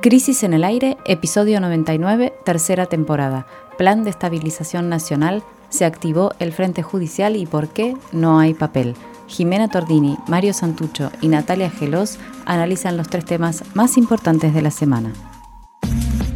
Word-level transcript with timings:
Crisis 0.00 0.44
en 0.44 0.54
el 0.54 0.62
aire, 0.62 0.96
episodio 1.06 1.60
99, 1.60 2.32
tercera 2.44 2.86
temporada. 2.86 3.48
Plan 3.78 4.04
de 4.04 4.10
estabilización 4.10 4.88
nacional. 4.88 5.42
Se 5.70 5.84
activó 5.84 6.32
el 6.38 6.52
Frente 6.52 6.84
Judicial 6.84 7.34
y 7.34 7.46
por 7.46 7.68
qué 7.68 7.96
no 8.12 8.38
hay 8.38 8.54
papel. 8.54 8.94
Jimena 9.26 9.66
Tordini, 9.66 10.16
Mario 10.28 10.54
Santucho 10.54 11.10
y 11.20 11.26
Natalia 11.26 11.68
Gelos 11.68 12.16
analizan 12.46 12.96
los 12.96 13.08
tres 13.08 13.24
temas 13.24 13.64
más 13.74 13.96
importantes 13.96 14.54
de 14.54 14.62
la 14.62 14.70
semana. 14.70 15.12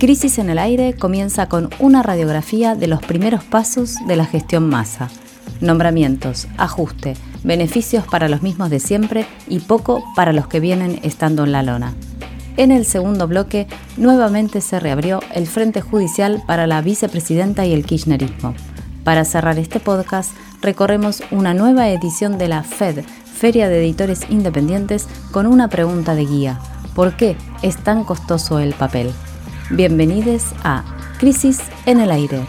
Crisis 0.01 0.41
en 0.41 0.51
el 0.51 0.59
aire 0.59 0.95
comienza 0.95 1.49
con 1.49 1.71
una 1.79 2.03
radiografía 2.03 2.75
de 2.75 2.89
los 2.89 3.01
primeros 3.01 3.45
pasos 3.45 3.95
de 4.09 4.17
la 4.17 4.25
gestión 4.25 4.69
masa. 4.69 5.09
Nombramientos, 5.61 6.49
ajuste, 6.59 7.15
beneficios 7.45 8.05
para 8.09 8.29
los 8.29 8.43
mismos 8.43 8.71
de 8.71 8.81
siempre 8.81 9.25
y 9.47 9.61
poco 9.61 10.03
para 10.17 10.33
los 10.33 10.49
que 10.49 10.59
vienen 10.59 10.99
estando 11.05 11.45
en 11.45 11.53
la 11.53 11.63
lona. 11.63 11.95
En 12.57 12.71
el 12.71 12.85
segundo 12.85 13.27
bloque, 13.27 13.67
nuevamente 13.97 14.61
se 14.61 14.79
reabrió 14.79 15.21
el 15.35 15.47
Frente 15.47 15.81
Judicial 15.81 16.43
para 16.47 16.67
la 16.67 16.83
vicepresidenta 16.83 17.65
y 17.65 17.73
el 17.73 17.85
kirchnerismo. 17.87 18.55
Para 19.05 19.25
cerrar 19.25 19.59
este 19.59 19.81
podcast, 19.81 20.33
recorremos 20.61 21.23
una 21.31 21.55
nueva 21.55 21.89
edición 21.89 22.37
de 22.37 22.49
la 22.49 22.63
FED, 22.63 23.05
Feria 23.25 23.69
de 23.69 23.81
Editores 23.81 24.27
Independientes, 24.29 25.09
con 25.33 25.47
una 25.47 25.69
pregunta 25.69 26.15
de 26.15 26.27
guía. 26.27 26.61
¿Por 26.95 27.17
qué 27.17 27.37
es 27.63 27.79
tan 27.79 28.05
costoso 28.05 28.59
el 28.59 28.75
papel? 28.75 29.11
Bienvenidos 29.71 30.45
a 30.63 30.85
Crisis 31.19 31.61
en 31.87 32.01
el 32.01 32.11
Aire. 32.11 32.43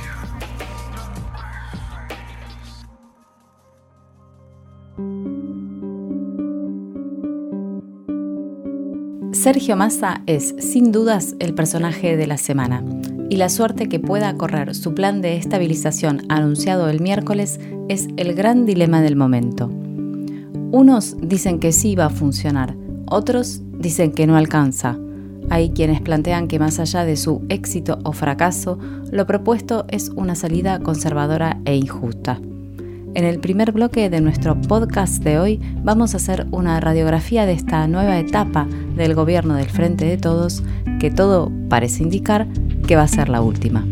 Sergio 9.43 9.75
Massa 9.75 10.21
es, 10.25 10.55
sin 10.57 10.93
dudas, 10.93 11.35
el 11.39 11.53
personaje 11.53 12.15
de 12.15 12.27
la 12.27 12.37
semana, 12.37 12.81
y 13.29 13.35
la 13.35 13.49
suerte 13.49 13.89
que 13.89 13.99
pueda 13.99 14.37
correr 14.37 14.73
su 14.73 14.95
plan 14.95 15.21
de 15.21 15.35
estabilización 15.35 16.21
anunciado 16.29 16.87
el 16.87 17.01
miércoles 17.01 17.59
es 17.89 18.07
el 18.15 18.35
gran 18.35 18.65
dilema 18.65 19.01
del 19.01 19.17
momento. 19.17 19.67
Unos 20.71 21.17
dicen 21.21 21.59
que 21.59 21.73
sí 21.73 21.93
va 21.93 22.05
a 22.05 22.09
funcionar, 22.09 22.77
otros 23.05 23.59
dicen 23.77 24.13
que 24.13 24.27
no 24.27 24.37
alcanza. 24.37 24.97
Hay 25.49 25.71
quienes 25.71 25.99
plantean 25.99 26.47
que 26.47 26.57
más 26.57 26.79
allá 26.79 27.03
de 27.03 27.17
su 27.17 27.41
éxito 27.49 27.99
o 28.05 28.13
fracaso, 28.13 28.79
lo 29.11 29.27
propuesto 29.27 29.83
es 29.89 30.07
una 30.07 30.35
salida 30.35 30.79
conservadora 30.79 31.59
e 31.65 31.75
injusta. 31.75 32.39
En 33.15 33.25
el 33.25 33.39
primer 33.39 33.71
bloque 33.71 34.09
de 34.09 34.21
nuestro 34.21 34.59
podcast 34.59 35.23
de 35.23 35.37
hoy 35.37 35.59
vamos 35.83 36.13
a 36.13 36.17
hacer 36.17 36.47
una 36.49 36.79
radiografía 36.79 37.45
de 37.45 37.53
esta 37.53 37.87
nueva 37.87 38.17
etapa 38.17 38.65
del 38.95 39.13
gobierno 39.13 39.53
del 39.53 39.69
Frente 39.69 40.05
de 40.05 40.17
Todos, 40.17 40.63
que 40.99 41.11
todo 41.11 41.51
parece 41.69 42.01
indicar 42.01 42.47
que 42.87 42.95
va 42.95 43.03
a 43.03 43.07
ser 43.07 43.29
la 43.29 43.41
última. 43.41 43.85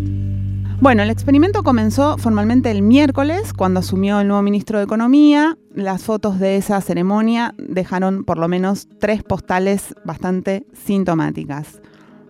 Bueno, 0.80 1.04
el 1.04 1.12
experimento 1.12 1.62
comenzó 1.62 2.18
formalmente 2.18 2.72
el 2.72 2.82
miércoles, 2.82 3.54
cuando 3.54 3.82
asumió 3.82 4.20
el 4.20 4.28
nuevo 4.28 4.42
ministro 4.42 4.80
de 4.80 4.86
Economía. 4.86 5.56
Las 5.76 6.02
fotos 6.02 6.40
de 6.40 6.58
esa 6.58 6.82
ceremonia 6.82 7.54
dejaron 7.60 8.24
por 8.24 8.40
lo 8.40 8.48
menos 8.48 8.88
tres 9.00 9.22
postales 9.22 9.94
bastante 10.04 10.66
sintomáticas. 10.74 11.80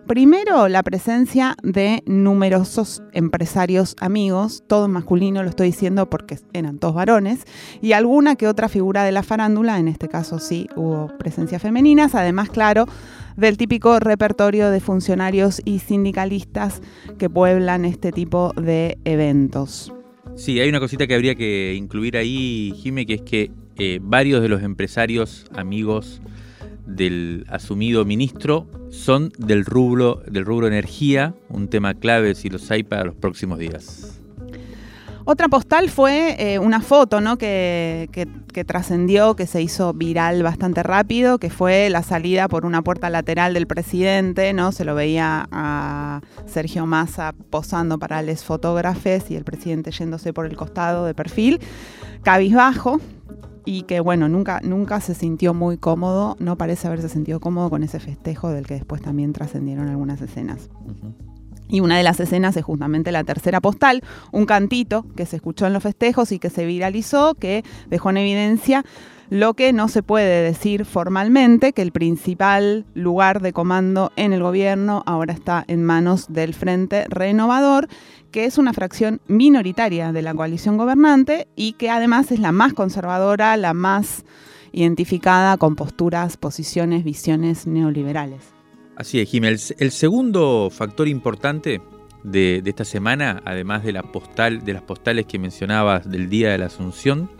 Primero, 0.06 0.68
la 0.68 0.82
presencia 0.82 1.56
de 1.62 2.02
numerosos 2.06 3.02
empresarios 3.12 3.94
amigos, 4.00 4.64
todo 4.66 4.88
masculino, 4.88 5.42
lo 5.42 5.48
estoy 5.48 5.68
diciendo 5.68 6.10
porque 6.10 6.38
eran 6.52 6.78
todos 6.78 6.94
varones, 6.94 7.44
y 7.80 7.92
alguna 7.92 8.34
que 8.36 8.48
otra 8.48 8.68
figura 8.68 9.04
de 9.04 9.12
la 9.12 9.22
farándula, 9.22 9.78
en 9.78 9.88
este 9.88 10.08
caso 10.08 10.38
sí 10.38 10.66
hubo 10.74 11.08
presencias 11.18 11.62
femeninas, 11.62 12.14
además, 12.16 12.50
claro, 12.50 12.86
del 13.36 13.56
típico 13.56 14.00
repertorio 14.00 14.70
de 14.70 14.80
funcionarios 14.80 15.62
y 15.64 15.78
sindicalistas 15.78 16.82
que 17.16 17.30
pueblan 17.30 17.84
este 17.84 18.10
tipo 18.10 18.52
de 18.54 18.98
eventos. 19.04 19.92
Sí, 20.34 20.58
hay 20.60 20.68
una 20.68 20.80
cosita 20.80 21.06
que 21.06 21.14
habría 21.14 21.36
que 21.36 21.74
incluir 21.74 22.16
ahí, 22.16 22.74
Jime, 22.76 23.06
que 23.06 23.14
es 23.14 23.22
que 23.22 23.52
eh, 23.76 24.00
varios 24.02 24.42
de 24.42 24.48
los 24.48 24.62
empresarios 24.62 25.46
amigos 25.54 26.20
del 26.86 27.44
asumido 27.48 28.04
ministro 28.04 28.66
son 28.90 29.32
del 29.38 29.64
rubro, 29.64 30.22
del 30.26 30.44
rubro 30.44 30.66
energía, 30.66 31.34
un 31.48 31.68
tema 31.68 31.94
clave 31.94 32.34
si 32.34 32.48
los 32.48 32.70
hay 32.70 32.82
para 32.82 33.04
los 33.04 33.14
próximos 33.14 33.58
días. 33.58 34.22
Otra 35.24 35.48
postal 35.48 35.88
fue 35.88 36.34
eh, 36.38 36.58
una 36.58 36.80
foto 36.80 37.20
¿no? 37.20 37.38
que, 37.38 38.08
que, 38.52 38.64
trascendió, 38.64 39.36
que 39.36 39.46
se 39.46 39.62
hizo 39.62 39.92
viral 39.92 40.42
bastante 40.42 40.82
rápido, 40.82 41.38
que 41.38 41.48
fue 41.48 41.90
la 41.90 42.02
salida 42.02 42.48
por 42.48 42.66
una 42.66 42.82
puerta 42.82 43.08
lateral 43.08 43.54
del 43.54 43.68
presidente, 43.68 44.52
¿no? 44.52 44.72
Se 44.72 44.84
lo 44.84 44.96
veía 44.96 45.48
a 45.52 46.22
Sergio 46.46 46.86
Massa 46.86 47.34
posando 47.50 48.00
para 48.00 48.20
los 48.22 48.42
fotógrafes 48.42 49.30
y 49.30 49.36
el 49.36 49.44
presidente 49.44 49.92
yéndose 49.92 50.32
por 50.32 50.46
el 50.46 50.56
costado 50.56 51.06
de 51.06 51.14
perfil, 51.14 51.60
cabizbajo, 52.24 53.00
y 53.64 53.82
que 53.82 54.00
bueno, 54.00 54.28
nunca, 54.28 54.60
nunca 54.62 55.00
se 55.00 55.14
sintió 55.14 55.54
muy 55.54 55.78
cómodo, 55.78 56.36
no 56.38 56.56
parece 56.56 56.88
haberse 56.88 57.08
sentido 57.08 57.40
cómodo 57.40 57.70
con 57.70 57.82
ese 57.82 58.00
festejo 58.00 58.50
del 58.50 58.66
que 58.66 58.74
después 58.74 59.02
también 59.02 59.32
trascendieron 59.32 59.88
algunas 59.88 60.20
escenas. 60.20 60.70
Y 61.68 61.80
una 61.80 61.96
de 61.96 62.02
las 62.02 62.20
escenas 62.20 62.56
es 62.56 62.64
justamente 62.64 63.12
la 63.12 63.24
tercera 63.24 63.60
postal, 63.60 64.02
un 64.30 64.44
cantito 64.44 65.06
que 65.16 65.24
se 65.24 65.36
escuchó 65.36 65.66
en 65.66 65.72
los 65.72 65.82
festejos 65.82 66.30
y 66.30 66.38
que 66.38 66.50
se 66.50 66.66
viralizó, 66.66 67.34
que 67.34 67.64
dejó 67.88 68.10
en 68.10 68.18
evidencia 68.18 68.84
lo 69.30 69.54
que 69.54 69.72
no 69.72 69.88
se 69.88 70.02
puede 70.02 70.42
decir 70.42 70.84
formalmente, 70.84 71.72
que 71.72 71.80
el 71.80 71.90
principal 71.90 72.84
lugar 72.92 73.40
de 73.40 73.54
comando 73.54 74.12
en 74.16 74.34
el 74.34 74.42
gobierno 74.42 75.02
ahora 75.06 75.32
está 75.32 75.64
en 75.68 75.82
manos 75.82 76.30
del 76.30 76.52
Frente 76.52 77.06
Renovador, 77.08 77.88
que 78.32 78.46
es 78.46 78.58
una 78.58 78.72
fracción 78.72 79.20
minoritaria 79.28 80.10
de 80.10 80.22
la 80.22 80.34
coalición 80.34 80.76
gobernante 80.76 81.46
y 81.54 81.74
que 81.74 81.90
además 81.90 82.32
es 82.32 82.40
la 82.40 82.50
más 82.50 82.72
conservadora, 82.72 83.56
la 83.56 83.74
más 83.74 84.24
identificada 84.72 85.58
con 85.58 85.76
posturas, 85.76 86.36
posiciones, 86.38 87.04
visiones 87.04 87.66
neoliberales. 87.66 88.42
Así 88.96 89.20
es, 89.20 89.28
Jiménez. 89.28 89.74
El, 89.78 89.90
segundo 89.90 90.70
factor 90.70 91.08
importante 91.08 91.80
de, 92.24 92.62
de, 92.62 92.70
esta 92.70 92.84
semana, 92.84 93.42
además 93.44 93.84
de, 93.84 93.92
la 93.92 94.02
postal, 94.02 94.64
de 94.64 94.72
las 94.72 94.82
postales 94.82 95.26
que 95.26 95.38
mencionabas 95.38 96.10
del 96.10 96.28
Día 96.28 96.50
de 96.50 96.58
la 96.58 96.66
Asunción, 96.66 97.30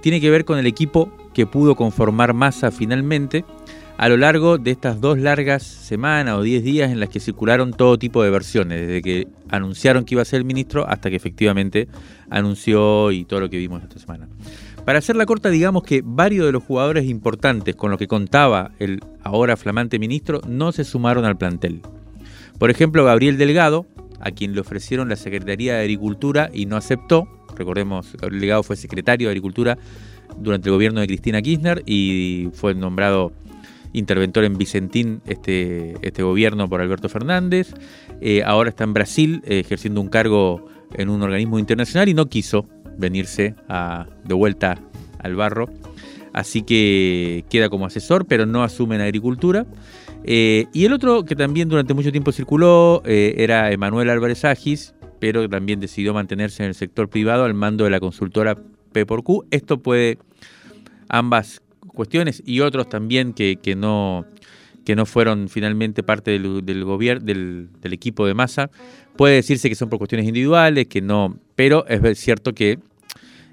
tiene 0.00 0.20
que 0.20 0.30
ver 0.30 0.44
con 0.44 0.58
el 0.58 0.66
equipo 0.66 1.12
que 1.34 1.46
pudo 1.46 1.74
conformar 1.74 2.32
Massa 2.32 2.70
finalmente 2.70 3.44
a 3.98 4.08
lo 4.08 4.16
largo 4.16 4.58
de 4.58 4.70
estas 4.70 5.00
dos 5.00 5.18
largas 5.18 5.64
semanas 5.64 6.36
o 6.36 6.42
diez 6.42 6.62
días 6.62 6.92
en 6.92 7.00
las 7.00 7.08
que 7.08 7.18
circularon 7.18 7.72
todo 7.72 7.98
tipo 7.98 8.22
de 8.22 8.30
versiones, 8.30 8.80
desde 8.80 9.02
que 9.02 9.26
anunciaron 9.50 10.04
que 10.04 10.14
iba 10.14 10.22
a 10.22 10.24
ser 10.24 10.38
el 10.38 10.44
ministro 10.44 10.88
hasta 10.88 11.10
que 11.10 11.16
efectivamente 11.16 11.88
anunció 12.30 13.10
y 13.10 13.24
todo 13.24 13.40
lo 13.40 13.50
que 13.50 13.58
vimos 13.58 13.82
esta 13.82 13.98
semana. 13.98 14.28
Para 14.84 15.00
hacerla 15.00 15.26
corta, 15.26 15.50
digamos 15.50 15.82
que 15.82 16.00
varios 16.04 16.46
de 16.46 16.52
los 16.52 16.62
jugadores 16.62 17.06
importantes 17.06 17.74
con 17.74 17.90
los 17.90 17.98
que 17.98 18.06
contaba 18.06 18.70
el 18.78 19.00
ahora 19.24 19.56
flamante 19.56 19.98
ministro 19.98 20.42
no 20.46 20.70
se 20.70 20.84
sumaron 20.84 21.24
al 21.24 21.36
plantel. 21.36 21.82
Por 22.56 22.70
ejemplo, 22.70 23.04
Gabriel 23.04 23.36
Delgado, 23.36 23.84
a 24.20 24.30
quien 24.30 24.54
le 24.54 24.60
ofrecieron 24.60 25.08
la 25.08 25.16
Secretaría 25.16 25.74
de 25.74 25.80
Agricultura 25.80 26.50
y 26.54 26.66
no 26.66 26.76
aceptó, 26.76 27.26
recordemos, 27.56 28.14
el 28.22 28.30
delegado 28.30 28.62
fue 28.62 28.76
secretario 28.76 29.26
de 29.26 29.32
Agricultura 29.32 29.76
durante 30.38 30.68
el 30.68 30.74
gobierno 30.74 31.00
de 31.00 31.08
Cristina 31.08 31.42
Kirchner 31.42 31.82
y 31.84 32.48
fue 32.52 32.74
nombrado 32.74 33.32
interventor 33.92 34.44
en 34.44 34.56
Vicentín 34.56 35.20
este, 35.26 35.94
este 36.02 36.22
gobierno 36.22 36.68
por 36.68 36.80
Alberto 36.80 37.08
Fernández. 37.08 37.72
Eh, 38.20 38.42
ahora 38.44 38.70
está 38.70 38.84
en 38.84 38.94
Brasil 38.94 39.42
eh, 39.44 39.60
ejerciendo 39.60 40.00
un 40.00 40.08
cargo 40.08 40.66
en 40.94 41.08
un 41.08 41.22
organismo 41.22 41.58
internacional 41.58 42.08
y 42.08 42.14
no 42.14 42.26
quiso 42.26 42.66
venirse 42.96 43.54
de 44.24 44.34
vuelta 44.34 44.80
al 45.18 45.36
barro. 45.36 45.68
Así 46.32 46.62
que 46.62 47.44
queda 47.48 47.68
como 47.68 47.86
asesor, 47.86 48.26
pero 48.26 48.46
no 48.46 48.62
asume 48.62 48.96
en 48.96 49.02
agricultura. 49.02 49.66
Eh, 50.24 50.66
y 50.72 50.84
el 50.84 50.92
otro 50.92 51.24
que 51.24 51.36
también 51.36 51.68
durante 51.68 51.94
mucho 51.94 52.10
tiempo 52.10 52.32
circuló 52.32 53.02
era 53.04 53.70
Emanuel 53.70 54.10
Álvarez 54.10 54.44
Agis, 54.44 54.94
pero 55.20 55.48
también 55.48 55.78
decidió 55.78 56.14
mantenerse 56.14 56.62
en 56.62 56.70
el 56.70 56.74
sector 56.74 57.08
privado 57.08 57.44
al 57.44 57.54
mando 57.54 57.84
de 57.84 57.90
la 57.90 58.00
consultora 58.00 58.56
P 58.92 59.06
por 59.06 59.22
Q. 59.22 59.46
Esto 59.50 59.78
puede, 59.78 60.18
ambas 61.08 61.62
cuestiones 61.98 62.44
y 62.46 62.60
otros 62.60 62.88
también 62.88 63.32
que, 63.32 63.58
no, 63.76 64.24
que 64.84 64.94
no 64.94 65.04
fueron 65.04 65.48
finalmente 65.48 66.04
parte 66.04 66.30
del, 66.30 66.84
gobierno, 66.84 67.24
del, 67.26 67.68
equipo 67.92 68.24
de 68.24 68.34
masa, 68.34 68.70
puede 69.16 69.34
decirse 69.34 69.68
que 69.68 69.74
son 69.74 69.88
por 69.88 69.98
cuestiones 69.98 70.28
individuales, 70.28 70.86
que 70.86 71.00
no, 71.02 71.36
pero 71.56 71.84
es 71.88 72.20
cierto 72.20 72.54
que 72.54 72.78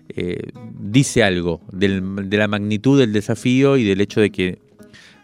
eh, 0.09 0.51
dice 0.79 1.23
algo 1.23 1.59
de 1.71 2.37
la 2.37 2.47
magnitud 2.47 2.99
del 2.99 3.13
desafío 3.13 3.77
y 3.77 3.83
del 3.83 3.99
hecho 3.99 4.21
de 4.21 4.29
que 4.29 4.59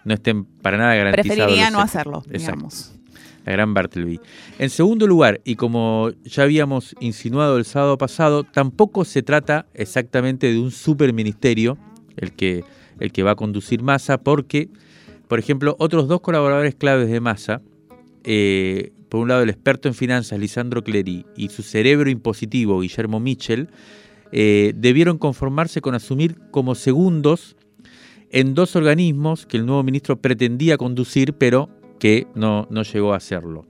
no 0.03 0.15
estén 0.15 0.45
para 0.45 0.77
nada 0.77 0.95
garantizados. 0.95 1.37
Preferiría 1.37 1.69
no 1.69 1.79
hacerlo, 1.79 2.23
digamos 2.27 2.93
la 3.45 3.53
gran 3.53 3.73
Bartleby. 3.73 4.19
En 4.59 4.69
segundo 4.69 5.07
lugar, 5.07 5.41
y 5.43 5.55
como 5.55 6.11
ya 6.23 6.43
habíamos 6.43 6.95
insinuado 6.99 7.57
el 7.57 7.65
sábado 7.65 7.97
pasado, 7.97 8.43
tampoco 8.43 9.03
se 9.03 9.23
trata 9.23 9.65
exactamente 9.73 10.51
de 10.51 10.59
un 10.59 10.69
superministerio, 10.69 11.77
el 12.17 12.33
que, 12.33 12.63
el 12.99 13.11
que 13.11 13.23
va 13.23 13.31
a 13.31 13.35
conducir 13.35 13.81
Massa, 13.81 14.19
porque, 14.19 14.69
por 15.27 15.39
ejemplo, 15.39 15.75
otros 15.79 16.07
dos 16.07 16.21
colaboradores 16.21 16.75
claves 16.75 17.09
de 17.09 17.19
Massa, 17.19 17.61
eh, 18.23 18.91
por 19.09 19.21
un 19.21 19.27
lado 19.27 19.41
el 19.41 19.49
experto 19.49 19.87
en 19.87 19.93
finanzas 19.93 20.39
Lisandro 20.39 20.83
Clery 20.83 21.25
y 21.35 21.49
su 21.49 21.63
cerebro 21.63 22.09
impositivo 22.09 22.79
Guillermo 22.79 23.19
Mitchell, 23.19 23.69
eh, 24.31 24.73
debieron 24.75 25.17
conformarse 25.17 25.81
con 25.81 25.95
asumir 25.95 26.37
como 26.51 26.75
segundos 26.75 27.57
en 28.29 28.53
dos 28.53 28.75
organismos 28.77 29.45
que 29.45 29.57
el 29.57 29.65
nuevo 29.65 29.83
ministro 29.83 30.21
pretendía 30.21 30.77
conducir, 30.77 31.33
pero 31.33 31.69
que 31.99 32.27
no, 32.33 32.67
no 32.69 32.83
llegó 32.83 33.13
a 33.13 33.17
hacerlo. 33.17 33.65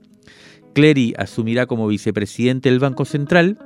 Clery 0.72 1.14
asumirá 1.18 1.66
como 1.66 1.88
vicepresidente 1.88 2.70
del 2.70 2.78
Banco 2.78 3.04
Central, 3.04 3.58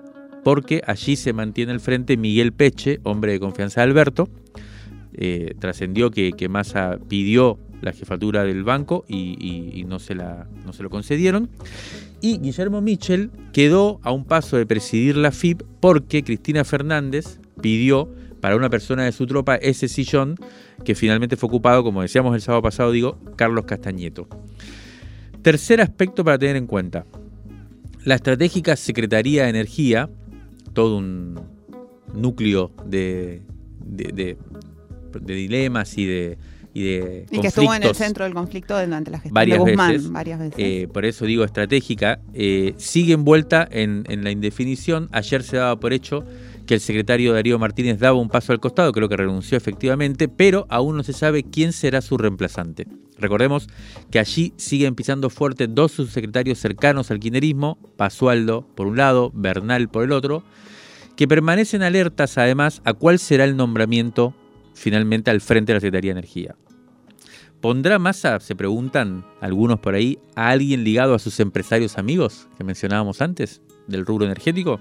porque 0.43 0.82
allí 0.87 1.17
se 1.17 1.32
mantiene 1.32 1.73
al 1.73 1.81
frente 1.81 2.17
Miguel 2.17 2.53
Peche, 2.53 3.00
hombre 3.03 3.32
de 3.32 3.41
confianza 3.41 3.81
de 3.81 3.88
Alberto. 3.88 4.29
Eh, 5.18 5.54
trascendió 5.58 6.10
que, 6.10 6.32
que 6.32 6.48
Massa 6.48 6.98
pidió 7.08 7.58
la 7.80 7.92
jefatura 7.92 8.44
del 8.44 8.64
banco 8.64 9.04
y, 9.08 9.84
no, 9.86 9.98
se 9.98 10.14
la, 10.14 10.46
no 10.64 10.72
se 10.72 10.82
lo 10.82 10.90
concedieron. 10.90 11.48
Y 12.20 12.38
Guillermo 12.38 12.80
Mitchell 12.80 13.30
quedó 13.52 14.00
a 14.02 14.12
un 14.12 14.24
paso 14.24 14.56
de 14.56 14.66
presidir 14.66 15.16
la 15.16 15.30
FIP 15.32 15.62
porque 15.80 16.22
Cristina 16.22 16.64
Fernández 16.64 17.38
pidió 17.60 18.10
para 18.40 18.56
una 18.56 18.68
persona 18.68 19.04
de 19.04 19.12
su 19.12 19.26
tropa 19.26 19.56
ese 19.56 19.88
sillón 19.88 20.36
que 20.84 20.94
finalmente 20.94 21.36
fue 21.36 21.48
ocupado, 21.48 21.82
como 21.82 22.02
decíamos 22.02 22.34
el 22.34 22.40
sábado 22.40 22.62
pasado, 22.62 22.92
digo, 22.92 23.19
Carlos 23.36 23.64
Castañeto. 23.64 24.28
Tercer 25.42 25.80
aspecto 25.80 26.24
para 26.24 26.38
tener 26.38 26.56
en 26.56 26.66
cuenta. 26.66 27.06
La 28.04 28.16
estratégica 28.16 28.76
Secretaría 28.76 29.44
de 29.44 29.50
Energía, 29.50 30.10
todo 30.74 30.98
un 30.98 31.40
núcleo 32.14 32.72
de 32.84 33.42
dilemas 35.20 35.96
y 35.98 36.06
de, 36.06 36.38
y 36.76 37.40
que 37.40 37.46
estuvo 37.48 37.72
en 37.74 37.82
el 37.82 37.94
centro 37.94 38.24
del 38.24 38.34
conflicto 38.34 38.78
durante 38.78 39.10
la 39.10 39.20
gestión 39.20 39.48
de 39.48 39.58
Guzmán 39.58 40.12
varias 40.12 40.38
veces. 40.38 40.54
Eh, 40.58 40.88
por 40.92 41.06
eso 41.06 41.24
digo 41.24 41.42
estratégica, 41.44 42.20
eh, 42.34 42.74
sigue 42.76 43.14
envuelta 43.14 43.66
en, 43.70 44.04
la 44.22 44.30
indefinición. 44.30 45.08
Ayer 45.12 45.42
se 45.42 45.56
daba 45.56 45.80
por 45.80 45.94
hecho 45.94 46.24
que 46.66 46.74
el 46.74 46.80
secretario 46.80 47.32
Darío 47.32 47.58
Martínez 47.58 47.98
daba 47.98 48.18
un 48.18 48.28
paso 48.28 48.52
al 48.52 48.60
costado, 48.60 48.92
creo 48.92 49.08
que 49.08 49.16
renunció 49.16 49.56
efectivamente, 49.56 50.28
pero 50.28 50.66
aún 50.68 50.96
no 50.96 51.02
se 51.02 51.12
sabe 51.14 51.44
quién 51.44 51.72
será 51.72 52.02
su 52.02 52.19
reemplazante. 52.19 52.86
Recordemos 53.19 53.69
que 54.10 54.19
allí 54.19 54.52
siguen 54.56 54.94
pisando 54.94 55.30
fuerte 55.30 55.69
dos 55.69 55.92
subsecretarios 55.92 56.58
cercanos 56.58 57.10
al 57.10 57.20
quinerismo, 57.20 57.78
Pasualdo 57.96 58.66
por 58.74 58.86
un 58.86 58.98
lado, 58.98 59.30
Bernal 59.32 59.88
por 59.88 60.04
el 60.04 60.12
otro, 60.12 60.42
que 61.16 61.26
permanecen 61.26 61.82
alertas 61.82 62.36
además 62.36 62.82
a 62.84 62.92
cuál 62.92 63.19
será 63.19 63.44
el 63.44 63.56
nombramiento 63.56 64.34
finalmente 64.76 65.31
al 65.31 65.40
frente 65.40 65.73
de 65.73 65.75
la 65.75 65.81
Secretaría 65.81 66.14
de 66.14 66.20
Energía. 66.20 66.55
¿Pondrá 67.61 67.99
Massa, 67.99 68.38
se 68.38 68.55
preguntan 68.55 69.25
algunos 69.40 69.81
por 69.81 69.94
ahí, 69.94 70.19
a 70.37 70.50
alguien 70.50 70.84
ligado 70.84 71.14
a 71.14 71.19
sus 71.19 71.40
empresarios 71.40 71.99
amigos 71.99 72.49
que 72.56 72.64
mencionábamos 72.64 73.23
antes 73.23 73.62
del 73.88 74.05
rubro 74.05 74.26
energético? 74.26 74.78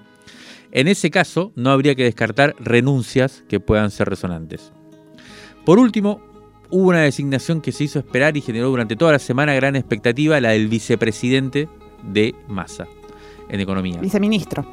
En 0.71 0.87
ese 0.87 1.09
caso, 1.09 1.53
no 1.55 1.71
habría 1.71 1.95
que 1.95 2.03
descartar 2.03 2.55
renuncias 2.59 3.43
que 3.47 3.61
puedan 3.61 3.91
ser 3.91 4.09
resonantes. 4.09 4.73
Por 5.65 5.79
último, 5.79 6.21
hubo 6.69 6.89
una 6.89 7.01
designación 7.01 7.61
que 7.61 7.71
se 7.71 7.85
hizo 7.85 7.99
esperar 7.99 8.35
y 8.35 8.41
generó 8.41 8.69
durante 8.69 8.97
toda 8.97 9.13
la 9.13 9.19
semana 9.19 9.53
gran 9.55 9.75
expectativa, 9.75 10.39
la 10.41 10.49
del 10.49 10.67
vicepresidente 10.67 11.69
de 12.03 12.35
Massa 12.47 12.87
en 13.49 13.59
economía. 13.59 13.99
Viceministro. 13.99 14.65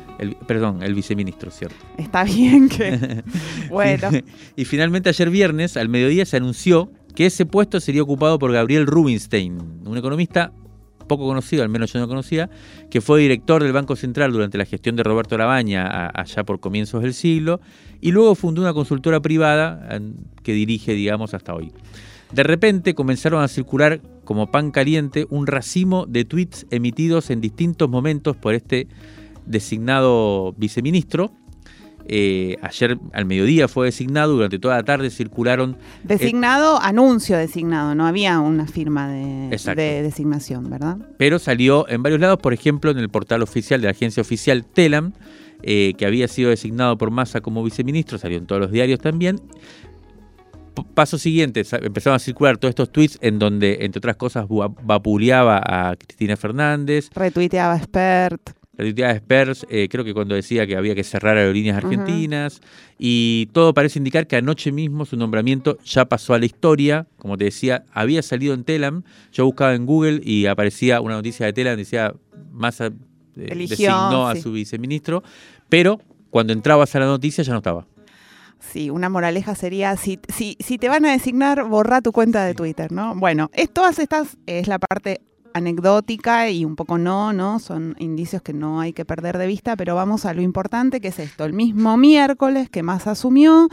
perdón, 0.46 0.82
el 0.82 0.94
viceministro, 0.94 1.50
cierto. 1.50 1.76
Está 1.96 2.24
bien 2.24 2.68
que... 2.68 3.22
bueno. 3.68 4.10
y 4.56 4.64
finalmente 4.64 5.08
ayer 5.08 5.30
viernes, 5.30 5.76
al 5.76 5.88
mediodía, 5.88 6.24
se 6.24 6.36
anunció 6.36 6.90
que 7.14 7.26
ese 7.26 7.46
puesto 7.46 7.80
sería 7.80 8.02
ocupado 8.02 8.38
por 8.38 8.52
Gabriel 8.52 8.86
Rubinstein, 8.86 9.58
un 9.84 9.96
economista 9.96 10.52
poco 11.06 11.26
conocido, 11.26 11.62
al 11.62 11.68
menos 11.68 11.92
yo 11.92 12.00
no 12.00 12.08
conocía, 12.08 12.48
que 12.90 13.00
fue 13.00 13.20
director 13.20 13.62
del 13.62 13.72
Banco 13.72 13.96
Central 13.96 14.32
durante 14.32 14.56
la 14.56 14.64
gestión 14.64 14.96
de 14.96 15.02
Roberto 15.02 15.36
Labaña 15.36 16.10
allá 16.14 16.44
por 16.44 16.60
comienzos 16.60 17.02
del 17.02 17.12
siglo, 17.12 17.60
y 18.00 18.12
luego 18.12 18.34
fundó 18.34 18.62
una 18.62 18.72
consultora 18.72 19.20
privada 19.20 20.00
que 20.42 20.52
dirige, 20.52 20.94
digamos, 20.94 21.34
hasta 21.34 21.54
hoy. 21.54 21.72
De 22.32 22.42
repente 22.42 22.94
comenzaron 22.94 23.42
a 23.42 23.48
circular 23.48 24.00
como 24.32 24.50
pan 24.50 24.70
caliente 24.70 25.26
un 25.28 25.46
racimo 25.46 26.06
de 26.06 26.24
tweets 26.24 26.66
emitidos 26.70 27.28
en 27.28 27.42
distintos 27.42 27.90
momentos 27.90 28.34
por 28.34 28.54
este 28.54 28.88
designado 29.44 30.54
viceministro, 30.56 31.32
eh, 32.08 32.56
ayer 32.62 32.98
al 33.12 33.26
mediodía 33.26 33.68
fue 33.68 33.84
designado, 33.84 34.32
durante 34.32 34.58
toda 34.58 34.76
la 34.76 34.84
tarde 34.84 35.10
circularon... 35.10 35.76
Designado, 36.02 36.80
anuncio 36.80 37.36
designado, 37.36 37.94
no 37.94 38.06
había 38.06 38.40
una 38.40 38.66
firma 38.66 39.06
de, 39.06 39.50
designación, 40.02 40.70
¿verdad? 40.70 40.96
Pero 41.18 41.38
salió 41.38 41.86
en 41.90 42.02
varios 42.02 42.18
lados, 42.18 42.38
por 42.38 42.54
ejemplo, 42.54 42.90
en 42.90 42.96
el 42.96 43.10
portal 43.10 43.42
oficial 43.42 43.82
de 43.82 43.88
la 43.88 43.90
agencia 43.90 44.22
oficial 44.22 44.64
Telam, 44.64 45.12
eh, 45.62 45.92
que 45.98 46.06
había 46.06 46.26
sido 46.26 46.48
designado 46.48 46.96
por 46.96 47.10
Massa 47.10 47.42
como 47.42 47.62
viceministro, 47.62 48.16
salió 48.16 48.38
en 48.38 48.46
todos 48.46 48.62
los 48.62 48.70
diarios 48.70 48.98
también. 48.98 49.42
Paso 50.94 51.18
siguiente, 51.18 51.62
empezaron 51.82 52.16
a 52.16 52.18
circular 52.18 52.58
todos 52.58 52.70
estos 52.70 52.90
tweets 52.90 53.18
en 53.20 53.38
donde, 53.38 53.78
entre 53.80 53.98
otras 53.98 54.16
cosas, 54.16 54.46
vapuleaba 54.48 55.62
a 55.64 55.96
Cristina 55.96 56.36
Fernández. 56.36 57.10
Retuiteaba 57.14 57.74
a 57.74 57.76
Expert 57.76 58.62
la 58.76 58.84
de 58.84 59.16
Spurs, 59.16 59.66
eh, 59.68 59.88
creo 59.90 60.04
que 60.04 60.14
cuando 60.14 60.34
decía 60.34 60.66
que 60.66 60.76
había 60.76 60.94
que 60.94 61.04
cerrar 61.04 61.36
aerolíneas 61.36 61.76
argentinas, 61.76 62.60
y 62.98 63.48
todo 63.52 63.74
parece 63.74 63.98
indicar 63.98 64.26
que 64.26 64.36
anoche 64.36 64.72
mismo 64.72 65.04
su 65.04 65.16
nombramiento 65.16 65.78
ya 65.84 66.06
pasó 66.06 66.34
a 66.34 66.38
la 66.38 66.46
historia, 66.46 67.06
como 67.18 67.36
te 67.36 67.44
decía, 67.44 67.84
había 67.92 68.22
salido 68.22 68.54
en 68.54 68.64
Telam, 68.64 69.02
yo 69.32 69.44
buscaba 69.44 69.74
en 69.74 69.84
Google 69.84 70.20
y 70.24 70.46
aparecía 70.46 71.00
una 71.00 71.14
noticia 71.14 71.46
de 71.46 71.52
Telam, 71.52 71.76
decía, 71.76 72.14
Massa 72.50 72.86
eh, 73.36 73.66
designó 73.68 74.28
a 74.28 74.36
su 74.36 74.52
viceministro, 74.52 75.22
pero 75.68 76.00
cuando 76.30 76.52
entrabas 76.52 76.94
a 76.94 77.00
la 77.00 77.06
noticia 77.06 77.44
ya 77.44 77.52
no 77.52 77.58
estaba. 77.58 77.86
Sí, 78.70 78.90
una 78.90 79.08
moraleja 79.08 79.54
sería, 79.54 79.96
si, 79.96 80.20
si, 80.28 80.56
si 80.60 80.78
te 80.78 80.88
van 80.88 81.04
a 81.04 81.12
designar, 81.12 81.64
borra 81.64 82.00
tu 82.00 82.12
cuenta 82.12 82.44
de 82.44 82.54
Twitter, 82.54 82.92
¿no? 82.92 83.14
Bueno, 83.14 83.50
es, 83.52 83.70
todas 83.70 83.98
estas 83.98 84.38
es 84.46 84.68
la 84.68 84.78
parte 84.78 85.20
anecdótica 85.52 86.48
y 86.48 86.64
un 86.64 86.76
poco 86.76 86.96
no, 86.96 87.32
¿no? 87.32 87.58
Son 87.58 87.96
indicios 87.98 88.40
que 88.40 88.52
no 88.52 88.80
hay 88.80 88.92
que 88.92 89.04
perder 89.04 89.36
de 89.36 89.46
vista, 89.46 89.76
pero 89.76 89.94
vamos 89.94 90.24
a 90.24 90.32
lo 90.32 90.42
importante 90.42 91.00
que 91.00 91.08
es 91.08 91.18
esto. 91.18 91.44
El 91.44 91.52
mismo 91.52 91.96
miércoles 91.96 92.70
que 92.70 92.82
más 92.82 93.06
asumió, 93.06 93.68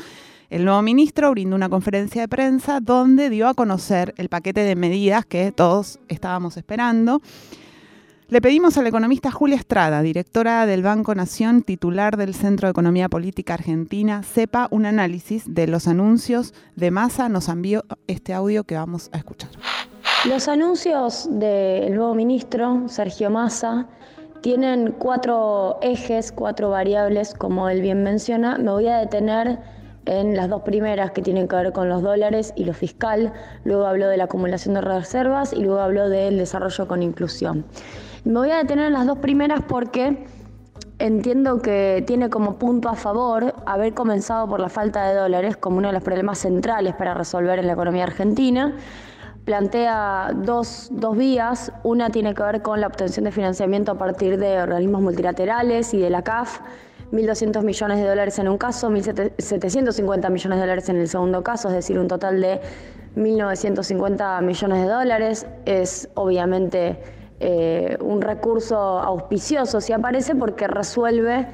el 0.50 0.65
nuevo 0.65 0.81
ministro 0.81 1.31
brindó 1.31 1.56
una 1.56 1.69
conferencia 1.69 2.21
de 2.21 2.27
prensa 2.27 2.80
donde 2.80 3.30
dio 3.30 3.47
a 3.47 3.53
conocer 3.53 4.13
el 4.18 4.27
paquete 4.27 4.62
de 4.62 4.75
medidas 4.75 5.25
que 5.25 5.51
todos 5.51 6.00
estábamos 6.07 6.57
esperando. 6.57 7.21
Le 8.30 8.42
pedimos 8.42 8.78
a 8.78 8.83
la 8.83 8.90
economista 8.90 9.31
Julia 9.31 9.56
Estrada, 9.56 10.04
directora 10.04 10.68
del 10.68 10.83
Banco 10.83 11.16
Nación, 11.16 11.64
titular 11.64 12.16
del 12.16 12.36
Centro 12.36 12.68
de 12.68 12.71
Economía 12.71 13.09
Política 13.09 13.56
Argentina, 13.56 14.21
sepa 14.21 14.68
un 14.69 14.86
análisis 14.86 15.52
de 15.52 15.66
los 15.66 15.88
anuncios 15.88 16.54
de 16.76 16.92
masa. 16.92 17.28
Nos 17.28 17.50
envió 17.50 17.86
este 18.06 18.36
audio 18.36 18.66
que 18.66 18.76
vamos 18.76 19.09
a 19.14 19.18
escuchar. 19.18 19.50
Los 20.26 20.48
anuncios 20.48 21.28
del 21.31 21.95
nuevo 21.95 22.14
ministro, 22.14 22.83
Sergio 22.86 23.31
Massa, 23.31 23.88
tienen 24.42 24.92
cuatro 25.00 25.80
ejes, 25.81 26.31
cuatro 26.31 26.69
variables, 26.69 27.33
como 27.33 27.68
él 27.68 27.81
bien 27.81 28.04
menciona. 28.04 28.59
Me 28.59 28.69
voy 28.69 28.90
a 28.90 29.00
detener 29.00 29.57
en 30.06 30.36
las 30.36 30.50
dos 30.50 30.62
primeras 30.62 31.09
que 31.12 31.24
tienen 31.24 31.48
que 31.48 31.56
ver 31.56 31.74
con 31.74 31.90
los 31.90 32.04
dólares 32.04 32.54
y 32.56 32.66
lo 32.66 32.76
fiscal. 32.76 33.33
Luego 33.64 33.88
habló 33.88 34.07
de 34.07 34.18
la 34.18 34.26
acumulación 34.26 34.76
de 34.76 34.81
reservas 34.81 35.52
y 35.52 35.64
luego 35.64 35.80
habló 35.80 36.09
del 36.09 36.38
desarrollo 36.38 36.88
con 36.88 37.02
inclusión. 37.02 37.66
Me 38.26 38.33
voy 38.33 38.52
a 38.52 38.57
detener 38.57 38.88
en 38.88 38.94
las 38.94 39.07
dos 39.07 39.19
primeras 39.19 39.61
porque 39.68 40.26
entiendo 40.99 41.61
que 41.61 42.04
tiene 42.06 42.30
como 42.30 42.57
punto 42.57 42.90
a 42.90 42.95
favor 42.95 43.56
haber 43.66 43.94
comenzado 43.94 44.47
por 44.47 44.59
la 44.59 44.69
falta 44.69 45.07
de 45.07 45.16
dólares 45.16 45.57
como 45.57 45.78
uno 45.78 45.88
de 45.88 45.94
los 45.94 46.04
problemas 46.04 46.40
centrales 46.40 46.94
para 46.95 47.14
resolver 47.14 47.59
en 47.59 47.68
la 47.68 47.73
economía 47.73 48.04
argentina 48.04 48.76
plantea 49.49 50.31
dos, 50.35 50.92
vías. 51.16 51.71
Una 51.81 52.11
tiene 52.11 52.35
que 52.35 52.44
ver 52.44 52.61
con 52.61 52.81
la 52.81 52.85
obtención 52.85 53.23
de 53.23 53.31
financiamiento 53.31 53.92
a 53.94 53.97
partir 53.97 54.38
de 54.38 54.61
organismos 54.61 55.02
multilaterales 55.02 55.92
y 55.95 55.99
de 55.99 56.11
la 56.11 56.21
CAF. 56.21 56.59
1.200 57.11 57.64
millones 57.64 57.97
de 57.97 58.07
dólares 58.07 58.38
en 58.38 58.47
un 58.47 58.59
caso, 58.59 58.92
1.750 58.92 60.30
millones 60.30 60.57
de 60.57 60.61
dólares 60.61 60.90
en 60.90 60.97
el 60.97 61.07
segundo 61.07 61.42
caso, 61.42 61.69
es 61.69 61.73
decir, 61.73 61.97
un 61.97 62.07
total 62.07 62.40
de 62.40 62.61
1.950 63.16 64.44
millones 64.44 64.81
de 64.83 64.88
dólares. 64.88 65.47
Es 65.66 66.09
obviamente 66.14 66.99
eh, 67.40 67.98
un 68.02 68.22
recurso 68.22 68.78
auspicioso 68.78 69.80
si 69.81 69.94
aparece 69.94 70.36
porque 70.36 70.68
resuelve 70.68 71.48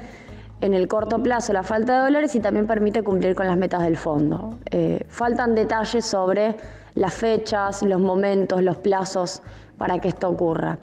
en 0.60 0.74
el 0.74 0.88
corto 0.88 1.22
plazo 1.22 1.52
la 1.52 1.62
falta 1.62 1.98
de 1.98 2.04
dólares 2.04 2.34
y 2.34 2.40
también 2.40 2.66
permite 2.66 3.02
cumplir 3.02 3.34
con 3.34 3.46
las 3.46 3.56
metas 3.56 3.82
del 3.82 3.96
fondo. 3.96 4.58
Eh, 4.70 5.04
faltan 5.08 5.54
detalles 5.54 6.04
sobre 6.04 6.56
las 6.94 7.14
fechas, 7.14 7.82
los 7.82 8.00
momentos, 8.00 8.62
los 8.62 8.78
plazos 8.78 9.42
para 9.76 9.98
que 9.98 10.08
esto 10.08 10.28
ocurra. 10.28 10.78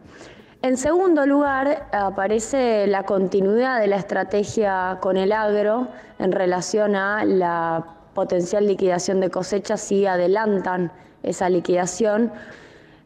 En 0.62 0.78
segundo 0.78 1.26
lugar, 1.26 1.88
aparece 1.92 2.88
la 2.88 3.04
continuidad 3.04 3.82
de 3.82 3.88
la 3.88 3.98
estrategia 3.98 5.00
con 5.02 5.18
el 5.18 5.34
agro 5.34 5.90
en 6.20 6.32
relación 6.32 6.96
a 6.96 7.26
la 7.26 7.84
potencial 8.14 8.66
liquidación 8.66 9.20
de 9.20 9.30
cosechas 9.30 9.82
si 9.82 10.06
adelantan 10.06 10.92
esa 11.22 11.50
liquidación. 11.50 12.32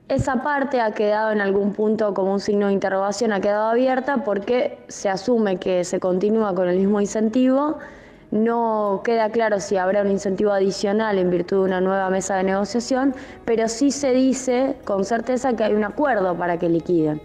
Esa 0.10 0.42
parte 0.42 0.80
ha 0.80 0.92
quedado 0.92 1.34
en 1.34 1.42
algún 1.42 1.74
punto 1.74 2.14
como 2.14 2.32
un 2.32 2.40
signo 2.40 2.68
de 2.68 2.74
interrogación, 2.74 3.34
ha 3.34 3.42
quedado 3.42 3.68
abierta 3.68 4.24
porque 4.24 4.78
se 4.88 5.10
asume 5.10 5.58
que 5.58 5.84
se 5.84 6.00
continúa 6.00 6.56
con 6.56 6.70
el 6.70 6.78
mismo 6.78 7.02
incentivo. 7.02 7.78
No 8.32 9.02
queda 9.04 9.30
claro 9.30 9.60
si 9.60 9.76
habrá 9.76 10.04
un 10.04 10.12
incentivo 10.12 10.52
adicional 10.52 11.18
en 11.18 11.30
virtud 11.30 11.58
de 11.58 11.64
una 11.64 11.82
nueva 11.82 12.10
mesa 12.10 12.38
de 12.38 12.44
negociación, 12.44 13.16
pero 13.44 13.68
sí 13.68 13.92
se 13.92 14.14
dice 14.14 14.78
con 14.86 15.04
certeza 15.04 15.58
que 15.58 15.66
hay 15.66 15.74
un 15.74 15.84
acuerdo 15.84 16.38
para 16.38 16.58
que 16.58 16.70
liquiden. 16.70 17.22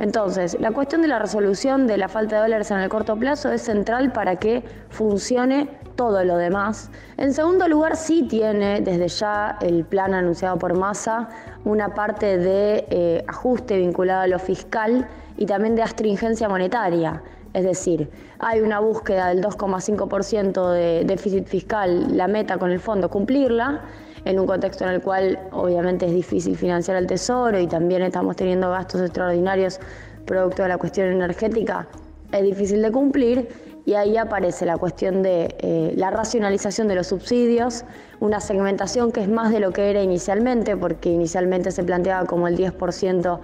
Entonces, 0.00 0.56
la 0.58 0.70
cuestión 0.70 1.02
de 1.02 1.08
la 1.08 1.18
resolución 1.18 1.86
de 1.86 1.98
la 1.98 2.08
falta 2.08 2.36
de 2.36 2.42
dólares 2.42 2.70
en 2.70 2.78
el 2.78 2.88
corto 2.88 3.16
plazo 3.16 3.52
es 3.52 3.60
central 3.60 4.12
para 4.12 4.36
que 4.36 4.64
funcione 4.88 5.68
todo 5.94 6.24
lo 6.24 6.38
demás. 6.38 6.90
En 7.18 7.34
segundo 7.34 7.68
lugar, 7.68 7.96
sí 7.96 8.22
tiene 8.22 8.80
desde 8.80 9.08
ya 9.08 9.58
el 9.60 9.84
plan 9.84 10.14
anunciado 10.14 10.58
por 10.58 10.72
Massa 10.72 11.28
una 11.66 11.92
parte 11.92 12.38
de 12.38 12.86
eh, 12.88 13.24
ajuste 13.28 13.76
vinculado 13.76 14.22
a 14.22 14.26
lo 14.26 14.38
fiscal 14.38 15.06
y 15.36 15.44
también 15.44 15.76
de 15.76 15.82
astringencia 15.82 16.48
monetaria. 16.48 17.22
Es 17.52 17.64
decir, 17.64 18.08
hay 18.38 18.60
una 18.60 18.80
búsqueda 18.80 19.28
del 19.28 19.42
2,5% 19.42 20.72
de 20.72 21.04
déficit 21.04 21.46
fiscal, 21.46 22.16
la 22.16 22.26
meta 22.26 22.56
con 22.56 22.70
el 22.70 22.80
fondo 22.80 23.10
cumplirla, 23.10 23.82
en 24.24 24.38
un 24.38 24.46
contexto 24.46 24.84
en 24.84 24.90
el 24.90 25.00
cual 25.00 25.38
obviamente 25.52 26.06
es 26.06 26.12
difícil 26.12 26.56
financiar 26.56 26.96
el 26.96 27.06
tesoro 27.06 27.58
y 27.58 27.66
también 27.66 28.02
estamos 28.02 28.36
teniendo 28.36 28.70
gastos 28.70 29.00
extraordinarios 29.00 29.80
producto 30.24 30.62
de 30.62 30.68
la 30.68 30.78
cuestión 30.78 31.08
energética, 31.08 31.88
es 32.32 32.42
difícil 32.42 32.82
de 32.82 32.92
cumplir. 32.92 33.48
Y 33.86 33.94
ahí 33.94 34.18
aparece 34.18 34.66
la 34.66 34.76
cuestión 34.76 35.22
de 35.22 35.56
eh, 35.58 35.94
la 35.96 36.10
racionalización 36.10 36.86
de 36.86 36.94
los 36.94 37.08
subsidios, 37.08 37.84
una 38.20 38.38
segmentación 38.38 39.10
que 39.10 39.22
es 39.22 39.28
más 39.28 39.50
de 39.50 39.58
lo 39.58 39.72
que 39.72 39.90
era 39.90 40.02
inicialmente, 40.02 40.76
porque 40.76 41.10
inicialmente 41.10 41.70
se 41.72 41.82
planteaba 41.82 42.26
como 42.26 42.46
el 42.46 42.56
10% 42.58 43.40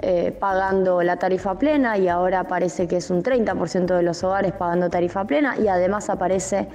eh, 0.00 0.36
pagando 0.40 1.02
la 1.02 1.16
tarifa 1.18 1.58
plena 1.58 1.96
y 1.98 2.08
ahora 2.08 2.44
parece 2.44 2.88
que 2.88 2.96
es 2.96 3.10
un 3.10 3.22
30% 3.22 3.94
de 3.94 4.02
los 4.02 4.24
hogares 4.24 4.52
pagando 4.52 4.90
tarifa 4.90 5.24
plena 5.24 5.56
y 5.58 5.68
además 5.68 6.10
aparece, 6.10 6.66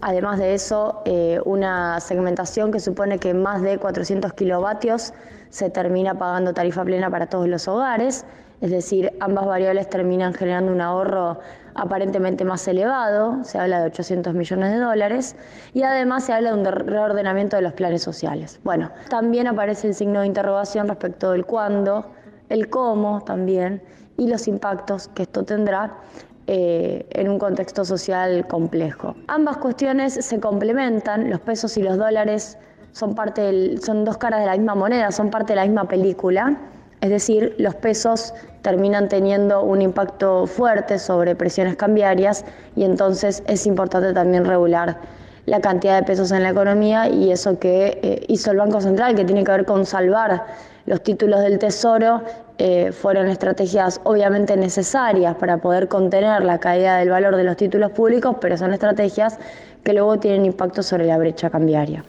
además 0.00 0.38
de 0.38 0.54
eso, 0.54 1.02
eh, 1.04 1.40
una 1.44 2.00
segmentación 2.00 2.72
que 2.72 2.80
supone 2.80 3.18
que 3.18 3.34
más 3.34 3.62
de 3.62 3.78
400 3.78 4.32
kilovatios 4.32 5.12
se 5.50 5.70
termina 5.70 6.14
pagando 6.14 6.52
tarifa 6.52 6.84
plena 6.84 7.10
para 7.10 7.26
todos 7.26 7.48
los 7.48 7.68
hogares, 7.68 8.24
es 8.60 8.70
decir, 8.70 9.12
ambas 9.20 9.46
variables 9.46 9.88
terminan 9.90 10.32
generando 10.32 10.72
un 10.72 10.80
ahorro 10.80 11.38
aparentemente 11.74 12.44
más 12.44 12.66
elevado, 12.66 13.44
se 13.44 13.58
habla 13.58 13.80
de 13.80 13.86
800 13.86 14.32
millones 14.34 14.72
de 14.72 14.78
dólares, 14.78 15.36
y 15.74 15.82
además 15.82 16.24
se 16.24 16.32
habla 16.32 16.52
de 16.52 16.58
un 16.58 16.64
reordenamiento 16.64 17.56
de 17.56 17.62
los 17.62 17.74
planes 17.74 18.02
sociales. 18.02 18.60
Bueno, 18.64 18.90
también 19.10 19.46
aparece 19.46 19.88
el 19.88 19.94
signo 19.94 20.20
de 20.20 20.26
interrogación 20.26 20.88
respecto 20.88 21.32
del 21.32 21.44
cuándo, 21.44 22.06
el 22.48 22.70
cómo 22.70 23.20
también, 23.22 23.82
y 24.16 24.26
los 24.28 24.48
impactos 24.48 25.08
que 25.08 25.24
esto 25.24 25.44
tendrá 25.44 25.98
eh, 26.48 27.06
en 27.10 27.28
un 27.28 27.38
contexto 27.38 27.84
social 27.84 28.46
complejo. 28.46 29.16
Ambas 29.26 29.56
cuestiones 29.56 30.14
se 30.14 30.38
complementan, 30.38 31.28
los 31.28 31.40
pesos 31.40 31.76
y 31.76 31.82
los 31.82 31.96
dólares 31.96 32.56
son, 32.92 33.14
parte 33.14 33.76
son 33.78 34.04
dos 34.04 34.16
caras 34.16 34.40
de 34.40 34.46
la 34.46 34.52
misma 34.52 34.74
moneda, 34.74 35.10
son 35.10 35.30
parte 35.30 35.52
de 35.52 35.56
la 35.56 35.64
misma 35.64 35.88
película. 35.88 36.56
Es 37.00 37.10
decir, 37.10 37.54
los 37.58 37.74
pesos 37.74 38.32
terminan 38.62 39.08
teniendo 39.08 39.62
un 39.62 39.82
impacto 39.82 40.46
fuerte 40.46 40.98
sobre 40.98 41.34
presiones 41.34 41.76
cambiarias 41.76 42.44
y 42.74 42.84
entonces 42.84 43.42
es 43.46 43.66
importante 43.66 44.12
también 44.12 44.44
regular 44.44 44.98
la 45.46 45.60
cantidad 45.60 46.00
de 46.00 46.06
pesos 46.06 46.32
en 46.32 46.42
la 46.42 46.50
economía 46.50 47.08
y 47.08 47.30
eso 47.30 47.58
que 47.58 47.98
eh, 48.02 48.24
hizo 48.28 48.50
el 48.50 48.56
Banco 48.56 48.80
Central, 48.80 49.14
que 49.14 49.24
tiene 49.24 49.44
que 49.44 49.52
ver 49.52 49.64
con 49.64 49.86
salvar 49.86 50.46
los 50.86 51.02
títulos 51.02 51.40
del 51.40 51.58
Tesoro, 51.58 52.22
eh, 52.58 52.92
fueron 52.92 53.28
estrategias 53.28 54.00
obviamente 54.04 54.56
necesarias 54.56 55.36
para 55.36 55.58
poder 55.58 55.88
contener 55.88 56.42
la 56.42 56.58
caída 56.58 56.96
del 56.96 57.10
valor 57.10 57.36
de 57.36 57.44
los 57.44 57.56
títulos 57.56 57.90
públicos, 57.92 58.36
pero 58.40 58.56
son 58.56 58.72
estrategias 58.72 59.38
que 59.84 59.92
luego 59.92 60.18
tienen 60.18 60.46
impacto 60.46 60.82
sobre 60.82 61.06
la 61.06 61.18
brecha 61.18 61.50
cambiaria. 61.50 62.04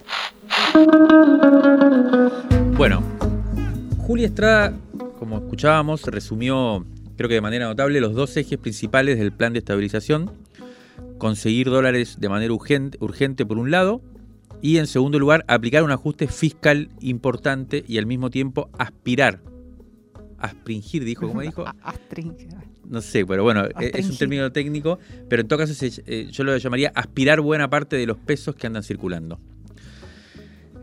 Bueno, 2.77 3.03
Julia 3.99 4.27
Estrada, 4.27 4.73
como 5.19 5.37
escuchábamos, 5.37 6.03
resumió, 6.03 6.85
creo 7.17 7.27
que 7.27 7.35
de 7.35 7.41
manera 7.41 7.65
notable, 7.65 7.99
los 7.99 8.13
dos 8.13 8.37
ejes 8.37 8.57
principales 8.57 9.19
del 9.19 9.33
plan 9.33 9.51
de 9.51 9.59
estabilización. 9.59 10.31
Conseguir 11.17 11.69
dólares 11.69 12.19
de 12.19 12.29
manera 12.29 12.53
urgente, 12.53 12.97
urgente 13.01 13.45
por 13.45 13.57
un 13.57 13.71
lado 13.71 14.01
y 14.61 14.77
en 14.77 14.87
segundo 14.87 15.19
lugar 15.19 15.43
aplicar 15.47 15.83
un 15.83 15.91
ajuste 15.91 16.27
fiscal 16.27 16.89
importante 17.01 17.83
y 17.87 17.97
al 17.97 18.05
mismo 18.05 18.29
tiempo 18.29 18.69
aspirar. 18.77 19.39
Aspringir, 20.37 21.03
dijo, 21.03 21.27
¿cómo 21.27 21.41
dijo? 21.41 21.65
Astringir. 21.81 22.49
No 22.85 23.01
sé, 23.01 23.25
pero 23.25 23.43
bueno, 23.43 23.65
e-, 23.65 23.91
es 23.93 24.09
un 24.09 24.17
término 24.17 24.51
técnico, 24.51 24.99
pero 25.29 25.41
en 25.41 25.47
todo 25.47 25.59
caso 25.59 25.73
eh, 26.05 26.27
yo 26.31 26.43
lo 26.43 26.55
llamaría 26.57 26.91
aspirar 26.95 27.41
buena 27.41 27.69
parte 27.69 27.95
de 27.95 28.05
los 28.05 28.17
pesos 28.17 28.55
que 28.55 28.67
andan 28.67 28.83
circulando. 28.83 29.39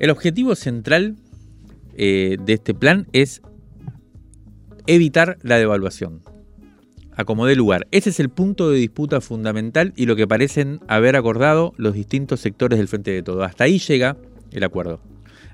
El 0.01 0.11
objetivo 0.11 0.55
central 0.55 1.17
eh, 1.97 2.37
de 2.45 2.53
este 2.53 2.75
plan 2.75 3.07
es 3.13 3.41
evitar 4.87 5.39
la 5.43 5.57
devaluación. 5.57 6.21
Acomodé 7.17 7.55
lugar. 7.55 7.87
Ese 7.93 8.11
es 8.11 8.19
el 8.19 8.29
punto 8.29 8.71
de 8.71 8.79
disputa 8.79 9.21
fundamental 9.21 9.93
y 9.97 10.07
lo 10.07 10.17
que 10.17 10.27
parecen 10.27 10.81
haber 10.89 11.15
acordado 11.15 11.73
los 11.77 11.95
distintos 11.95 12.41
sectores 12.41 12.79
del 12.79 12.89
Frente 12.89 13.13
de 13.13 13.23
Todo. 13.23 13.45
Hasta 13.45 13.65
ahí 13.65 13.79
llega 13.79 14.17
el 14.51 14.65
acuerdo. 14.65 15.01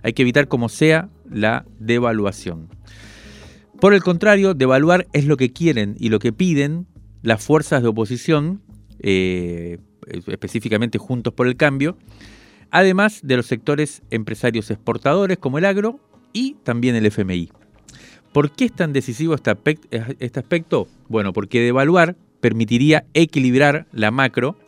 Hay 0.02 0.14
que 0.14 0.23
evitar 0.23 0.49
como 0.49 0.71
sea 0.71 1.11
la 1.30 1.66
devaluación. 1.78 2.69
Por 3.81 3.95
el 3.95 4.03
contrario, 4.03 4.53
devaluar 4.53 5.07
es 5.15 5.25
lo 5.25 5.39
que 5.39 5.55
quieren 5.55 5.97
y 5.99 6.11
lo 6.11 6.19
que 6.19 6.35
piden 6.35 6.87
las 7.23 7.43
fuerzas 7.43 7.83
de 7.83 7.89
oposición, 7.89 8.61
eh, 9.01 9.79
específicamente 10.27 10.99
Juntos 10.99 11.33
por 11.33 11.47
el 11.47 11.57
Cambio, 11.57 11.97
además 12.71 13.21
de 13.23 13.39
los 13.39 13.47
sectores 13.47 14.03
empresarios 14.11 14.71
exportadores 14.71 15.39
como 15.39 15.57
el 15.57 15.65
agro 15.65 15.99
y 16.35 16.57
también 16.63 16.95
el 16.95 17.07
FMI. 17.07 17.51
¿Por 18.35 18.53
qué 18.53 18.67
es 18.67 18.73
tan 18.75 18.93
decisivo 18.93 19.35
este, 19.35 19.57
este 20.19 20.41
aspecto? 20.41 20.87
Bueno, 21.09 21.33
porque 21.33 21.63
devaluar 21.63 22.17
permitiría 22.43 23.07
equilibrar 23.15 23.87
la 23.93 24.11
macro, 24.11 24.59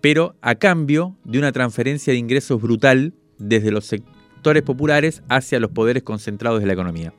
pero 0.00 0.36
a 0.42 0.54
cambio 0.54 1.16
de 1.24 1.38
una 1.38 1.50
transferencia 1.50 2.12
de 2.12 2.20
ingresos 2.20 2.62
brutal 2.62 3.14
desde 3.38 3.72
los 3.72 3.84
sectores 3.86 4.62
populares 4.62 5.24
hacia 5.28 5.58
los 5.58 5.72
poderes 5.72 6.04
concentrados 6.04 6.60
de 6.60 6.66
la 6.66 6.74
economía. 6.74 7.12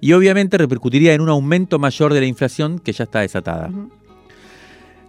Y 0.00 0.12
obviamente 0.12 0.58
repercutiría 0.58 1.14
en 1.14 1.20
un 1.20 1.28
aumento 1.28 1.78
mayor 1.78 2.12
de 2.12 2.20
la 2.20 2.26
inflación 2.26 2.78
que 2.78 2.92
ya 2.92 3.04
está 3.04 3.20
desatada. 3.20 3.70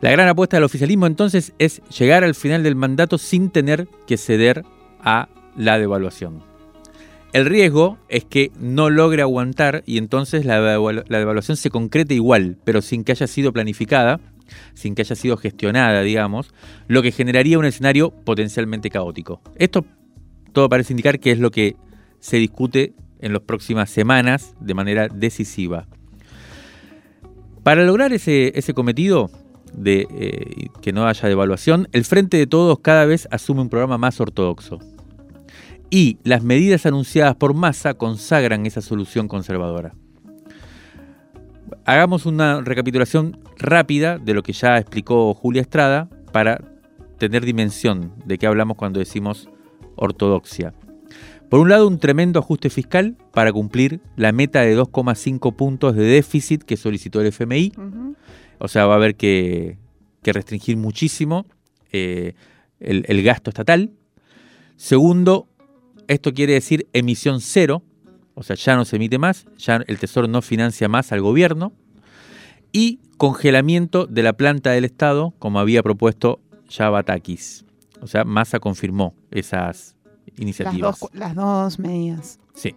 La 0.01 0.12
gran 0.12 0.27
apuesta 0.27 0.58
del 0.58 0.63
oficialismo 0.63 1.08
entonces 1.08 1.54
es 1.58 1.82
llegar 1.98 2.24
al 2.24 2.36
final 2.36 2.62
del 2.63 2.75
mandato 2.75 3.18
sin 3.18 3.50
tener 3.50 3.88
que 4.06 4.18
ceder 4.18 4.63
a 5.01 5.27
la 5.56 5.80
devaluación. 5.80 6.44
El 7.34 7.46
riesgo 7.46 7.98
es 8.08 8.24
que 8.24 8.51
no 8.60 8.89
logre 8.89 9.22
aguantar 9.22 9.84
y 9.86 9.98
entonces 9.98 10.46
la, 10.46 10.60
devaluación 10.60 11.58
se 11.58 11.70
concrete 11.70 12.13
igual, 12.13 12.58
pero 12.63 12.82
sin 12.82 13.04
que 13.04 13.12
haya 13.12 13.27
sido 13.27 13.51
planificada, 13.51 14.20
sin 14.75 14.96
que 14.96 15.01
haya 15.01 15.16
sido 15.16 15.36
gestionada, 15.36 16.01
digamos, 16.01 16.54
lo 16.88 17.01
que 17.01 17.12
generaría 17.12 17.60
un 17.60 17.66
escenario 17.66 18.12
potencialmente 18.12 18.89
caótico. 18.89 19.42
Esto 19.56 19.86
todo 20.54 20.70
parece 20.70 20.94
indicar 20.94 21.20
que 21.20 21.32
es 21.32 21.39
lo 21.39 21.51
que 21.51 21.75
se 22.20 22.38
discute 22.38 22.94
en 23.20 23.34
las 23.34 23.42
próximas 23.42 23.90
semanas 23.90 24.56
de 24.60 24.74
manera 24.74 25.08
decisiva. 25.08 25.88
Para 27.64 27.84
lograr 27.84 28.14
ese, 28.14 28.74
cometido 28.74 29.30
de 29.74 30.08
eh, 30.10 30.68
que 30.82 30.94
no 30.94 31.06
haya 31.06 31.28
devaluación, 31.28 31.88
el 31.92 32.06
Frente 32.06 32.38
de 32.38 32.48
Todos 32.48 32.80
cada 32.80 33.06
vez 33.06 33.28
asume 33.32 33.62
un 33.62 33.70
programa 33.70 33.98
más 33.98 34.22
ortodoxo 34.22 34.80
y 35.90 36.18
las 36.24 36.44
medidas 36.44 36.86
anunciadas 36.86 37.36
por 37.36 37.54
Massa 37.54 37.94
consagran 37.94 38.66
esa 38.66 38.82
solución 38.82 39.28
conservadora. 39.28 39.94
Hagamos 41.86 42.26
una 42.26 42.62
recapitulación 42.62 43.40
rápida 43.58 44.18
de 44.18 44.34
lo 44.34 44.44
que 44.44 44.54
ya 44.54 44.78
explicó 44.78 45.34
Julia 45.34 45.62
Estrada 45.62 46.10
para 46.32 46.62
tener 47.18 47.46
dimensión 47.46 48.14
de 48.26 48.38
qué 48.38 48.48
hablamos 48.48 48.78
cuando 48.78 49.00
decimos 49.00 49.50
ortodoxia. 49.96 50.74
Por 51.50 51.60
un 51.60 51.70
lado, 51.70 51.88
un 51.88 52.00
tremendo 52.00 52.39
ajuste 52.39 52.70
fiscal 52.70 53.16
para 53.34 53.54
cumplir 53.54 54.01
la 54.16 54.32
meta 54.32 54.62
de 54.62 54.77
2,5 54.77 55.56
puntos 55.56 55.96
de 55.96 56.04
déficit 56.04 56.63
que 56.63 56.77
solicitó 56.77 57.22
el 57.22 57.27
FMI. 57.27 57.72
O 58.60 58.68
sea, 58.68 58.86
va 58.86 58.94
a 58.94 58.98
haber 58.98 59.16
que, 59.16 59.77
restringir 60.24 60.75
muchísimo 60.75 61.46
eh, 61.94 62.34
el 62.80 63.24
gasto 63.24 63.50
estatal. 63.50 63.92
Segundo, 64.75 65.48
esto 66.08 66.34
quiere 66.34 66.54
decir 66.54 66.88
emisión 66.94 67.42
cero, 67.42 67.84
o 68.36 68.44
sea, 68.44 68.56
ya 68.56 68.75
no 68.75 68.86
se 68.86 68.96
emite 68.96 69.18
más, 69.18 69.46
ya 69.58 69.84
el 69.88 69.98
Tesoro 69.98 70.27
no 70.27 70.42
financia 70.42 70.88
más 70.88 71.12
al 71.12 71.22
gobierno, 71.22 71.74
y 72.72 73.00
congelamiento 73.18 74.06
de 74.06 74.24
la 74.24 74.34
planta 74.34 74.72
del 74.72 74.86
Estado, 74.86 75.34
como 75.39 75.60
había 75.60 75.84
propuesto 75.84 76.39
ya 76.70 76.89
Batakis. 76.89 77.66
O 78.01 78.08
sea, 78.08 78.24
Massa 78.24 78.60
confirmó 78.60 79.16
esas 79.32 79.97
iniciativas. 80.38 81.00
Las 81.13 81.36
dos, 81.36 81.79
medidas. 81.79 82.39
Sí. 82.53 82.75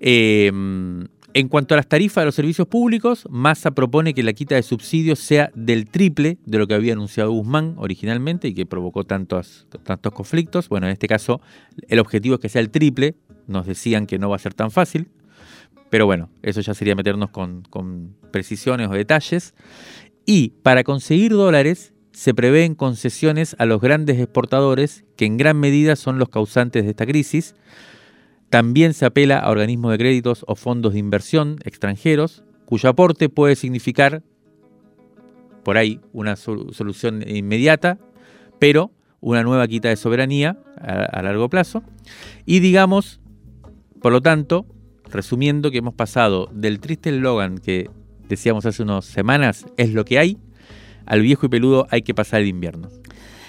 Em, 0.00 1.06
en 1.34 1.48
cuanto 1.48 1.74
a 1.74 1.76
las 1.76 1.86
tarifas 1.86 2.22
de 2.22 2.26
los 2.26 2.34
servicios 2.34 2.66
públicos, 2.66 3.26
Massa 3.30 3.70
propone 3.72 4.14
que 4.14 4.22
la 4.22 4.32
quita 4.32 4.54
de 4.54 4.62
subsidios 4.62 5.18
sea 5.18 5.50
del 5.54 5.86
triple 5.86 6.38
de 6.46 6.58
lo 6.58 6.66
que 6.66 6.74
había 6.74 6.94
anunciado 6.94 7.30
Guzmán 7.30 7.74
originalmente 7.76 8.48
y 8.48 8.54
que 8.54 8.64
provocó 8.64 9.04
tantos, 9.04 9.66
tantos 9.84 10.12
conflictos. 10.12 10.68
Bueno, 10.68 10.86
en 10.86 10.92
este 10.92 11.08
caso 11.08 11.40
el 11.88 11.98
objetivo 11.98 12.36
es 12.36 12.40
que 12.40 12.48
sea 12.48 12.62
el 12.62 12.70
triple. 12.70 13.16
Nos 13.46 13.66
decían 13.66 14.06
que 14.06 14.18
no 14.18 14.30
va 14.30 14.36
a 14.36 14.38
ser 14.38 14.54
tan 14.54 14.70
fácil, 14.70 15.10
pero 15.90 16.06
bueno, 16.06 16.30
eso 16.42 16.60
ya 16.62 16.74
sería 16.74 16.94
meternos 16.94 17.30
con, 17.30 17.62
con 17.68 18.16
precisiones 18.32 18.88
o 18.88 18.92
detalles. 18.92 19.54
Y 20.24 20.54
para 20.62 20.84
conseguir 20.84 21.32
dólares 21.32 21.92
se 22.16 22.32
prevén 22.32 22.74
concesiones 22.74 23.54
a 23.58 23.66
los 23.66 23.78
grandes 23.78 24.18
exportadores, 24.18 25.04
que 25.18 25.26
en 25.26 25.36
gran 25.36 25.60
medida 25.60 25.96
son 25.96 26.18
los 26.18 26.30
causantes 26.30 26.84
de 26.84 26.88
esta 26.88 27.04
crisis. 27.04 27.54
También 28.48 28.94
se 28.94 29.04
apela 29.04 29.38
a 29.38 29.50
organismos 29.50 29.92
de 29.92 29.98
créditos 29.98 30.42
o 30.48 30.54
fondos 30.54 30.94
de 30.94 30.98
inversión 30.98 31.58
extranjeros, 31.64 32.42
cuyo 32.64 32.88
aporte 32.88 33.28
puede 33.28 33.54
significar, 33.54 34.22
por 35.62 35.76
ahí, 35.76 36.00
una 36.14 36.36
solución 36.36 37.22
inmediata, 37.28 37.98
pero 38.58 38.92
una 39.20 39.42
nueva 39.42 39.68
quita 39.68 39.90
de 39.90 39.96
soberanía 39.96 40.58
a, 40.80 41.20
largo 41.20 41.50
plazo. 41.50 41.82
Y 42.46 42.60
digamos, 42.60 43.20
por 44.00 44.12
lo 44.12 44.22
tanto, 44.22 44.64
resumiendo 45.04 45.70
que 45.70 45.78
hemos 45.78 45.92
pasado 45.92 46.48
del 46.50 46.80
triste 46.80 47.10
eslogan 47.10 47.58
que 47.58 47.90
decíamos 48.26 48.64
hace 48.64 48.82
unas 48.82 49.04
semanas, 49.04 49.66
es 49.76 49.92
lo 49.92 50.06
que 50.06 50.18
hay, 50.18 50.38
al 51.06 51.22
viejo 51.22 51.46
y 51.46 51.48
peludo 51.48 51.86
hay 51.90 52.02
que 52.02 52.14
pasar 52.14 52.42
el 52.42 52.48
invierno. 52.48 52.88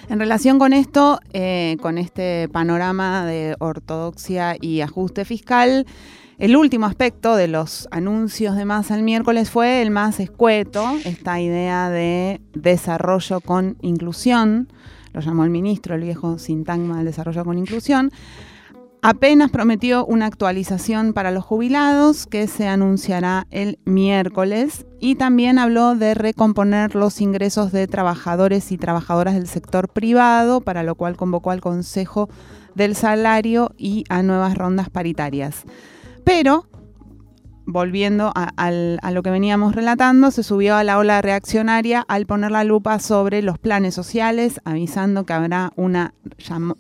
En 0.10 0.20
relación 0.20 0.58
con 0.58 0.72
esto, 0.72 1.20
eh, 1.34 1.76
con 1.82 1.98
este 1.98 2.48
panorama 2.50 3.26
de 3.26 3.56
ortodoxia 3.60 4.56
y 4.60 4.80
ajuste 4.80 5.26
fiscal, 5.26 5.86
el 6.38 6.56
último 6.56 6.86
aspecto 6.86 7.36
de 7.36 7.48
los 7.48 7.88
anuncios 7.92 8.56
de 8.56 8.64
Massa 8.64 8.96
el 8.96 9.04
miércoles 9.04 9.50
fue 9.50 9.82
el 9.82 9.90
más 9.90 10.20
escueto, 10.20 10.86
esta 11.04 11.42
idea 11.42 11.90
de 11.90 12.40
desarrollo 12.54 13.42
con 13.42 13.76
inclusión, 13.82 14.72
lo 15.14 15.22
llamó 15.22 15.44
el 15.44 15.50
ministro, 15.50 15.96
el 15.96 16.04
viejo 16.04 16.38
sintagma 16.38 16.98
del 16.98 17.08
desarrollo 17.08 17.44
con 17.44 17.58
inclusión, 17.58 18.12
Apenas 19.04 19.52
prometió 19.52 20.06
una 20.06 20.26
actualización 20.26 21.14
para 21.14 21.32
los 21.32 21.46
jubilados 21.46 22.26
que 22.26 22.48
se 22.48 22.68
anunciará 22.68 23.46
el 23.52 23.80
miércoles 23.86 24.86
y 25.00 25.16
también 25.16 25.60
habló 25.60 25.96
de 25.96 26.16
recomponer 26.16 26.96
los 26.96 27.22
ingresos 27.22 27.72
de 27.72 27.88
trabajadores 27.88 28.72
y 28.72 28.78
trabajadoras 28.78 29.36
del 29.36 29.48
sector 29.48 29.88
privado, 29.88 30.62
para 30.62 30.82
lo 30.82 30.96
cual 30.96 31.16
convocó 31.16 31.52
al 31.52 31.62
Consejo 31.62 32.28
del 32.74 32.96
Salario 32.96 33.72
y 33.78 34.04
a 34.10 34.24
nuevas 34.24 34.58
rondas 34.58 34.90
paritarias. 34.90 35.64
Pero 36.24 36.66
volviendo 37.68 38.32
a, 38.34 39.12
lo 39.12 39.22
que 39.22 39.30
veníamos 39.30 39.76
relatando, 39.76 40.32
se 40.32 40.42
subió 40.42 40.76
a 40.76 40.84
la 40.84 40.98
ola 40.98 41.22
reaccionaria 41.22 42.04
al 42.08 42.26
poner 42.26 42.50
la 42.50 42.64
lupa 42.64 42.98
sobre 43.00 43.42
los 43.42 43.60
planes 43.60 43.94
sociales, 43.94 44.62
avisando 44.64 45.26
que 45.26 45.34
habrá 45.34 45.74
una, 45.76 46.14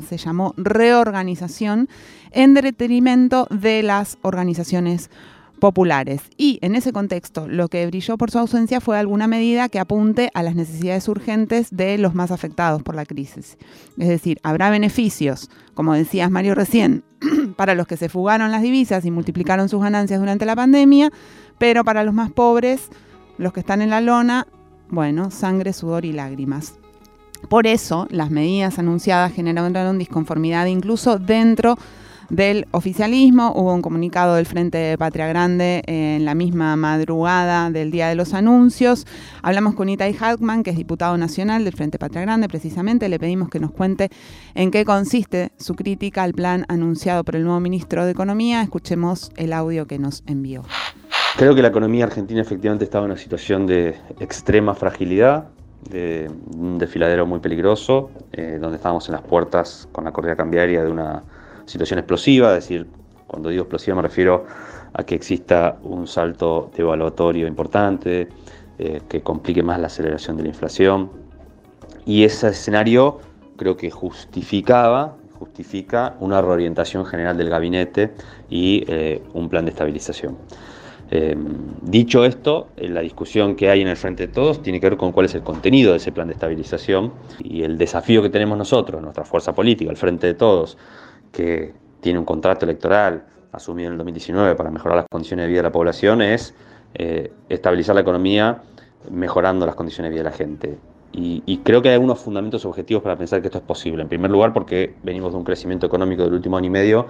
se 0.08 0.18
llamó 0.18 0.54
reorganización 0.58 1.90
en 2.32 2.54
detrimento 2.54 3.48
de 3.52 3.84
las 3.84 4.18
organizaciones 4.22 5.12
populares. 5.60 6.22
Y 6.38 6.60
en 6.62 6.76
ese 6.76 6.94
contexto, 6.94 7.48
lo 7.48 7.68
que 7.68 7.86
brilló 7.88 8.18
por 8.18 8.32
su 8.32 8.40
ausencia 8.40 8.82
fue 8.82 8.98
alguna 8.98 9.28
medida 9.28 9.70
que 9.70 9.80
apunte 9.80 10.30
a 10.34 10.44
las 10.44 10.56
necesidades 10.56 11.08
urgentes 11.08 11.68
de 11.72 11.98
los 11.98 12.16
más 12.16 12.32
afectados 12.32 12.84
por 12.84 12.96
la 12.96 13.06
crisis. 13.06 13.58
Es 13.98 14.08
decir, 14.08 14.40
habrá 14.44 14.70
beneficios, 14.70 15.50
como 15.74 15.94
decías 15.94 16.32
Mario 16.32 16.56
recién, 16.56 17.04
para 17.56 17.76
los 17.76 17.88
que 17.88 17.98
se 17.98 18.10
fugaron 18.10 18.52
las 18.52 18.62
divisas 18.62 19.06
y 19.06 19.12
multiplicaron 19.12 19.70
sus 19.70 19.82
ganancias 19.82 20.20
durante 20.20 20.46
la 20.46 20.56
pandemia, 20.56 21.12
pero 21.58 21.84
para 21.84 22.04
los 22.04 22.14
más 22.14 22.32
pobres, 22.32 22.90
los 23.38 23.54
que 23.54 23.60
están 23.60 23.82
en 23.82 23.90
la 23.90 24.02
lona, 24.02 24.48
bueno, 24.90 25.32
sangre, 25.32 25.74
sudor 25.74 26.06
y 26.06 26.14
lágrimas. 26.14 26.76
Por 27.50 27.68
eso, 27.68 28.08
las 28.10 28.32
medidas 28.32 28.80
anunciadas 28.80 29.32
generaron 29.32 29.98
disconformidad 29.98 30.66
incluso 30.66 31.20
dentro 31.20 31.78
del 32.30 32.68
oficialismo. 32.72 33.54
Hubo 33.56 33.74
un 33.74 33.82
comunicado 33.82 34.36
del 34.36 34.46
Frente 34.46 34.98
Patria 34.98 35.28
Grande 35.28 35.84
en 35.88 36.26
la 36.26 36.36
misma 36.36 36.76
madrugada 36.76 37.70
del 37.72 37.92
día 37.92 38.10
de 38.10 38.16
los 38.16 38.34
anuncios. 38.34 39.06
Hablamos 39.42 39.76
con 39.76 39.90
Itai 39.90 40.16
Halkman, 40.20 40.64
que 40.64 40.72
es 40.72 40.78
diputado 40.78 41.18
nacional 41.18 41.64
del 41.64 41.74
Frente 41.74 42.00
Patria 42.00 42.22
Grande, 42.22 42.48
precisamente. 42.48 43.10
Le 43.10 43.20
pedimos 43.20 43.50
que 43.50 43.60
nos 43.60 43.72
cuente 43.72 44.10
en 44.56 44.72
qué 44.72 44.86
consiste 44.86 45.52
su 45.58 45.76
crítica 45.76 46.24
al 46.24 46.34
plan 46.34 46.66
anunciado 46.68 47.24
por 47.24 47.36
el 47.36 47.44
nuevo 47.44 47.60
ministro 47.60 48.06
de 48.06 48.12
Economía. 48.12 48.62
Escuchemos 48.62 49.32
el 49.38 49.54
audio 49.54 49.88
que 49.88 50.00
nos 50.00 50.24
envió. 50.28 50.64
Creo 51.38 51.54
que 51.54 51.62
la 51.62 51.68
economía 51.68 52.06
argentina 52.06 52.42
efectivamente 52.42 52.84
estaba 52.84 53.06
en 53.06 53.12
una 53.12 53.20
situación 53.20 53.68
de 53.68 53.96
extrema 54.20 54.74
fragilidad, 54.74 55.50
de 55.90 56.30
un 56.56 56.80
desfiladero 56.80 57.26
muy 57.26 57.40
peligroso, 57.40 58.10
eh, 58.34 58.58
donde 58.60 58.78
estábamos 58.78 59.08
en 59.08 59.14
las 59.14 59.22
puertas 59.22 59.88
con 59.92 60.04
la 60.04 60.12
corrida 60.12 60.36
cambiaria 60.36 60.84
de 60.84 60.92
una 60.92 61.24
situación 61.68 62.00
explosiva, 62.00 62.58
es 62.58 62.64
decir, 62.64 62.88
cuando 63.28 63.50
digo 63.50 63.64
explosiva 63.64 63.96
me 63.96 64.02
refiero 64.02 64.46
a 64.94 65.04
que 65.04 65.16
exista 65.16 65.78
un 65.84 66.08
salto 66.08 66.72
devaluatorio 66.76 67.46
importante, 67.46 68.30
eh, 68.80 69.02
que 69.08 69.22
complique 69.22 69.62
más 69.62 69.80
la 69.80 69.88
aceleración 69.88 70.38
de 70.38 70.44
la 70.44 70.50
inflación. 70.50 71.12
Y 72.06 72.24
ese 72.24 72.50
escenario 72.50 73.20
creo 73.58 73.76
que 73.76 73.92
justificaba, 73.92 75.18
justifica 75.38 76.16
una 76.20 76.42
reorientación 76.42 77.06
general 77.06 77.38
del 77.38 77.50
gabinete 77.50 78.14
y 78.50 78.84
eh, 78.88 79.22
un 79.34 79.50
plan 79.50 79.66
de 79.66 79.72
estabilización. 79.72 80.38
Em, 81.10 81.56
dicho 81.82 82.26
esto, 82.26 82.68
la 82.76 83.02
discusión 83.02 83.56
que 83.56 83.70
hay 83.70 83.82
en 83.82 83.88
el 83.88 83.96
Frente 83.96 84.28
de 84.28 84.34
Todos 84.34 84.62
tiene 84.62 84.82
que 84.82 84.90
ver 84.90 84.98
con 84.98 85.12
cuál 85.14 85.26
es 85.26 85.36
el 85.36 85.42
contenido 85.42 85.92
de 85.92 85.98
ese 85.98 86.12
plan 86.12 86.28
de 86.28 86.34
estabilización 86.34 87.14
y 87.40 87.64
el 87.64 87.78
desafío 87.78 88.22
que 88.22 88.30
tenemos 88.30 88.58
nosotros, 88.58 89.02
nuestra 89.02 89.24
fuerza 89.24 89.56
política, 89.56 89.90
el 89.90 89.98
Frente 89.98 90.28
de 90.28 90.34
Todos, 90.34 90.78
que 91.32 91.74
tiene 92.02 92.20
un 92.20 92.26
contrato 92.26 92.66
electoral 92.66 93.26
asumido 93.52 93.88
en 93.88 93.94
el 93.94 93.98
2019 93.98 94.56
para 94.56 94.70
mejorar 94.72 94.98
las 94.98 95.06
condiciones 95.10 95.46
de 95.46 95.50
vida 95.50 95.60
de 95.60 95.64
la 95.64 95.72
población 95.72 96.22
es 96.22 96.54
eh, 96.94 97.32
estabilizar 97.50 97.96
la 97.96 98.02
economía 98.02 98.62
mejorando 99.12 99.66
las 99.66 99.76
condiciones 99.76 100.12
de 100.12 100.14
vida 100.16 100.24
de 100.24 100.30
la 100.30 100.36
gente. 100.36 100.78
Y, 101.20 101.62
creo 101.64 101.82
que 101.82 101.90
hay 101.90 101.96
algunos 101.96 102.20
fundamentos 102.20 102.64
objetivos 102.66 103.02
para 103.02 103.16
pensar 103.18 103.42
que 103.42 103.48
esto 103.48 103.58
es 103.58 103.64
posible. 103.64 104.04
En 104.04 104.10
primer 104.10 104.30
lugar, 104.30 104.54
porque 104.54 104.94
venimos 105.02 105.32
de 105.32 105.40
un 105.40 105.44
crecimiento 105.44 105.88
económico 105.88 106.24
del 106.24 106.34
último 106.34 106.58
año 106.58 106.68
y 106.68 106.70
medio 106.70 107.08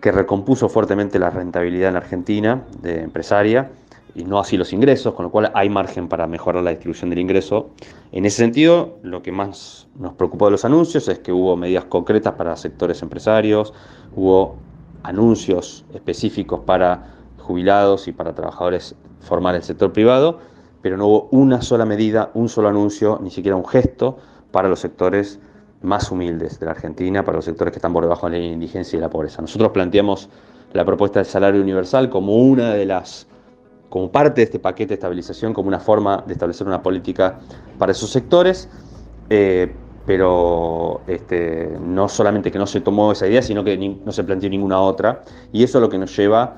que 0.00 0.12
recompuso 0.12 0.68
fuertemente 0.68 1.18
la 1.18 1.30
rentabilidad 1.30 1.88
en 1.88 1.94
la 1.94 2.00
Argentina 2.00 2.62
de 2.80 3.02
empresaria 3.02 3.70
y 4.14 4.24
no 4.24 4.38
así 4.38 4.56
los 4.56 4.72
ingresos, 4.72 5.14
con 5.14 5.24
lo 5.24 5.30
cual 5.30 5.50
hay 5.54 5.68
margen 5.68 6.08
para 6.08 6.26
mejorar 6.26 6.62
la 6.62 6.70
distribución 6.70 7.10
del 7.10 7.18
ingreso. 7.18 7.70
En 8.12 8.24
ese 8.24 8.38
sentido, 8.38 8.98
lo 9.02 9.22
que 9.22 9.32
más 9.32 9.88
nos 9.98 10.14
preocupó 10.14 10.46
de 10.46 10.52
los 10.52 10.64
anuncios 10.64 11.08
es 11.08 11.18
que 11.20 11.32
hubo 11.32 11.56
medidas 11.56 11.86
concretas 11.86 12.34
para 12.34 12.56
sectores 12.56 13.02
empresarios, 13.02 13.72
hubo 14.14 14.56
anuncios 15.02 15.84
específicos 15.94 16.60
para 16.60 17.14
jubilados 17.38 18.06
y 18.08 18.12
para 18.12 18.34
trabajadores 18.34 18.94
formales 19.20 19.62
del 19.62 19.66
sector 19.66 19.92
privado, 19.92 20.38
pero 20.82 20.96
no 20.96 21.06
hubo 21.06 21.28
una 21.30 21.62
sola 21.62 21.84
medida, 21.84 22.30
un 22.34 22.48
solo 22.48 22.68
anuncio, 22.68 23.18
ni 23.22 23.30
siquiera 23.30 23.56
un 23.56 23.66
gesto 23.66 24.18
para 24.50 24.68
los 24.68 24.80
sectores 24.80 25.40
más 25.80 26.10
humildes 26.10 26.60
de 26.60 26.66
la 26.66 26.72
Argentina, 26.72 27.24
para 27.24 27.36
los 27.36 27.44
sectores 27.44 27.72
que 27.72 27.78
están 27.78 27.92
por 27.92 28.04
debajo 28.04 28.28
de 28.28 28.38
la 28.38 28.44
indigencia 28.44 28.96
y 28.96 29.00
la 29.00 29.10
pobreza. 29.10 29.42
Nosotros 29.42 29.72
planteamos 29.72 30.28
la 30.72 30.84
propuesta 30.84 31.18
del 31.18 31.26
salario 31.26 31.60
universal 31.60 32.08
como 32.08 32.36
una 32.36 32.74
de 32.74 32.86
las 32.86 33.26
como 33.92 34.10
parte 34.10 34.40
de 34.40 34.44
este 34.44 34.58
paquete 34.58 34.88
de 34.88 34.94
estabilización, 34.94 35.52
como 35.52 35.68
una 35.68 35.78
forma 35.78 36.24
de 36.26 36.32
establecer 36.32 36.66
una 36.66 36.82
política 36.82 37.40
para 37.76 37.92
esos 37.92 38.08
sectores, 38.08 38.70
eh, 39.28 39.70
pero 40.06 41.02
este, 41.06 41.76
no 41.78 42.08
solamente 42.08 42.50
que 42.50 42.58
no 42.58 42.66
se 42.66 42.80
tomó 42.80 43.12
esa 43.12 43.28
idea, 43.28 43.42
sino 43.42 43.62
que 43.62 43.76
no 43.76 44.10
se 44.10 44.24
planteó 44.24 44.48
ninguna 44.48 44.80
otra, 44.80 45.24
y 45.52 45.62
eso 45.62 45.76
es 45.76 45.82
lo 45.82 45.90
que 45.90 45.98
nos 45.98 46.16
lleva 46.16 46.56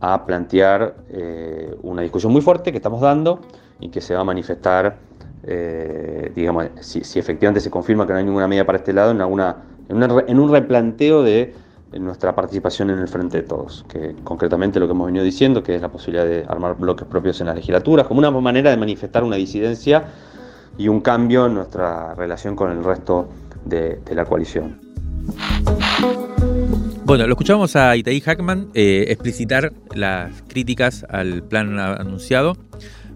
a 0.00 0.26
plantear 0.26 0.96
eh, 1.08 1.74
una 1.80 2.02
discusión 2.02 2.30
muy 2.30 2.42
fuerte 2.42 2.72
que 2.72 2.76
estamos 2.76 3.00
dando 3.00 3.40
y 3.80 3.88
que 3.88 4.02
se 4.02 4.14
va 4.14 4.20
a 4.20 4.24
manifestar, 4.24 4.98
eh, 5.44 6.30
digamos, 6.34 6.66
si, 6.80 6.98
efectivamente 7.18 7.60
se 7.60 7.70
confirma 7.70 8.06
que 8.06 8.12
no 8.12 8.18
hay 8.18 8.24
ninguna 8.26 8.48
medida 8.48 8.66
para 8.66 8.76
este 8.76 8.92
lado, 8.92 9.12
en, 9.12 9.22
alguna, 9.22 9.64
en 9.88 10.38
un 10.38 10.52
replanteo 10.52 11.22
de 11.22 11.54
en 11.92 12.04
nuestra 12.04 12.34
participación 12.34 12.90
en 12.90 12.98
el 12.98 13.08
Frente 13.08 13.38
de 13.38 13.42
Todos, 13.44 13.84
que 13.88 14.14
concretamente 14.24 14.80
lo 14.80 14.86
que 14.86 14.92
hemos 14.92 15.06
venido 15.06 15.24
diciendo, 15.24 15.62
que 15.62 15.76
es 15.76 15.82
la 15.82 15.88
posibilidad 15.88 16.24
de 16.24 16.44
armar 16.48 16.76
bloques 16.76 17.06
propios 17.06 17.40
en 17.40 17.46
las 17.46 17.56
legislaturas, 17.56 18.06
como 18.06 18.18
una 18.18 18.30
manera 18.30 18.70
de 18.70 18.76
manifestar 18.76 19.24
una 19.24 19.36
disidencia 19.36 20.04
y 20.78 20.88
un 20.88 21.00
cambio 21.00 21.46
en 21.46 21.54
nuestra 21.54 22.14
relación 22.14 22.56
con 22.56 22.70
el 22.70 22.84
resto 22.84 23.28
de, 23.64 24.00
la 24.12 24.24
coalición. 24.24 24.80
Bueno, 27.04 27.26
lo 27.26 27.32
escuchamos 27.32 27.76
a 27.76 27.96
Itaí 27.96 28.20
Hackman 28.20 28.68
eh, 28.74 29.06
explicitar 29.08 29.72
las 29.94 30.42
críticas 30.48 31.06
al 31.08 31.42
plan 31.44 31.78
anunciado 31.78 32.56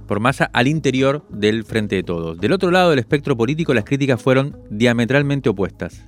por 0.07 0.21
Massa 0.21 0.51
al 0.53 0.69
interior 0.69 1.25
del 1.29 1.65
Frente 1.65 1.97
de 1.97 2.03
Todos. 2.03 2.39
Del 2.41 2.53
otro 2.53 2.71
lado 2.71 2.91
del 2.91 2.99
espectro 2.99 3.37
político, 3.37 3.75
las 3.75 3.85
críticas 3.85 4.21
fueron 4.21 4.57
diametralmente 4.71 5.49
opuestas. 5.49 6.03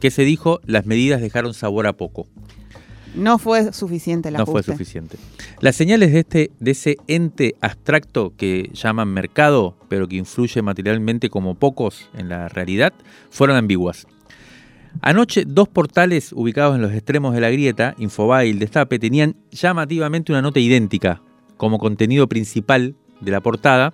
¿Qué 0.00 0.10
se 0.10 0.24
dijo? 0.24 0.60
Las 0.64 0.86
medidas 0.86 1.20
dejaron 1.20 1.54
sabor 1.54 1.86
a 1.86 1.92
poco. 1.92 2.26
No 3.14 3.38
fue 3.38 3.72
suficiente 3.72 4.28
el 4.28 4.34
No 4.34 4.42
ajuste. 4.44 4.62
fue 4.62 4.74
suficiente. 4.74 5.18
Las 5.60 5.76
señales 5.76 6.12
de, 6.12 6.20
este, 6.20 6.50
de 6.58 6.70
ese 6.70 6.96
ente 7.06 7.54
abstracto 7.60 8.32
que 8.36 8.70
llaman 8.72 9.08
mercado, 9.08 9.76
pero 9.88 10.08
que 10.08 10.16
influye 10.16 10.62
materialmente 10.62 11.28
como 11.28 11.56
pocos 11.56 12.08
en 12.16 12.28
la 12.28 12.48
realidad, 12.48 12.92
fueron 13.30 13.56
ambiguas. 13.56 14.06
Anoche, 15.02 15.44
dos 15.46 15.68
portales 15.68 16.32
ubicados 16.32 16.76
en 16.76 16.82
los 16.82 16.92
extremos 16.92 17.34
de 17.34 17.40
la 17.40 17.50
grieta, 17.50 17.94
Infobae 17.98 18.46
y 18.48 18.50
el 18.50 18.58
Destape, 18.58 18.98
tenían 18.98 19.36
llamativamente 19.50 20.32
una 20.32 20.42
nota 20.42 20.60
idéntica 20.60 21.20
como 21.56 21.78
contenido 21.78 22.28
principal 22.28 22.94
de 23.20 23.30
la 23.30 23.40
portada 23.40 23.92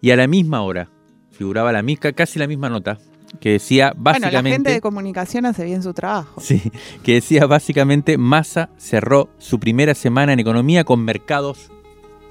y 0.00 0.10
a 0.10 0.16
la 0.16 0.26
misma 0.26 0.62
hora 0.62 0.88
figuraba 1.32 1.72
la 1.72 1.82
misma, 1.82 2.12
casi 2.12 2.38
la 2.38 2.46
misma 2.46 2.68
nota 2.68 2.98
que 3.38 3.52
decía 3.52 3.92
Bueno, 3.96 4.18
la 4.18 4.24
gente 4.24 4.36
básicamente 4.36 4.70
de 4.72 4.80
comunicación 4.80 5.46
hace 5.46 5.64
bien 5.64 5.82
su 5.82 5.94
trabajo. 5.94 6.40
Sí, 6.40 6.72
que 7.02 7.14
decía 7.14 7.46
básicamente 7.46 8.18
Massa 8.18 8.70
cerró 8.76 9.30
su 9.38 9.60
primera 9.60 9.94
semana 9.94 10.32
en 10.32 10.40
economía 10.40 10.84
con 10.84 11.04
mercados 11.04 11.70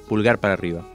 pulgar 0.07 0.39
para 0.39 0.55
arriba. 0.55 0.85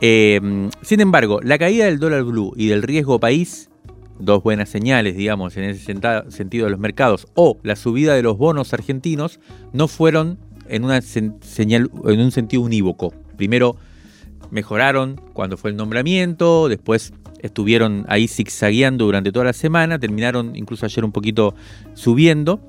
Eh, 0.00 0.68
sin 0.82 1.00
embargo, 1.00 1.40
la 1.42 1.58
caída 1.58 1.86
del 1.86 1.98
dólar 1.98 2.24
blue 2.24 2.52
y 2.56 2.66
del 2.66 2.82
riesgo 2.82 3.18
país, 3.18 3.70
dos 4.18 4.42
buenas 4.42 4.68
señales, 4.68 5.16
digamos, 5.16 5.56
en 5.56 5.64
ese 5.64 5.94
sentido 6.28 6.66
de 6.66 6.70
los 6.70 6.80
mercados, 6.80 7.26
o 7.34 7.58
la 7.62 7.76
subida 7.76 8.14
de 8.14 8.22
los 8.22 8.36
bonos 8.36 8.74
argentinos, 8.74 9.40
no 9.72 9.88
fueron 9.88 10.38
en, 10.68 10.84
una 10.84 11.00
señal, 11.00 11.90
en 12.04 12.20
un 12.20 12.30
sentido 12.30 12.62
unívoco. 12.62 13.14
Primero 13.36 13.76
mejoraron 14.50 15.20
cuando 15.32 15.56
fue 15.56 15.70
el 15.70 15.76
nombramiento, 15.76 16.68
después 16.68 17.12
estuvieron 17.46 18.04
ahí 18.08 18.28
zigzagueando 18.28 19.06
durante 19.06 19.32
toda 19.32 19.46
la 19.46 19.52
semana, 19.52 19.98
terminaron 19.98 20.54
incluso 20.56 20.84
ayer 20.86 21.04
un 21.04 21.12
poquito 21.12 21.54
subiendo. 21.94 22.60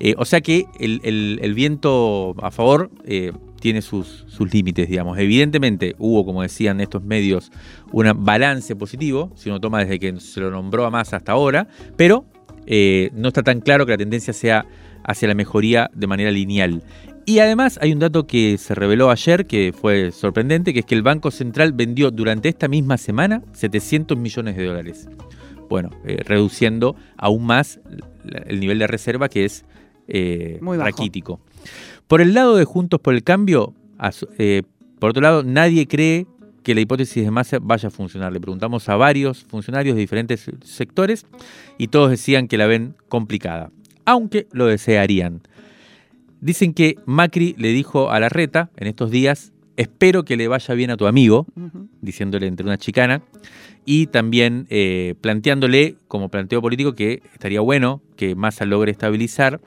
Eh, 0.00 0.14
o 0.18 0.24
sea 0.24 0.40
que 0.40 0.66
el, 0.78 1.00
el- 1.04 1.54
viento 1.54 2.34
a 2.42 2.50
favor 2.50 2.90
eh, 3.04 3.32
tiene 3.60 3.80
sus, 3.80 4.24
sus 4.28 4.52
límites, 4.52 4.88
digamos. 4.88 5.18
Evidentemente 5.18 5.94
hubo, 5.98 6.24
como 6.26 6.42
decían 6.42 6.80
estos 6.80 7.02
medios, 7.02 7.50
un 7.92 8.12
balance 8.24 8.74
positivo, 8.76 9.30
si 9.36 9.48
uno 9.48 9.60
toma 9.60 9.78
desde 9.80 9.98
que 9.98 10.20
se 10.20 10.40
lo 10.40 10.50
nombró 10.50 10.84
a 10.84 10.90
Massa 10.90 11.16
hasta 11.16 11.32
ahora, 11.32 11.68
pero 11.96 12.24
eh, 12.66 13.10
no 13.14 13.28
está 13.28 13.42
tan 13.42 13.60
claro 13.60 13.86
que 13.86 13.92
la 13.92 13.98
tendencia 13.98 14.32
sea 14.32 14.66
hacia 15.04 15.28
la 15.28 15.34
mejoría 15.34 15.90
de 15.94 16.06
manera 16.06 16.30
lineal. 16.30 16.82
Y 17.26 17.38
además 17.38 17.78
hay 17.80 17.92
un 17.92 18.00
dato 18.00 18.26
que 18.26 18.58
se 18.58 18.74
reveló 18.74 19.10
ayer 19.10 19.46
que 19.46 19.72
fue 19.72 20.12
sorprendente, 20.12 20.74
que 20.74 20.80
es 20.80 20.86
que 20.86 20.94
el 20.94 21.02
Banco 21.02 21.30
Central 21.30 21.72
vendió 21.72 22.10
durante 22.10 22.50
esta 22.50 22.68
misma 22.68 22.98
semana 22.98 23.42
700 23.52 24.18
millones 24.18 24.56
de 24.56 24.64
dólares. 24.66 25.08
Bueno, 25.70 25.90
eh, 26.04 26.18
reduciendo 26.24 26.96
aún 27.16 27.46
más 27.46 27.80
el 28.46 28.60
nivel 28.60 28.78
de 28.78 28.86
reserva 28.86 29.28
que 29.28 29.46
es 29.46 29.64
eh, 30.06 30.58
Muy 30.60 30.76
raquítico. 30.76 31.40
Por 32.06 32.20
el 32.20 32.34
lado 32.34 32.56
de 32.56 32.64
Juntos 32.64 33.00
por 33.00 33.14
el 33.14 33.22
Cambio, 33.22 33.72
eh, 34.38 34.62
por 34.98 35.10
otro 35.10 35.22
lado, 35.22 35.42
nadie 35.42 35.88
cree 35.88 36.26
que 36.62 36.74
la 36.74 36.82
hipótesis 36.82 37.24
de 37.24 37.30
masa 37.30 37.58
vaya 37.60 37.88
a 37.88 37.90
funcionar. 37.90 38.32
Le 38.32 38.40
preguntamos 38.40 38.88
a 38.90 38.96
varios 38.96 39.44
funcionarios 39.44 39.94
de 39.94 40.00
diferentes 40.00 40.50
sectores 40.62 41.26
y 41.78 41.88
todos 41.88 42.10
decían 42.10 42.48
que 42.48 42.58
la 42.58 42.66
ven 42.66 42.94
complicada, 43.08 43.70
aunque 44.04 44.46
lo 44.52 44.66
desearían. 44.66 45.40
Dicen 46.40 46.74
que 46.74 46.96
Macri 47.06 47.54
le 47.58 47.68
dijo 47.68 48.10
a 48.10 48.20
la 48.20 48.28
reta 48.28 48.70
en 48.76 48.86
estos 48.86 49.10
días, 49.10 49.52
espero 49.76 50.24
que 50.24 50.36
le 50.36 50.48
vaya 50.48 50.74
bien 50.74 50.90
a 50.90 50.96
tu 50.96 51.06
amigo, 51.06 51.46
diciéndole 52.00 52.46
entre 52.46 52.66
una 52.66 52.78
chicana, 52.78 53.22
y 53.84 54.06
también 54.06 54.66
eh, 54.70 55.14
planteándole 55.20 55.96
como 56.08 56.28
planteo 56.28 56.62
político 56.62 56.94
que 56.94 57.22
estaría 57.32 57.60
bueno 57.60 58.02
que 58.16 58.34
Massa 58.34 58.64
logre 58.64 58.92
estabilizar, 58.92 59.60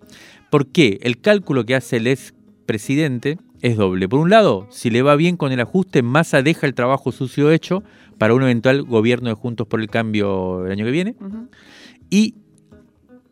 porque 0.50 1.00
el 1.02 1.20
cálculo 1.20 1.66
que 1.66 1.76
hace 1.76 1.98
el 1.98 2.08
ex 2.08 2.34
presidente 2.66 3.38
es 3.62 3.76
doble. 3.76 4.08
Por 4.08 4.20
un 4.20 4.30
lado, 4.30 4.68
si 4.70 4.90
le 4.90 5.02
va 5.02 5.16
bien 5.16 5.36
con 5.36 5.52
el 5.52 5.60
ajuste, 5.60 6.04
Massa 6.04 6.42
deja 6.42 6.68
el 6.68 6.74
trabajo 6.74 7.12
sucio 7.12 7.52
hecho 7.52 7.84
para 8.18 8.34
un 8.34 8.44
eventual 8.44 8.84
gobierno 8.84 9.30
de 9.30 9.36
Juntos 9.36 9.68
por 9.68 9.82
el 9.82 9.90
Cambio 9.90 10.66
el 10.66 10.72
año 10.72 10.86
que 10.86 10.92
viene, 10.92 11.16
y 12.10 12.36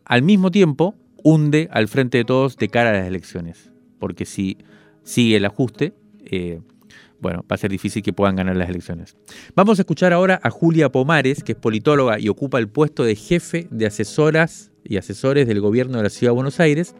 al 0.04 0.22
mismo 0.22 0.50
tiempo 0.50 0.94
hunde 1.26 1.68
al 1.72 1.88
frente 1.88 2.18
de 2.18 2.24
todos 2.24 2.56
de 2.56 2.68
cara 2.68 2.90
a 2.90 2.92
las 2.92 3.06
elecciones. 3.08 3.72
Porque 3.98 4.24
si 4.24 4.58
sigue 5.02 5.38
el 5.38 5.44
ajuste, 5.44 5.92
eh, 6.24 6.60
bueno, 7.20 7.44
va 7.50 7.54
a 7.54 7.56
ser 7.56 7.72
difícil 7.72 8.00
que 8.00 8.12
puedan 8.12 8.36
ganar 8.36 8.54
las 8.54 8.68
elecciones. 8.68 9.16
Vamos 9.56 9.80
a 9.80 9.82
escuchar 9.82 10.12
ahora 10.12 10.38
a 10.40 10.50
Julia 10.50 10.88
Pomares, 10.92 11.42
que 11.42 11.52
es 11.52 11.58
politóloga 11.58 12.20
y 12.20 12.28
ocupa 12.28 12.60
el 12.60 12.68
puesto 12.68 13.02
de 13.02 13.16
jefe 13.16 13.66
de 13.72 13.86
asesoras 13.86 14.70
y 14.84 14.98
asesores 14.98 15.48
del 15.48 15.60
gobierno 15.60 15.96
de 15.96 16.04
la 16.04 16.10
Ciudad 16.10 16.30
de 16.30 16.36
Buenos 16.36 16.60
Aires. 16.60 16.94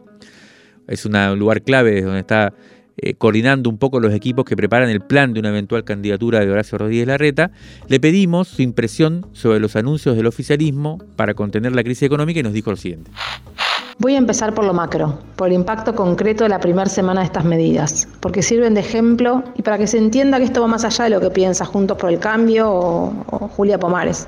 Es 0.88 1.06
un 1.06 1.38
lugar 1.38 1.62
clave 1.62 2.02
donde 2.02 2.18
está 2.18 2.52
eh, 2.96 3.14
coordinando 3.14 3.70
un 3.70 3.78
poco 3.78 4.00
los 4.00 4.12
equipos 4.12 4.44
que 4.44 4.56
preparan 4.56 4.90
el 4.90 5.02
plan 5.02 5.34
de 5.34 5.40
una 5.40 5.50
eventual 5.50 5.84
candidatura 5.84 6.40
de 6.40 6.50
Horacio 6.50 6.78
Rodríguez 6.78 7.06
Larreta. 7.06 7.52
Le 7.86 8.00
pedimos 8.00 8.48
su 8.48 8.62
impresión 8.62 9.24
sobre 9.34 9.60
los 9.60 9.76
anuncios 9.76 10.16
del 10.16 10.26
oficialismo 10.26 10.98
para 11.14 11.34
contener 11.34 11.76
la 11.76 11.84
crisis 11.84 12.02
económica 12.02 12.40
y 12.40 12.42
nos 12.42 12.54
dijo 12.54 12.72
lo 12.72 12.76
siguiente. 12.76 13.12
Voy 13.98 14.14
a 14.14 14.18
empezar 14.18 14.52
por 14.52 14.66
lo 14.66 14.74
macro, 14.74 15.18
por 15.36 15.48
el 15.48 15.54
impacto 15.54 15.94
concreto 15.94 16.44
de 16.44 16.50
la 16.50 16.60
primera 16.60 16.84
semana 16.84 17.20
de 17.22 17.26
estas 17.28 17.46
medidas, 17.46 18.06
porque 18.20 18.42
sirven 18.42 18.74
de 18.74 18.80
ejemplo 18.80 19.42
y 19.54 19.62
para 19.62 19.78
que 19.78 19.86
se 19.86 19.96
entienda 19.96 20.36
que 20.36 20.44
esto 20.44 20.60
va 20.60 20.66
más 20.66 20.84
allá 20.84 21.04
de 21.04 21.10
lo 21.10 21.20
que 21.20 21.30
piensa 21.30 21.64
Juntos 21.64 21.96
por 21.96 22.10
el 22.10 22.18
Cambio 22.18 22.70
o, 22.70 23.48
Julia 23.56 23.78
Pomares. 23.78 24.26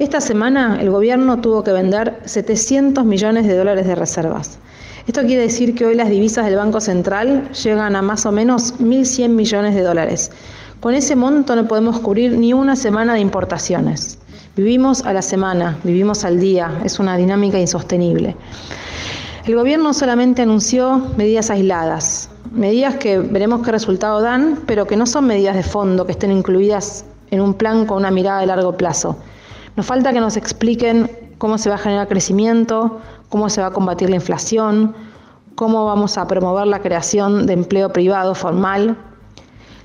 Esta 0.00 0.20
semana 0.20 0.80
el 0.80 0.90
gobierno 0.90 1.40
tuvo 1.40 1.62
que 1.62 1.70
vender 1.70 2.20
700 2.24 3.04
millones 3.04 3.46
de 3.46 3.56
dólares 3.56 3.86
de 3.86 3.94
reservas. 3.94 4.58
Esto 5.06 5.20
quiere 5.20 5.42
decir 5.42 5.76
que 5.76 5.86
hoy 5.86 5.94
las 5.94 6.10
divisas 6.10 6.44
del 6.44 6.56
Banco 6.56 6.80
Central 6.80 7.48
llegan 7.52 7.94
a 7.94 8.02
más 8.02 8.26
o 8.26 8.32
menos 8.32 8.74
1.100 8.80 9.28
millones 9.28 9.76
de 9.76 9.82
dólares. 9.82 10.32
Con 10.80 10.94
ese 10.94 11.14
monto 11.14 11.54
no 11.54 11.68
podemos 11.68 12.00
cubrir 12.00 12.36
ni 12.36 12.52
una 12.52 12.74
semana 12.74 13.14
de 13.14 13.20
importaciones. 13.20 14.18
Vivimos 14.56 15.04
a 15.04 15.12
la 15.12 15.20
semana, 15.20 15.76
vivimos 15.84 16.24
al 16.24 16.40
día, 16.40 16.80
es 16.82 16.98
una 16.98 17.18
dinámica 17.18 17.60
insostenible. 17.60 18.34
El 19.44 19.54
gobierno 19.54 19.92
solamente 19.92 20.40
anunció 20.40 20.96
medidas 21.18 21.50
aisladas, 21.50 22.30
medidas 22.52 22.94
que 22.94 23.18
veremos 23.18 23.62
qué 23.62 23.70
resultado 23.70 24.22
dan, 24.22 24.60
pero 24.66 24.86
que 24.86 24.96
no 24.96 25.04
son 25.04 25.26
medidas 25.26 25.56
de 25.56 25.62
fondo 25.62 26.06
que 26.06 26.12
estén 26.12 26.32
incluidas 26.32 27.04
en 27.30 27.42
un 27.42 27.52
plan 27.52 27.84
con 27.84 27.98
una 27.98 28.10
mirada 28.10 28.40
de 28.40 28.46
largo 28.46 28.78
plazo. 28.78 29.18
Nos 29.76 29.84
falta 29.84 30.14
que 30.14 30.20
nos 30.20 30.38
expliquen 30.38 31.10
cómo 31.36 31.58
se 31.58 31.68
va 31.68 31.74
a 31.74 31.78
generar 31.78 32.08
crecimiento, 32.08 32.98
cómo 33.28 33.50
se 33.50 33.60
va 33.60 33.66
a 33.66 33.72
combatir 33.72 34.08
la 34.08 34.16
inflación, 34.16 34.94
cómo 35.54 35.84
vamos 35.84 36.16
a 36.16 36.26
promover 36.26 36.66
la 36.66 36.80
creación 36.80 37.46
de 37.46 37.52
empleo 37.52 37.92
privado 37.92 38.34
formal. 38.34 38.96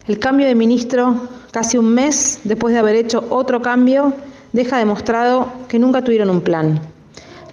El 0.08 0.18
cambio 0.18 0.48
de 0.48 0.56
ministro, 0.56 1.16
casi 1.52 1.78
un 1.78 1.94
mes 1.94 2.40
después 2.46 2.74
de 2.74 2.80
haber 2.80 2.96
hecho 2.96 3.26
otro 3.30 3.62
cambio, 3.62 4.14
deja 4.54 4.78
demostrado 4.78 5.52
que 5.68 5.80
nunca 5.80 6.04
tuvieron 6.04 6.30
un 6.30 6.42
plan 6.42 6.82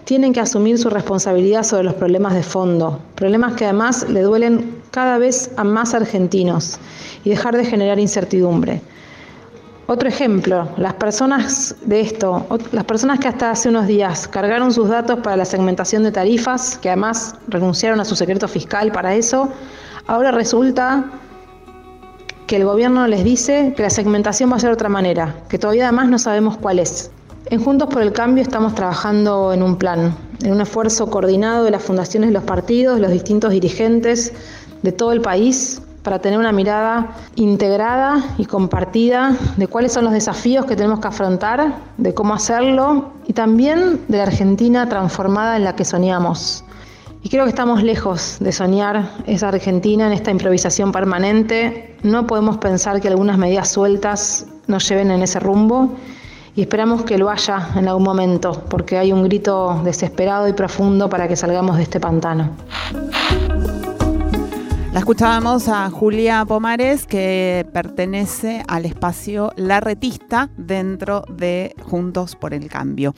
tienen 0.08 0.32
que 0.32 0.40
asumir 0.40 0.78
su 0.78 0.88
responsabilidad 0.88 1.64
sobre 1.64 1.84
los 1.84 1.92
problemas 1.92 2.32
de 2.32 2.42
fondo, 2.42 2.98
problemas 3.14 3.52
que 3.56 3.66
además 3.66 4.08
le 4.08 4.22
duelen 4.22 4.80
cada 4.90 5.18
vez 5.18 5.50
a 5.58 5.64
más 5.64 5.92
argentinos 5.92 6.78
y 7.24 7.28
dejar 7.28 7.54
de 7.54 7.66
generar 7.66 7.98
incertidumbre. 7.98 8.80
Otro 9.86 10.08
ejemplo, 10.08 10.66
las 10.78 10.94
personas 10.94 11.76
de 11.82 12.00
esto, 12.00 12.46
las 12.72 12.84
personas 12.84 13.20
que 13.20 13.28
hasta 13.28 13.50
hace 13.50 13.68
unos 13.68 13.86
días 13.86 14.26
cargaron 14.26 14.72
sus 14.72 14.88
datos 14.88 15.18
para 15.18 15.36
la 15.36 15.44
segmentación 15.44 16.04
de 16.04 16.10
tarifas, 16.10 16.78
que 16.78 16.88
además 16.88 17.34
renunciaron 17.46 18.00
a 18.00 18.06
su 18.06 18.16
secreto 18.16 18.48
fiscal 18.48 18.90
para 18.92 19.14
eso, 19.14 19.50
ahora 20.06 20.30
resulta 20.30 21.04
que 22.48 22.56
el 22.56 22.64
gobierno 22.64 23.06
les 23.06 23.24
dice 23.24 23.74
que 23.76 23.82
la 23.82 23.90
segmentación 23.90 24.50
va 24.50 24.56
a 24.56 24.58
ser 24.58 24.70
de 24.70 24.74
otra 24.74 24.88
manera, 24.88 25.36
que 25.50 25.58
todavía 25.58 25.84
además 25.84 26.08
no 26.08 26.18
sabemos 26.18 26.56
cuál 26.56 26.78
es. 26.78 27.10
En 27.50 27.62
Juntos 27.62 27.90
por 27.90 28.00
el 28.00 28.12
Cambio 28.12 28.42
estamos 28.42 28.74
trabajando 28.74 29.52
en 29.52 29.62
un 29.62 29.76
plan, 29.76 30.16
en 30.42 30.52
un 30.52 30.62
esfuerzo 30.62 31.10
coordinado 31.10 31.64
de 31.64 31.70
las 31.70 31.82
fundaciones 31.82 32.30
de 32.30 32.34
los 32.34 32.44
partidos, 32.44 33.00
los 33.00 33.12
distintos 33.12 33.52
dirigentes 33.52 34.32
de 34.82 34.92
todo 34.92 35.12
el 35.12 35.20
país, 35.20 35.82
para 36.02 36.20
tener 36.20 36.38
una 36.38 36.52
mirada 36.52 37.14
integrada 37.34 38.24
y 38.38 38.46
compartida 38.46 39.36
de 39.58 39.66
cuáles 39.66 39.92
son 39.92 40.04
los 40.04 40.14
desafíos 40.14 40.64
que 40.64 40.74
tenemos 40.74 41.00
que 41.00 41.08
afrontar, 41.08 41.74
de 41.98 42.14
cómo 42.14 42.32
hacerlo 42.32 43.12
y 43.26 43.34
también 43.34 44.00
de 44.08 44.16
la 44.16 44.22
Argentina 44.22 44.88
transformada 44.88 45.58
en 45.58 45.64
la 45.64 45.76
que 45.76 45.84
soñamos. 45.84 46.64
Y 47.28 47.30
creo 47.30 47.44
que 47.44 47.50
estamos 47.50 47.82
lejos 47.82 48.38
de 48.40 48.52
soñar 48.52 49.10
esa 49.26 49.48
Argentina 49.48 50.06
en 50.06 50.14
esta 50.14 50.30
improvisación 50.30 50.92
permanente. 50.92 51.94
No 52.02 52.26
podemos 52.26 52.56
pensar 52.56 53.02
que 53.02 53.08
algunas 53.08 53.36
medidas 53.36 53.68
sueltas 53.68 54.46
nos 54.66 54.88
lleven 54.88 55.10
en 55.10 55.20
ese 55.20 55.38
rumbo 55.38 55.92
y 56.56 56.62
esperamos 56.62 57.02
que 57.02 57.18
lo 57.18 57.28
haya 57.28 57.68
en 57.76 57.86
algún 57.86 58.04
momento, 58.04 58.64
porque 58.70 58.96
hay 58.96 59.12
un 59.12 59.24
grito 59.24 59.78
desesperado 59.84 60.48
y 60.48 60.54
profundo 60.54 61.10
para 61.10 61.28
que 61.28 61.36
salgamos 61.36 61.76
de 61.76 61.82
este 61.82 62.00
pantano. 62.00 62.48
La 64.94 65.00
escuchábamos 65.00 65.68
a 65.68 65.90
Julia 65.90 66.46
Pomares, 66.46 67.06
que 67.06 67.66
pertenece 67.74 68.62
al 68.66 68.86
espacio 68.86 69.52
Larretista 69.56 70.48
dentro 70.56 71.24
de 71.28 71.74
Juntos 71.84 72.36
por 72.36 72.54
el 72.54 72.70
Cambio. 72.70 73.12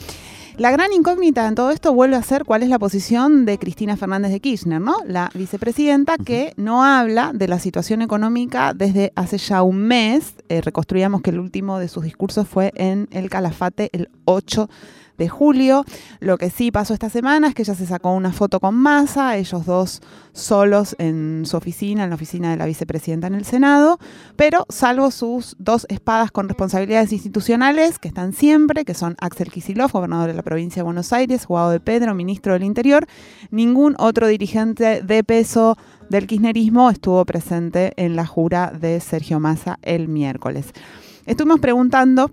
La 0.61 0.70
gran 0.70 0.92
incógnita 0.92 1.49
en 1.49 1.55
todo 1.55 1.70
esto 1.70 1.94
vuelve 1.94 2.16
a 2.16 2.23
ser 2.23 2.44
cuál 2.44 2.62
es 2.62 2.68
la 2.68 2.79
posición 2.79 3.46
de 3.46 3.57
Cristina 3.57 3.96
Fernández 3.96 4.31
de 4.31 4.40
Kirchner, 4.40 4.79
¿no? 4.79 4.99
La 5.07 5.31
vicepresidenta 5.33 6.18
que 6.18 6.53
no 6.59 6.85
habla 6.85 7.31
de 7.33 7.49
la 7.49 7.59
situación 7.59 8.03
económica 8.03 8.75
desde 8.75 9.11
hace 9.16 9.38
ya 9.38 9.62
un 9.62 9.79
mes. 9.79 10.35
Eh, 10.51 10.61
reconstruíamos 10.61 11.23
que 11.23 11.31
el 11.31 11.38
último 11.38 11.79
de 11.79 11.88
sus 11.88 12.05
discursos 12.05 12.46
fue 12.46 12.73
en 12.75 13.09
el 13.11 13.31
Calafate 13.31 13.88
el 13.94 14.11
8 14.27 14.66
de 14.66 14.70
julio. 15.28 15.85
Lo 16.20 16.38
que 16.38 16.50
sí 16.50 16.70
pasó 16.70 16.94
esta 16.94 17.11
semana 17.11 17.48
es 17.48 17.54
que 17.54 17.62
ella 17.62 17.74
se 17.74 17.87
sacó 17.87 18.12
una 18.12 18.33
foto 18.33 18.61
con 18.61 18.74
Massa, 18.74 19.37
ellos 19.37 19.66
dos 19.66 20.00
solos 20.33 20.94
en 20.98 21.42
su 21.46 21.56
oficina, 21.56 22.04
en 22.04 22.11
la 22.11 22.16
oficina 22.16 22.50
de 22.50 22.56
la 22.56 22.66
vicepresidenta 22.66 23.26
en 23.26 23.35
el 23.35 23.44
Senado, 23.44 23.98
pero 24.37 24.66
salvo 24.68 25.11
sus 25.11 25.56
dos 25.59 25.87
espadas 25.88 26.30
con 26.30 26.48
responsabilidades 26.48 27.12
institucionales 27.12 27.98
que 27.98 28.09
están 28.09 28.33
siempre, 28.33 28.85
que 28.85 28.94
son 28.94 29.16
Axel 29.20 29.50
Kicillof, 29.50 29.92
gobernador 29.92 30.28
de 30.28 30.35
la 30.35 30.42
provincia 30.42 30.80
de 30.80 30.85
Buenos 30.85 31.12
Aires, 31.12 31.46
Guado 31.46 31.70
de 31.70 31.80
Pedro, 31.80 32.14
ministro 32.14 32.52
del 32.52 32.64
Interior, 32.64 33.06
ningún 33.50 33.96
otro 33.98 34.28
dirigente 34.28 35.02
de 35.02 35.24
peso 35.24 35.76
del 36.09 36.26
kirchnerismo 36.26 36.90
estuvo 36.90 37.24
presente 37.24 37.92
en 37.96 38.16
la 38.16 38.26
jura 38.26 38.72
de 38.78 39.00
Sergio 39.00 39.40
Massa 39.40 39.78
el 39.83 40.09
miércoles. 40.09 40.72
Estuvimos 41.26 41.61
preguntando 41.61 42.30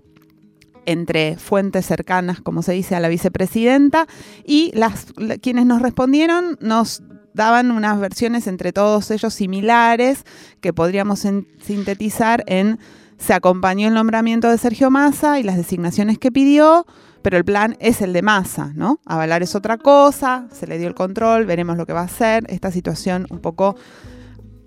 entre 0.88 1.36
fuentes 1.36 1.84
cercanas, 1.84 2.40
como 2.40 2.62
se 2.62 2.72
dice, 2.72 2.96
a 2.96 3.00
la 3.00 3.08
vicepresidenta, 3.08 4.06
y 4.42 4.72
las, 4.74 5.12
quienes 5.42 5.66
nos 5.66 5.82
respondieron 5.82 6.56
nos 6.60 7.02
daban 7.34 7.70
unas 7.70 8.00
versiones 8.00 8.46
entre 8.46 8.72
todos 8.72 9.10
ellos 9.10 9.34
similares 9.34 10.24
que 10.62 10.72
podríamos 10.72 11.26
sintetizar 11.60 12.42
en 12.46 12.78
se 13.18 13.34
acompañó 13.34 13.88
el 13.88 13.94
nombramiento 13.94 14.48
de 14.48 14.56
Sergio 14.56 14.90
Massa 14.90 15.38
y 15.38 15.42
las 15.42 15.56
designaciones 15.56 16.18
que 16.18 16.32
pidió, 16.32 16.86
pero 17.20 17.36
el 17.36 17.44
plan 17.44 17.76
es 17.80 18.00
el 18.00 18.14
de 18.14 18.22
Massa, 18.22 18.72
¿no? 18.74 19.00
Avalar 19.04 19.42
es 19.42 19.54
otra 19.54 19.76
cosa, 19.76 20.46
se 20.52 20.66
le 20.66 20.78
dio 20.78 20.88
el 20.88 20.94
control, 20.94 21.44
veremos 21.44 21.76
lo 21.76 21.84
que 21.84 21.92
va 21.92 22.00
a 22.00 22.04
hacer. 22.04 22.46
Esta 22.48 22.70
situación 22.70 23.26
un 23.28 23.40
poco 23.40 23.76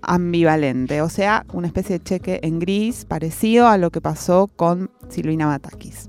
ambivalente, 0.02 1.02
o 1.02 1.08
sea, 1.08 1.44
una 1.52 1.66
especie 1.66 1.98
de 1.98 2.04
cheque 2.04 2.40
en 2.42 2.58
gris 2.58 3.04
parecido 3.04 3.68
a 3.68 3.78
lo 3.78 3.90
que 3.90 4.00
pasó 4.00 4.48
con 4.48 4.90
Silvina 5.08 5.46
Batakis. 5.46 6.08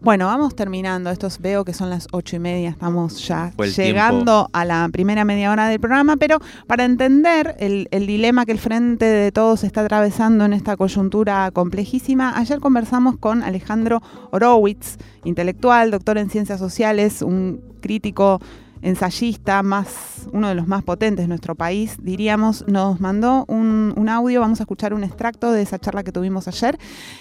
Bueno, 0.00 0.26
vamos 0.26 0.54
terminando. 0.54 1.10
Estos 1.10 1.40
veo 1.40 1.64
que 1.64 1.74
son 1.74 1.90
las 1.90 2.06
ocho 2.12 2.36
y 2.36 2.38
media, 2.38 2.70
estamos 2.70 3.26
ya 3.26 3.52
llegando 3.76 4.48
a 4.52 4.64
la 4.64 4.88
primera 4.92 5.24
media 5.24 5.50
hora 5.50 5.68
del 5.68 5.80
programa, 5.80 6.16
pero 6.16 6.38
para 6.66 6.84
entender 6.84 7.56
el, 7.58 7.88
el, 7.90 8.06
dilema 8.06 8.46
que 8.46 8.52
el 8.52 8.58
Frente 8.58 9.04
de 9.04 9.32
Todos 9.32 9.64
está 9.64 9.80
atravesando 9.80 10.44
en 10.44 10.52
esta 10.52 10.76
coyuntura 10.76 11.50
complejísima, 11.50 12.38
ayer 12.38 12.60
conversamos 12.60 13.16
con 13.16 13.42
Alejandro 13.42 14.00
Horowitz, 14.30 14.98
intelectual, 15.24 15.90
doctor 15.90 16.16
en 16.18 16.30
ciencias 16.30 16.60
sociales, 16.60 17.20
un 17.20 17.60
crítico 17.80 18.40
ensayista, 18.82 19.62
más, 19.62 19.88
uno 20.32 20.48
de 20.48 20.54
los 20.54 20.66
más 20.66 20.84
potentes 20.84 21.24
de 21.24 21.28
nuestro 21.28 21.54
país, 21.54 21.96
diríamos, 21.98 22.64
nos 22.66 23.00
mandó 23.00 23.44
un, 23.48 24.08
audio, 24.08 24.40
vamos 24.40 24.60
a 24.60 24.62
escuchar 24.62 24.94
un 24.94 25.04
extracto 25.04 25.52
de 25.52 25.62
esa 25.62 25.78
charla 25.78 26.02
que 26.02 26.12
tuvimos 26.12 26.48
ayer 26.48 26.78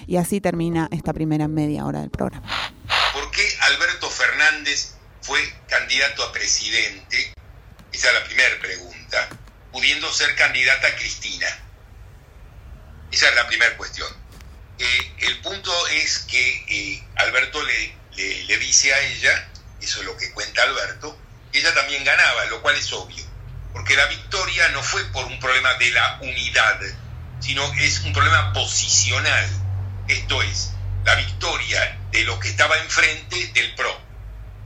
y 0.07 0.17
así 0.17 0.39
termina 0.39 0.87
esta 0.91 1.13
primera 1.13 1.47
media 1.47 1.85
hora 1.85 1.99
del 1.99 2.09
programa. 2.09 2.47
¿Por 3.13 3.29
qué 3.31 3.45
Alberto 3.61 4.09
Fernández 4.09 4.95
fue 5.21 5.39
candidato 5.67 6.23
a 6.23 6.31
presidente? 6.31 7.33
Esa 7.91 8.07
es 8.07 8.13
la 8.13 8.23
primera 8.23 8.59
pregunta, 8.59 9.29
pudiendo 9.71 10.11
ser 10.13 10.33
candidata 10.35 10.95
Cristina. 10.95 11.47
Esa 13.11 13.29
es 13.29 13.35
la 13.35 13.47
primera 13.47 13.75
cuestión. 13.75 14.07
Eh, 14.79 15.11
el 15.19 15.41
punto 15.41 15.71
es 15.87 16.19
que 16.19 16.65
eh, 16.69 17.03
Alberto 17.15 17.59
le, 17.63 18.45
le 18.45 18.57
dice 18.59 18.93
a 18.93 18.99
ella, 18.99 19.49
eso 19.81 19.99
es 19.99 20.05
lo 20.05 20.15
que 20.17 20.31
cuenta 20.31 20.63
Alberto, 20.63 21.17
ella 21.53 21.73
también 21.73 22.03
ganaba, 22.03 22.45
lo 22.45 22.61
cual 22.61 22.75
es 22.75 22.91
obvio, 22.93 23.23
porque 23.73 23.95
la 23.95 24.05
victoria 24.07 24.69
no 24.69 24.83
fue 24.83 25.03
por 25.05 25.25
un 25.25 25.39
problema 25.39 25.73
de 25.75 25.91
la 25.91 26.19
unidad, 26.21 26.79
sino 27.39 27.71
es 27.73 27.99
un 28.01 28.13
problema 28.13 28.53
posicional. 28.53 29.49
Esto 30.07 30.41
es, 30.41 30.71
la 31.03 31.15
victoria 31.15 31.99
de 32.11 32.23
lo 32.23 32.39
que 32.39 32.49
estaba 32.49 32.77
enfrente 32.77 33.47
del 33.53 33.75
PRO. 33.75 34.01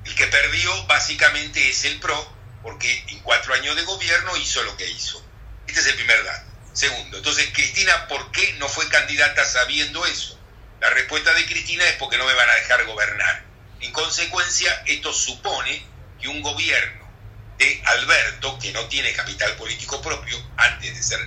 El 0.06 0.16
que 0.16 0.28
perdió 0.28 0.86
básicamente 0.88 1.70
es 1.70 1.86
el 1.86 2.00
PRO, 2.00 2.36
porque 2.64 3.04
en 3.08 3.20
cuatro 3.20 3.54
años 3.54 3.76
de 3.76 3.84
gobierno 3.84 4.36
hizo 4.38 4.64
lo 4.64 4.76
que 4.78 4.90
hizo. 4.90 5.24
Este 5.68 5.80
es 5.80 5.88
el 5.88 5.96
primer 5.96 6.24
dato. 6.24 6.52
Segundo, 6.74 7.18
entonces, 7.18 7.50
Cristina, 7.54 8.08
¿por 8.08 8.32
qué 8.32 8.54
no 8.54 8.70
fue 8.70 8.88
candidata 8.88 9.44
sabiendo 9.46 10.06
eso? 10.06 10.40
La 10.80 10.90
respuesta 10.90 11.34
de 11.34 11.46
Cristina 11.46 11.86
es 11.86 11.96
porque 11.98 12.18
no 12.18 12.26
me 12.26 12.34
van 12.34 12.50
a 12.50 12.56
dejar 12.56 12.86
gobernar. 12.86 13.44
En 13.82 13.92
consecuencia, 13.92 14.84
esto 14.86 15.14
supone 15.14 15.91
que 16.22 16.30
un 16.30 16.42
gobierno 16.42 17.10
de 17.58 17.82
Alberto, 17.86 18.58
que 18.60 18.72
no 18.72 18.86
tiene 18.88 19.12
capital 19.14 19.56
político 19.56 20.02
propio 20.02 20.38
antes 20.58 20.96
de 20.96 21.04
ser 21.04 21.20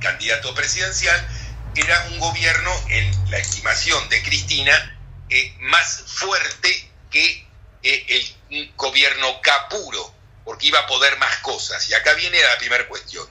candidato 0.00 0.54
presidencial, 0.54 1.28
era 1.74 2.08
un 2.10 2.18
gobierno, 2.18 2.72
en 2.88 3.30
la 3.30 3.38
estimación 3.38 4.08
de 4.08 4.22
Cristina, 4.22 4.98
eh, 5.28 5.54
más 5.60 6.04
fuerte 6.06 6.90
que 7.10 7.46
eh, 7.82 8.34
el 8.50 8.72
gobierno 8.74 9.40
Capuro, 9.40 10.14
porque 10.44 10.66
iba 10.66 10.80
a 10.80 10.86
poder 10.86 11.16
más 11.18 11.38
cosas. 11.38 11.88
Y 11.88 11.94
acá 11.94 12.14
viene 12.14 12.42
la 12.42 12.58
primera 12.58 12.88
cuestión. 12.88 13.28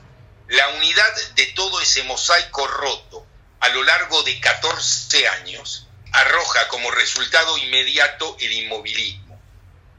La 0.48 0.70
unidad 0.70 1.16
de 1.36 1.46
todo 1.48 1.82
ese 1.82 2.04
mosaico 2.04 2.68
roto 2.68 3.28
a 3.60 3.70
lo 3.70 3.84
largo 3.84 4.24
de 4.24 4.40
14 4.40 5.28
años 5.28 5.88
arroja 6.14 6.68
como 6.70 6.90
resultado 6.92 7.58
inmediato 7.58 8.38
el 8.40 8.54
inmovilismo 8.54 9.27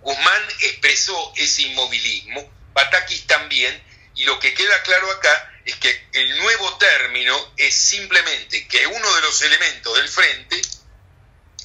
Guzmán 0.00 0.42
expresó 0.60 1.32
ese 1.36 1.62
inmovilismo, 1.62 2.50
Batakis 2.72 3.26
también, 3.26 3.82
y 4.14 4.24
lo 4.24 4.38
que 4.38 4.54
queda 4.54 4.82
claro 4.82 5.10
acá 5.12 5.60
es 5.64 5.76
que 5.76 6.08
el 6.12 6.38
nuevo 6.38 6.76
término 6.78 7.52
es 7.56 7.74
simplemente 7.74 8.66
que 8.66 8.86
uno 8.86 9.14
de 9.14 9.20
los 9.20 9.42
elementos 9.42 9.96
del 9.96 10.08
frente, 10.08 10.60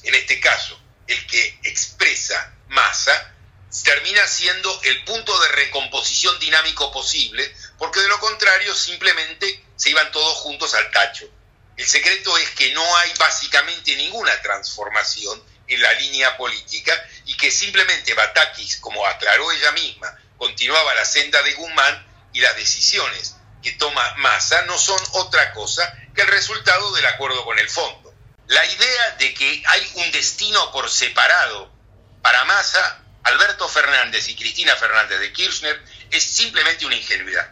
en 0.02 0.14
este 0.14 0.40
caso 0.40 0.80
el 1.06 1.26
que 1.26 1.58
expresa 1.64 2.54
masa, 2.68 3.34
termina 3.82 4.26
siendo 4.26 4.80
el 4.84 5.04
punto 5.04 5.38
de 5.40 5.48
recomposición 5.48 6.38
dinámico 6.38 6.92
posible, 6.92 7.54
porque 7.78 8.00
de 8.00 8.08
lo 8.08 8.20
contrario 8.20 8.74
simplemente 8.74 9.64
se 9.76 9.90
iban 9.90 10.12
todos 10.12 10.38
juntos 10.38 10.74
al 10.74 10.90
tacho. 10.90 11.28
El 11.76 11.86
secreto 11.86 12.36
es 12.38 12.50
que 12.50 12.72
no 12.72 12.96
hay 12.98 13.12
básicamente 13.18 13.96
ninguna 13.96 14.40
transformación 14.42 15.42
en 15.66 15.82
la 15.82 15.92
línea 15.94 16.36
política 16.36 16.92
y 17.26 17.36
que 17.36 17.50
simplemente 17.50 18.14
Batakis, 18.14 18.78
como 18.78 19.06
aclaró 19.06 19.50
ella 19.52 19.72
misma, 19.72 20.16
continuaba 20.36 20.94
la 20.94 21.04
senda 21.04 21.42
de 21.42 21.54
Guzmán 21.54 22.06
y 22.32 22.40
las 22.40 22.56
decisiones 22.56 23.36
que 23.62 23.72
toma 23.72 24.14
Massa 24.16 24.62
no 24.62 24.78
son 24.78 25.00
otra 25.12 25.52
cosa 25.52 25.92
que 26.14 26.22
el 26.22 26.28
resultado 26.28 26.92
del 26.92 27.06
acuerdo 27.06 27.44
con 27.44 27.58
el 27.58 27.68
fondo. 27.68 28.14
La 28.46 28.64
idea 28.66 29.10
de 29.18 29.32
que 29.32 29.62
hay 29.66 29.92
un 29.94 30.12
destino 30.12 30.70
por 30.70 30.90
separado 30.90 31.72
para 32.20 32.44
Massa, 32.44 33.00
Alberto 33.22 33.68
Fernández 33.68 34.28
y 34.28 34.36
Cristina 34.36 34.76
Fernández 34.76 35.18
de 35.18 35.32
Kirchner 35.32 35.82
es 36.10 36.22
simplemente 36.22 36.84
una 36.84 36.94
ingenuidad. 36.94 37.50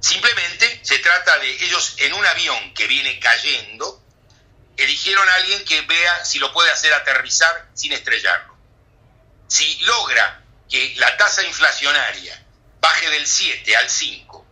Simplemente 0.00 0.80
se 0.82 0.98
trata 0.98 1.38
de 1.38 1.50
ellos 1.64 1.94
en 1.98 2.14
un 2.14 2.24
avión 2.26 2.74
que 2.74 2.86
viene 2.86 3.18
cayendo, 3.20 4.02
eligieron 4.76 5.28
a 5.28 5.34
alguien 5.34 5.64
que 5.64 5.80
vea 5.82 6.24
si 6.24 6.38
lo 6.38 6.52
puede 6.52 6.70
hacer 6.70 6.92
aterrizar 6.94 7.68
sin 7.74 7.92
estrellarlo. 7.92 8.47
Si 9.48 9.78
logra 9.80 10.44
que 10.68 10.94
la 10.98 11.16
tasa 11.16 11.42
inflacionaria 11.42 12.44
baje 12.80 13.10
del 13.10 13.26
7 13.26 13.76
al 13.76 13.88
5, 13.88 14.46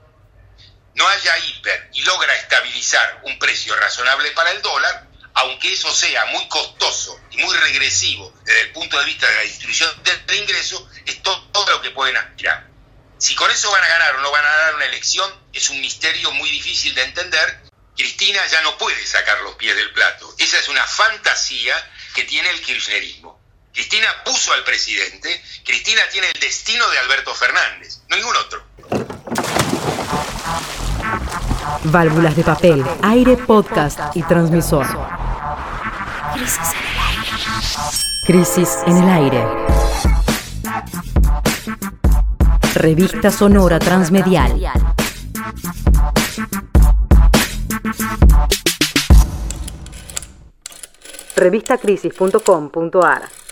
no 0.95 1.09
haya 1.09 1.39
hiper 1.39 1.91
y 1.93 2.03
logra 2.03 2.35
estabilizar 2.35 3.21
un 3.25 3.39
precio 3.39 3.77
razonable 3.77 4.31
para 4.33 4.51
el 4.51 4.63
dólar, 4.63 5.07
aunque 5.35 5.73
eso 5.75 5.95
sea 5.95 6.25
muy 6.27 6.49
costoso 6.49 7.21
y 7.31 7.37
muy 7.39 7.55
regresivo 7.57 8.33
desde 8.45 8.63
el 8.63 8.73
punto 8.73 8.99
de 8.99 9.05
vista 9.05 9.29
de 9.29 9.35
la 9.37 9.43
distribución 9.43 10.03
del 10.03 10.37
ingreso, 10.37 10.89
es 11.05 11.23
todo, 11.23 11.41
todo 11.53 11.71
lo 11.73 11.83
que 11.83 11.91
pueden 11.91 12.17
aspirar. 12.17 12.67
Si 13.19 13.35
con 13.35 13.51
eso 13.51 13.71
van 13.71 13.85
a 13.85 13.89
ganar 13.89 14.17
o 14.17 14.21
no 14.21 14.31
van 14.31 14.45
a 14.45 14.51
ganar 14.51 14.75
una 14.77 14.87
elección, 14.87 15.31
es 15.53 15.69
un 15.69 15.81
misterio 15.81 16.31
muy 16.33 16.51
difícil 16.51 16.95
de 16.95 17.03
entender 17.03 17.67
Cristina 17.97 18.47
ya 18.47 18.61
no 18.61 18.77
puede 18.77 19.07
sacar 19.07 19.41
los 19.41 19.55
pies 19.57 19.75
del 19.75 19.91
plato. 19.93 20.35
Esa 20.39 20.59
es 20.59 20.69
una 20.69 20.87
fantasía 20.87 21.75
que 22.15 22.25
tiene 22.25 22.51
el 22.51 22.61
kirchnerismo. 22.61 23.36
Cristina 23.77 24.09
puso 24.25 24.55
al 24.55 24.65
presidente, 24.65 25.29
Cristina 25.63 26.01
tiene 26.11 26.29
el 26.35 26.41
destino 26.41 26.89
de 26.89 26.99
Alberto 26.99 27.35
Fernández, 27.35 28.01
no 28.09 28.17
ningún 28.17 28.35
otro. 28.35 28.65
Válvulas 31.85 32.35
de 32.37 32.43
papel, 32.43 32.83
aire, 33.03 33.37
podcast 33.37 34.17
y 34.17 34.23
transmisor. 34.23 34.87
Crisis 38.27 38.79
en 38.87 38.97
el 38.97 39.11
aire. 39.11 39.45
Revista 42.77 43.31
Sonora 43.31 43.79
Transmedial. 43.79 44.59
Revistacrisis.com.ar 51.37 53.46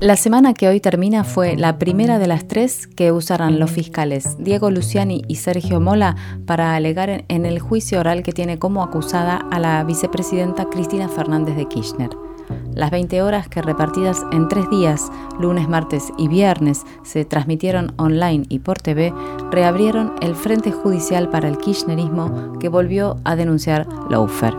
La 0.00 0.16
semana 0.16 0.54
que 0.54 0.66
hoy 0.66 0.80
termina 0.80 1.24
fue 1.24 1.58
la 1.58 1.78
primera 1.78 2.18
de 2.18 2.26
las 2.26 2.48
tres 2.48 2.86
que 2.86 3.12
usarán 3.12 3.60
los 3.60 3.70
fiscales 3.70 4.38
Diego 4.38 4.70
Luciani 4.70 5.20
y 5.28 5.34
Sergio 5.36 5.78
Mola 5.78 6.16
para 6.46 6.74
alegar 6.74 7.26
en 7.28 7.44
el 7.44 7.58
juicio 7.60 8.00
oral 8.00 8.22
que 8.22 8.32
tiene 8.32 8.58
como 8.58 8.82
acusada 8.82 9.36
a 9.50 9.58
la 9.58 9.84
vicepresidenta 9.84 10.70
Cristina 10.70 11.10
Fernández 11.10 11.54
de 11.54 11.68
Kirchner. 11.68 12.08
Las 12.72 12.90
20 12.90 13.20
horas 13.20 13.48
que 13.48 13.60
repartidas 13.60 14.24
en 14.32 14.48
tres 14.48 14.70
días, 14.70 15.12
lunes, 15.38 15.68
martes 15.68 16.10
y 16.16 16.28
viernes, 16.28 16.86
se 17.02 17.26
transmitieron 17.26 17.92
online 17.98 18.46
y 18.48 18.60
por 18.60 18.78
TV, 18.78 19.12
reabrieron 19.50 20.14
el 20.22 20.34
Frente 20.34 20.72
Judicial 20.72 21.28
para 21.28 21.46
el 21.46 21.58
Kirchnerismo 21.58 22.58
que 22.58 22.70
volvió 22.70 23.18
a 23.24 23.36
denunciar 23.36 23.86
Laufer. 24.08 24.54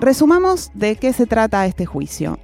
Resumamos 0.00 0.70
de 0.74 0.94
qué 0.94 1.12
se 1.12 1.26
trata 1.26 1.66
este 1.66 1.84
juicio. 1.84 2.38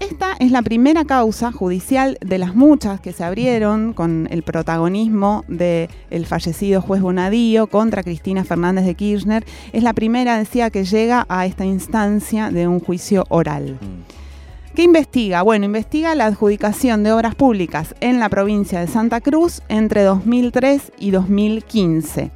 Esta 0.00 0.34
es 0.38 0.50
la 0.50 0.62
primera 0.62 1.04
causa 1.04 1.52
judicial 1.52 2.16
de 2.22 2.38
las 2.38 2.54
muchas 2.54 3.00
que 3.00 3.12
se 3.12 3.22
abrieron 3.22 3.92
con 3.92 4.28
el 4.30 4.42
protagonismo 4.42 5.44
del 5.46 6.26
fallecido 6.26 6.80
juez 6.80 7.02
Bonadío 7.02 7.66
contra 7.66 8.02
Cristina 8.02 8.42
Fernández 8.44 8.86
de 8.86 8.94
Kirchner. 8.94 9.44
Es 9.74 9.82
la 9.82 9.92
primera, 9.92 10.38
decía, 10.38 10.70
que 10.70 10.84
llega 10.84 11.26
a 11.28 11.44
esta 11.44 11.66
instancia 11.66 12.50
de 12.50 12.66
un 12.66 12.80
juicio 12.80 13.26
oral. 13.28 13.78
Mm. 13.80 14.74
¿Qué 14.74 14.84
investiga? 14.84 15.42
Bueno, 15.42 15.66
investiga 15.66 16.14
la 16.14 16.26
adjudicación 16.26 17.02
de 17.02 17.12
obras 17.12 17.34
públicas 17.34 17.94
en 18.00 18.20
la 18.20 18.30
provincia 18.30 18.80
de 18.80 18.86
Santa 18.86 19.20
Cruz 19.20 19.60
entre 19.68 20.02
2003 20.02 20.92
y 20.98 21.10
2015 21.10 22.30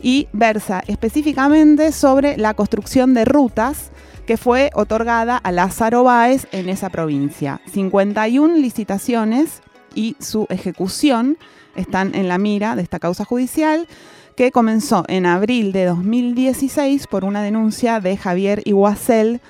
y 0.00 0.28
versa 0.32 0.82
específicamente 0.86 1.90
sobre 1.90 2.36
la 2.36 2.54
construcción 2.54 3.14
de 3.14 3.24
rutas 3.24 3.90
que 4.30 4.36
fue 4.36 4.70
otorgada 4.74 5.38
a 5.38 5.50
Lázaro 5.50 6.04
Báez 6.04 6.46
en 6.52 6.68
esa 6.68 6.88
provincia. 6.88 7.60
51 7.72 8.58
licitaciones 8.58 9.60
y 9.92 10.14
su 10.20 10.46
ejecución 10.50 11.36
están 11.74 12.14
en 12.14 12.28
la 12.28 12.38
mira 12.38 12.76
de 12.76 12.82
esta 12.82 13.00
causa 13.00 13.24
judicial 13.24 13.88
que 14.36 14.52
comenzó 14.52 15.02
en 15.08 15.26
abril 15.26 15.72
de 15.72 15.86
2016 15.86 17.08
por 17.08 17.24
una 17.24 17.42
denuncia 17.42 17.98
de 17.98 18.16
Javier 18.16 18.62
Iguacel, 18.66 19.40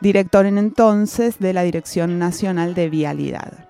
director 0.00 0.46
en 0.46 0.56
entonces 0.56 1.38
de 1.38 1.52
la 1.52 1.62
Dirección 1.62 2.18
Nacional 2.18 2.72
de 2.72 2.88
Vialidad. 2.88 3.68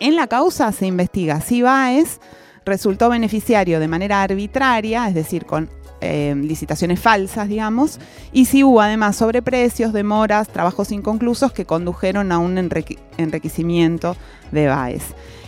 En 0.00 0.16
la 0.16 0.26
causa 0.26 0.72
se 0.72 0.86
investiga 0.86 1.42
si 1.42 1.60
Báez 1.60 2.18
resultó 2.64 3.10
beneficiario 3.10 3.78
de 3.78 3.88
manera 3.88 4.22
arbitraria, 4.22 5.06
es 5.06 5.14
decir, 5.14 5.44
con 5.44 5.68
eh, 6.02 6.34
licitaciones 6.36 7.00
falsas, 7.00 7.48
digamos, 7.48 7.98
y 8.32 8.46
si 8.46 8.64
hubo 8.64 8.80
además 8.80 9.16
sobreprecios, 9.16 9.92
demoras, 9.92 10.48
trabajos 10.48 10.92
inconclusos 10.92 11.52
que 11.52 11.64
condujeron 11.64 12.32
a 12.32 12.38
un 12.38 12.58
enriquecimiento 12.58 14.16
de 14.50 14.66
BAES. 14.66 15.02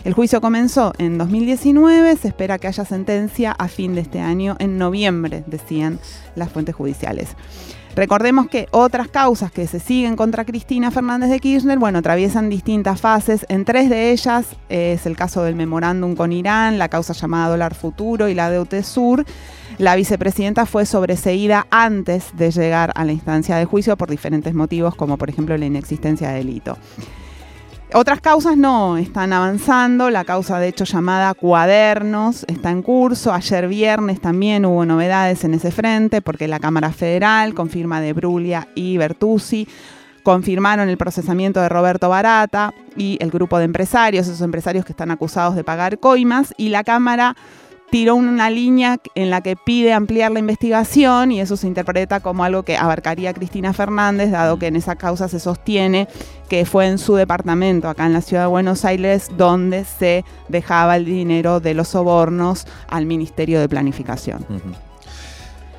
El 0.05 0.13
juicio 0.13 0.39
comenzó 0.39 0.93
en 0.97 1.17
2019, 1.17 2.15
se 2.15 2.27
espera 2.27 2.57
que 2.57 2.67
haya 2.67 2.85
sentencia 2.85 3.51
a 3.51 3.67
fin 3.67 3.95
de 3.95 4.01
este 4.01 4.19
año, 4.19 4.55
en 4.59 4.77
noviembre, 4.77 5.43
decían 5.47 5.99
las 6.35 6.51
fuentes 6.51 6.75
judiciales. 6.75 7.35
Recordemos 7.95 8.49
que 8.49 8.67
otras 8.71 9.07
causas 9.07 9.53
que 9.53 9.67
se 9.67 9.79
siguen 9.79 10.17
contra 10.17 10.43
Cristina 10.43 10.91
Fernández 10.91 11.29
de 11.29 11.39
Kirchner, 11.39 11.79
bueno, 11.79 11.99
atraviesan 11.99 12.49
distintas 12.49 12.99
fases. 12.99 13.45
En 13.47 13.63
tres 13.63 13.89
de 13.89 14.11
ellas 14.11 14.47
es 14.67 15.05
el 15.05 15.15
caso 15.15 15.43
del 15.43 15.55
memorándum 15.55 16.13
con 16.13 16.33
Irán, 16.33 16.77
la 16.77 16.89
causa 16.89 17.13
llamada 17.13 17.47
Dólar 17.47 17.73
Futuro 17.73 18.27
y 18.27 18.33
la 18.33 18.49
de 18.49 18.59
UTESUR. 18.59 19.25
La 19.77 19.95
vicepresidenta 19.95 20.65
fue 20.65 20.85
sobreseída 20.85 21.67
antes 21.69 22.35
de 22.37 22.51
llegar 22.51 22.91
a 22.95 23.03
la 23.03 23.11
instancia 23.11 23.57
de 23.57 23.65
juicio 23.65 23.97
por 23.97 24.09
diferentes 24.09 24.53
motivos, 24.53 24.95
como 24.95 25.17
por 25.17 25.29
ejemplo 25.29 25.57
la 25.57 25.65
inexistencia 25.65 26.29
de 26.29 26.35
delito. 26.35 26.77
Otras 27.93 28.19
causas 28.19 28.57
no 28.57 28.97
están 28.97 29.31
avanzando. 29.31 30.09
La 30.09 30.25
causa, 30.25 30.59
de 30.59 30.69
hecho, 30.69 30.85
llamada 30.85 31.33
Cuadernos 31.33 32.45
está 32.47 32.71
en 32.71 32.81
curso. 32.81 33.31
Ayer 33.31 33.67
viernes 33.67 34.19
también 34.19 34.65
hubo 34.65 34.85
novedades 34.85 35.43
en 35.43 35.53
ese 35.53 35.71
frente 35.71 36.21
porque 36.21 36.47
la 36.47 36.59
Cámara 36.59 36.91
Federal, 36.91 37.53
con 37.53 37.69
firma 37.69 38.01
de 38.01 38.13
Brulia 38.13 38.67
y 38.75 38.97
Bertuzzi, 38.97 39.67
confirmaron 40.23 40.89
el 40.89 40.97
procesamiento 40.97 41.61
de 41.61 41.69
Roberto 41.69 42.09
Barata 42.09 42.73
y 42.97 43.17
el 43.21 43.29
grupo 43.29 43.59
de 43.59 43.65
empresarios, 43.65 44.27
esos 44.27 44.41
empresarios 44.41 44.83
que 44.83 44.91
están 44.91 45.11
acusados 45.11 45.55
de 45.55 45.63
pagar 45.63 45.99
coimas, 45.99 46.53
y 46.57 46.69
la 46.69 46.83
Cámara 46.83 47.35
tiró 47.95 48.15
una 48.15 48.49
línea 48.49 48.97
en 49.15 49.29
la 49.29 49.39
que 49.39 49.55
pide 49.55 49.93
ampliar 49.93 50.29
la 50.29 50.39
investigación 50.39 51.31
y 51.31 51.39
eso 51.39 51.55
se 51.55 51.65
interpreta 51.65 52.19
como 52.19 52.43
algo 52.43 52.63
que 52.63 52.75
abarcaría 52.75 53.29
a 53.29 53.33
Cristina 53.33 53.71
Fernández, 53.71 54.31
dado 54.31 54.59
que 54.59 54.67
en 54.67 54.75
esa 54.75 54.97
causa 54.97 55.29
se 55.29 55.39
sostiene 55.39 56.09
que 56.49 56.65
fue 56.65 56.87
en 56.87 56.97
su 56.97 57.15
departamento, 57.15 57.87
acá 57.87 58.05
en 58.05 58.11
la 58.11 58.19
ciudad 58.19 58.43
de 58.43 58.47
Buenos 58.47 58.83
Aires, 58.83 59.31
donde 59.37 59.85
se 59.85 60.25
dejaba 60.49 60.97
el 60.97 61.05
dinero 61.05 61.61
de 61.61 61.73
los 61.73 61.87
sobornos 61.87 62.67
al 62.89 63.05
Ministerio 63.05 63.61
de 63.61 63.69
Planificación. 63.69 64.45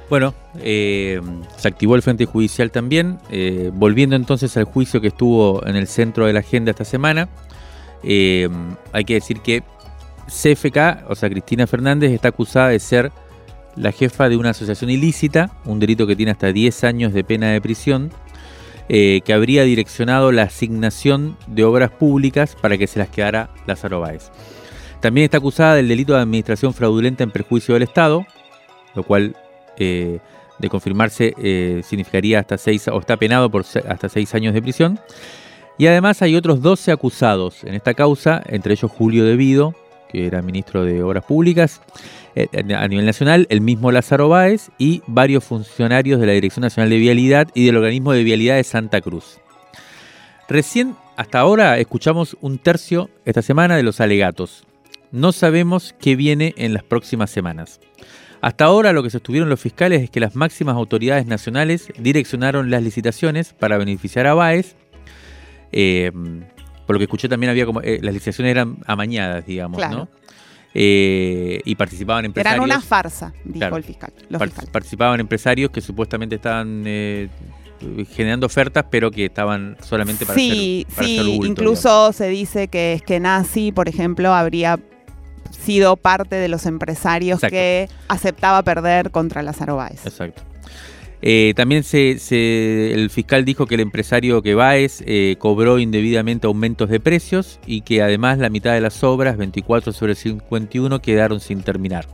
Bueno, 0.09 0.33
eh, 0.61 1.21
se 1.59 1.69
activó 1.69 1.97
el 1.97 2.03
Frente 2.03 2.25
Judicial 2.25 2.71
también, 2.71 3.19
eh, 3.29 3.71
volviendo 3.75 4.17
entonces 4.17 4.57
al 4.57 4.65
juicio 4.65 5.03
que 5.03 5.09
estuvo 5.09 5.63
en 5.67 5.77
el 5.77 5.87
centro 5.87 6.25
de 6.25 6.33
la 6.33 6.41
agenda 6.41 6.71
esta 6.71 6.87
semana. 6.87 7.29
Eh, 8.03 8.49
hay 8.93 9.05
que 9.05 9.13
decir 9.13 9.41
que 9.41 9.63
CFK, 10.29 11.09
o 11.09 11.15
sea, 11.15 11.31
Cristina 11.31 11.67
Fernández, 11.67 12.12
está 12.12 12.29
acusada 12.29 12.69
de 12.69 12.79
ser 12.79 13.12
la 13.77 13.93
jefa 13.93 14.29
de 14.29 14.37
una 14.37 14.51
asociación 14.51 14.91
ilícita, 14.91 15.51
un 15.65 15.79
delito 15.79 16.07
que 16.07 16.17
tiene 16.17 16.33
hasta 16.33 16.53
10 16.53 16.85
años 16.85 17.12
de 17.12 17.25
pena 17.25 17.51
de 17.51 17.61
prisión, 17.61 18.11
eh, 18.89 19.21
que 19.25 19.33
habría 19.33 19.65
direccionado 19.65 20.33
la 20.33 20.43
asignación 20.43 21.37
de 21.47 21.65
obras 21.65 21.91
públicas 21.91 22.57
para 22.61 22.79
que 22.79 22.87
se 22.87 22.99
las 22.99 23.09
quedara 23.09 23.51
Lázaro 23.67 24.01
Báez. 24.01 24.31
También 25.01 25.25
está 25.25 25.39
acusada 25.39 25.75
del 25.75 25.89
delito 25.89 26.15
de 26.15 26.21
administración 26.21 26.73
fraudulenta 26.73 27.23
en 27.23 27.31
perjuicio 27.31 27.75
del 27.75 27.83
Estado, 27.83 28.27
lo 28.95 29.03
cual, 29.03 29.37
eh, 29.77 30.21
de 30.59 30.69
confirmarse, 30.71 31.35
eh, 31.37 31.83
significaría 31.85 32.41
hasta 32.41 32.57
seis, 32.57 32.89
o 32.89 32.99
está 32.99 33.17
penado 33.17 33.51
por 33.51 33.65
hasta 33.89 34.09
6 34.09 34.35
años 34.35 34.55
de 34.55 34.62
prisión. 34.62 34.99
Y 35.79 35.87
además 35.87 36.23
hay 36.23 36.35
otros 36.37 36.62
12 36.62 36.93
acusados 36.93 37.62
en 37.65 37.75
esta 37.75 37.93
causa, 37.93 38.43
entre 38.47 38.73
ellos 38.73 38.91
Julio 38.91 39.25
Devido, 39.25 39.75
que 40.09 40.27
era 40.27 40.42
ministro 40.42 40.85
de 40.85 41.03
Obras 41.03 41.25
Públicas 41.25 41.81
eh, 42.35 42.49
a 42.75 42.88
nivel 42.88 43.07
nacional, 43.07 43.47
el 43.51 43.61
mismo 43.61 43.90
Lázaro 43.90 44.29
Báez 44.29 44.71
y 44.79 45.03
varios 45.07 45.45
funcionarios 45.45 46.21
de 46.21 46.27
la 46.27 46.33
Dirección 46.33 46.62
Nacional 46.62 46.90
de 46.90 46.99
Vialidad 46.99 47.49
y 47.55 47.64
del 47.64 47.77
Organismo 47.77 48.12
de 48.12 48.25
Vialidad 48.25 48.57
de 48.57 48.64
Santa 48.64 49.01
Cruz. 49.01 49.38
Recién, 50.49 50.95
hasta 51.16 51.40
ahora, 51.40 51.79
escuchamos 51.79 52.37
un 52.40 52.59
tercio 52.59 53.11
esta 53.25 53.42
semana 53.42 53.77
de 53.77 53.83
los 53.83 54.01
alegatos. 54.01 54.64
No 55.11 55.33
sabemos 55.33 55.95
qué 55.99 56.14
viene 56.14 56.55
en 56.57 56.75
las 56.75 56.83
próximas 56.83 57.31
semanas. 57.31 57.81
Hasta 58.40 58.66
ahora 58.66 58.92
lo 58.92 59.03
que 59.03 59.11
sostuvieron 59.11 59.49
los 59.49 59.61
fiscales 59.61 60.03
es 60.03 60.11
que 60.11 60.21
las 60.21 60.37
máximas 60.37 60.77
autoridades 60.77 61.27
nacionales 61.27 61.92
direccionaron 61.99 62.71
las 62.71 62.83
licitaciones 62.83 63.55
para 63.55 63.79
beneficiar 63.79 64.27
a 64.27 64.35
Báez. 64.35 64.77
Eh, 65.73 66.12
por 66.87 66.94
lo 66.94 66.99
que 66.99 67.05
escuché 67.05 67.29
también 67.29 67.51
había 67.51 67.66
como, 67.66 67.81
eh, 67.83 67.99
las 68.03 68.14
licitaciones 68.14 68.53
eran 68.53 68.79
amañadas, 68.87 69.44
digamos, 69.44 69.81
¿no? 69.90 70.09
Eh, 70.79 71.62
y 71.64 71.75
participaban 71.75 72.27
empresarios. 72.27 72.64
Eran 72.64 72.79
una 72.79 72.81
farsa, 72.81 73.33
dijo 73.44 73.77
el 73.77 73.85
fiscal. 73.85 74.12
Participaban 74.70 75.20
empresarios 75.20 75.70
que 75.70 75.81
supuestamente 75.81 76.35
estaban 76.37 76.83
eh, 76.87 77.29
generando 78.11 78.46
ofertas, 78.46 78.85
pero 78.90 79.11
que 79.11 79.27
estaban 79.27 79.77
solamente 79.83 80.27
para 80.27 80.38
sí, 80.38 80.87
hacer, 80.90 81.05
sí, 81.07 81.40
incluso 81.44 82.12
se 82.12 82.29
dice 82.29 82.68
que 82.68 82.92
es 82.92 83.03
que 83.03 83.20
Nazi, 83.20 83.72
por 83.72 83.88
ejemplo, 83.88 84.35
habría 84.35 84.79
sido 85.51 85.96
parte 85.96 86.37
de 86.37 86.49
los 86.49 86.66
empresarios 86.66 87.40
que 87.40 87.88
aceptaba 88.09 88.62
perder 88.62 89.11
contra 89.11 89.42
las. 89.42 89.57
Exacto. 89.61 90.42
Eh, 91.23 91.55
también 91.57 91.83
el 91.93 93.11
fiscal 93.11 93.45
dijo 93.45 93.67
que 93.67 93.75
el 93.75 93.81
empresario 93.81 94.43
que 94.43 94.57
eh, 95.07 95.37
cobró 95.39 95.79
indebidamente 95.79 96.47
aumentos 96.47 96.91
de 96.91 97.01
precios 97.01 97.59
y 97.67 97.81
que 97.81 98.03
además 98.03 98.39
la 98.39 98.51
mitad 98.51 98.75
de 98.75 98.81
las 98.81 99.03
obras, 99.03 99.37
24 99.37 99.93
sobre 99.93 100.14
51, 100.14 101.01
quedaron 101.01 101.41
sin 101.41 101.62
terminar. 101.62 102.07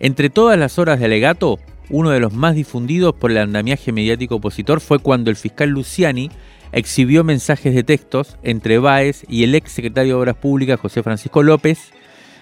Entre 0.00 0.28
todas 0.28 0.58
las 0.58 0.78
horas 0.78 0.98
de 0.98 1.06
alegato, 1.06 1.60
uno 1.88 2.10
de 2.10 2.20
los 2.20 2.32
más 2.32 2.54
difundidos 2.54 3.14
por 3.14 3.30
el 3.30 3.38
andamiaje 3.38 3.92
mediático 3.92 4.36
opositor 4.36 4.80
fue 4.80 4.98
cuando 4.98 5.30
el 5.30 5.36
fiscal 5.36 5.70
Luciani 5.70 6.30
exhibió 6.72 7.22
mensajes 7.22 7.74
de 7.74 7.84
textos 7.84 8.36
entre 8.42 8.78
Báez 8.78 9.24
y 9.28 9.44
el 9.44 9.54
ex 9.54 9.70
secretario 9.70 10.14
de 10.14 10.20
Obras 10.20 10.36
Públicas 10.36 10.80
José 10.80 11.02
Francisco 11.02 11.42
López, 11.42 11.92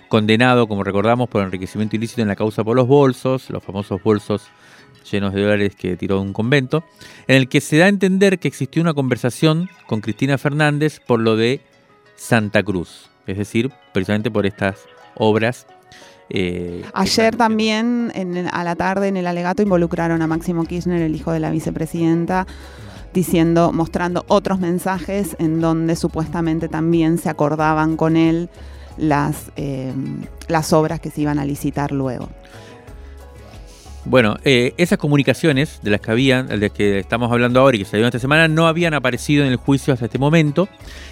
condenado, 0.09 0.67
como 0.67 0.85
recordamos, 0.85 1.29
por 1.29 1.43
enriquecimiento 1.43 1.97
ilícito 1.97 2.23
en 2.23 2.29
la 2.29 2.37
causa 2.37 2.65
por 2.65 2.77
los 2.77 2.87
bolsos, 2.87 3.51
los 3.51 3.63
famosos 3.63 4.03
bolsos 4.03 4.49
llenos 5.11 5.35
de 5.35 5.43
dólares 5.43 5.75
que 5.77 5.97
tiró 5.97 6.21
un 6.21 6.33
convento, 6.33 6.85
en 7.27 7.37
el 7.37 7.49
que 7.49 7.61
se 7.61 7.79
da 7.79 7.87
a 7.87 7.89
entender 7.89 8.39
que 8.39 8.49
existió 8.49 8.83
una 8.83 8.95
conversación 8.95 9.69
con 9.87 10.01
Cristina 10.01 10.39
Fernández 10.39 11.01
por 11.07 11.21
lo 11.21 11.37
de 11.37 11.61
Santa 12.17 12.63
Cruz, 12.63 13.11
es 13.27 13.39
decir, 13.39 13.71
precisamente 13.93 14.31
por 14.31 14.47
estas 14.47 14.77
obras. 15.15 15.67
Eh, 16.31 16.83
Ayer 16.95 17.37
también, 17.37 18.13
a 18.53 18.65
la 18.65 18.77
tarde, 18.77 19.09
en 19.09 19.17
el 19.17 19.27
alegato, 19.27 19.63
involucraron 19.63 20.23
a 20.23 20.27
Máximo 20.27 20.65
Kirchner, 20.65 21.03
el 21.03 21.15
hijo 21.15 21.33
de 21.33 21.41
la 21.41 21.51
vicepresidenta, 21.51 22.47
diciendo, 23.13 23.73
mostrando 23.73 24.25
otros 24.29 24.59
mensajes 24.59 25.37
en 25.39 25.61
donde 25.61 25.97
supuestamente 25.97 26.69
también 26.69 27.19
se 27.19 27.29
acordaban 27.29 27.97
con 27.97 28.17
él 28.17 28.49
las, 28.97 29.53
eh, 29.57 29.93
las 30.49 30.73
obras 30.73 31.01
que 31.01 31.11
se 31.11 31.21
iban 31.23 31.39
a 31.39 31.45
licitar 31.45 31.93
luego. 31.93 32.29
Bueno, 34.05 34.37
eh, 34.45 34.75
esas 34.79 34.99
comunicaciones 34.99 35.79
de 35.83 35.91
las 35.91 36.01
que 36.01 36.11
habían, 36.11 36.49
de 36.49 36.71
que 36.71 36.99
estamos 36.99 37.31
hablando 37.31 37.61
ahora 37.61 37.77
y 37.77 37.81
que 37.81 37.85
salieron 37.85 38.09
esta 38.09 38.19
semana, 38.19 38.49
no 38.49 38.67
habían 38.67 38.95
aparecido 38.95 39.45
en 39.45 39.53
el 39.53 39.57
juicio 39.57 39.95
hasta 39.95 40.07
este 40.07 40.19
momento, 40.19 40.69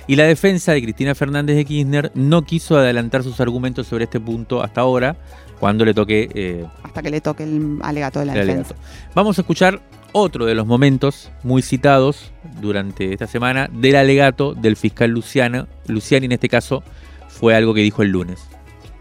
y 0.08 0.16
la 0.16 0.24
defensa 0.24 0.72
de 0.72 0.82
Cristina 0.82 1.14
Fernández 1.14 1.56
de 1.56 1.64
Kirchner 1.64 2.10
no 2.14 2.42
quiso 2.42 2.76
adelantar 2.76 3.22
sus 3.22 3.40
argumentos 3.40 3.86
sobre 3.86 4.04
este 4.04 4.18
punto 4.18 4.60
hasta 4.62 4.80
ahora, 4.80 5.16
cuando 5.60 5.84
le 5.84 5.94
toque... 5.94 6.28
Eh, 6.34 6.66
hasta 6.82 7.00
que 7.02 7.10
le 7.10 7.20
toque 7.20 7.44
el 7.44 7.78
alegato 7.82 8.18
de 8.18 8.26
la 8.26 8.34
defensa. 8.34 8.74
Vamos 9.14 9.38
a 9.38 9.42
escuchar 9.42 9.80
otro 10.10 10.44
de 10.44 10.56
los 10.56 10.66
momentos 10.66 11.30
muy 11.44 11.62
citados 11.62 12.32
durante 12.60 13.12
esta 13.12 13.28
semana 13.28 13.70
del 13.72 13.94
alegato 13.94 14.54
del 14.54 14.74
fiscal 14.74 15.10
Luciano, 15.10 15.68
Luciani, 15.86 16.26
en 16.26 16.32
este 16.32 16.48
caso 16.48 16.82
fue 17.28 17.54
algo 17.54 17.72
que 17.72 17.82
dijo 17.82 18.02
el 18.02 18.10
lunes. 18.10 18.40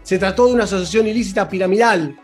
Se 0.04 0.18
trató 0.18 0.46
de 0.46 0.54
una 0.54 0.64
asociación 0.64 1.08
ilícita 1.08 1.48
piramidal 1.48 2.16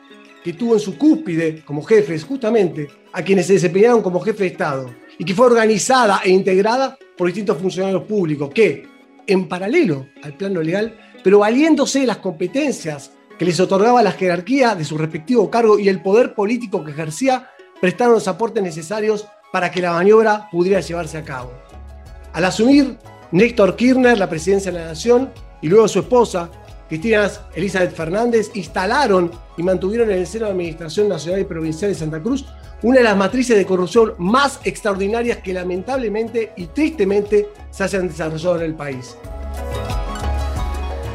que 0.46 0.52
tuvo 0.52 0.74
en 0.74 0.80
su 0.80 0.96
cúspide 0.96 1.64
como 1.64 1.82
jefes 1.82 2.22
justamente 2.22 2.86
a 3.12 3.20
quienes 3.20 3.48
se 3.48 3.54
desempeñaron 3.54 4.00
como 4.00 4.20
jefe 4.20 4.44
de 4.44 4.50
Estado 4.50 4.94
y 5.18 5.24
que 5.24 5.34
fue 5.34 5.46
organizada 5.46 6.20
e 6.22 6.30
integrada 6.30 6.96
por 7.18 7.26
distintos 7.26 7.58
funcionarios 7.58 8.04
públicos 8.04 8.50
que, 8.54 8.86
en 9.26 9.48
paralelo 9.48 10.06
al 10.22 10.34
plano 10.34 10.62
legal, 10.62 10.96
pero 11.24 11.40
valiéndose 11.40 11.98
de 11.98 12.06
las 12.06 12.18
competencias 12.18 13.10
que 13.36 13.44
les 13.44 13.58
otorgaba 13.58 14.04
la 14.04 14.12
jerarquía 14.12 14.76
de 14.76 14.84
su 14.84 14.96
respectivo 14.96 15.50
cargo 15.50 15.80
y 15.80 15.88
el 15.88 16.00
poder 16.00 16.32
político 16.32 16.84
que 16.84 16.92
ejercía, 16.92 17.50
prestaron 17.80 18.14
los 18.14 18.28
aportes 18.28 18.62
necesarios 18.62 19.26
para 19.52 19.72
que 19.72 19.82
la 19.82 19.94
maniobra 19.94 20.48
pudiera 20.52 20.78
llevarse 20.78 21.18
a 21.18 21.24
cabo. 21.24 21.50
Al 22.34 22.44
asumir 22.44 22.96
Néstor 23.32 23.74
Kirchner 23.74 24.16
la 24.16 24.30
presidencia 24.30 24.70
de 24.70 24.78
la 24.78 24.86
Nación 24.86 25.28
y 25.60 25.66
luego 25.66 25.88
su 25.88 25.98
esposa, 25.98 26.48
Cristina 26.88 27.28
Elizabeth 27.54 27.94
Fernández 27.94 28.50
instalaron 28.54 29.30
y 29.56 29.62
mantuvieron 29.62 30.10
en 30.10 30.18
el 30.18 30.26
seno 30.26 30.44
de 30.44 30.50
la 30.50 30.54
Administración 30.54 31.08
Nacional 31.08 31.40
y 31.40 31.44
Provincial 31.44 31.90
de 31.90 31.94
Santa 31.96 32.22
Cruz 32.22 32.44
una 32.82 32.98
de 32.98 33.04
las 33.04 33.16
matrices 33.16 33.56
de 33.56 33.64
corrupción 33.64 34.14
más 34.18 34.60
extraordinarias 34.64 35.38
que 35.38 35.52
lamentablemente 35.52 36.52
y 36.56 36.66
tristemente 36.66 37.48
se 37.70 37.84
hayan 37.84 38.08
desarrollado 38.08 38.56
en 38.56 38.62
el 38.62 38.74
país. 38.74 39.16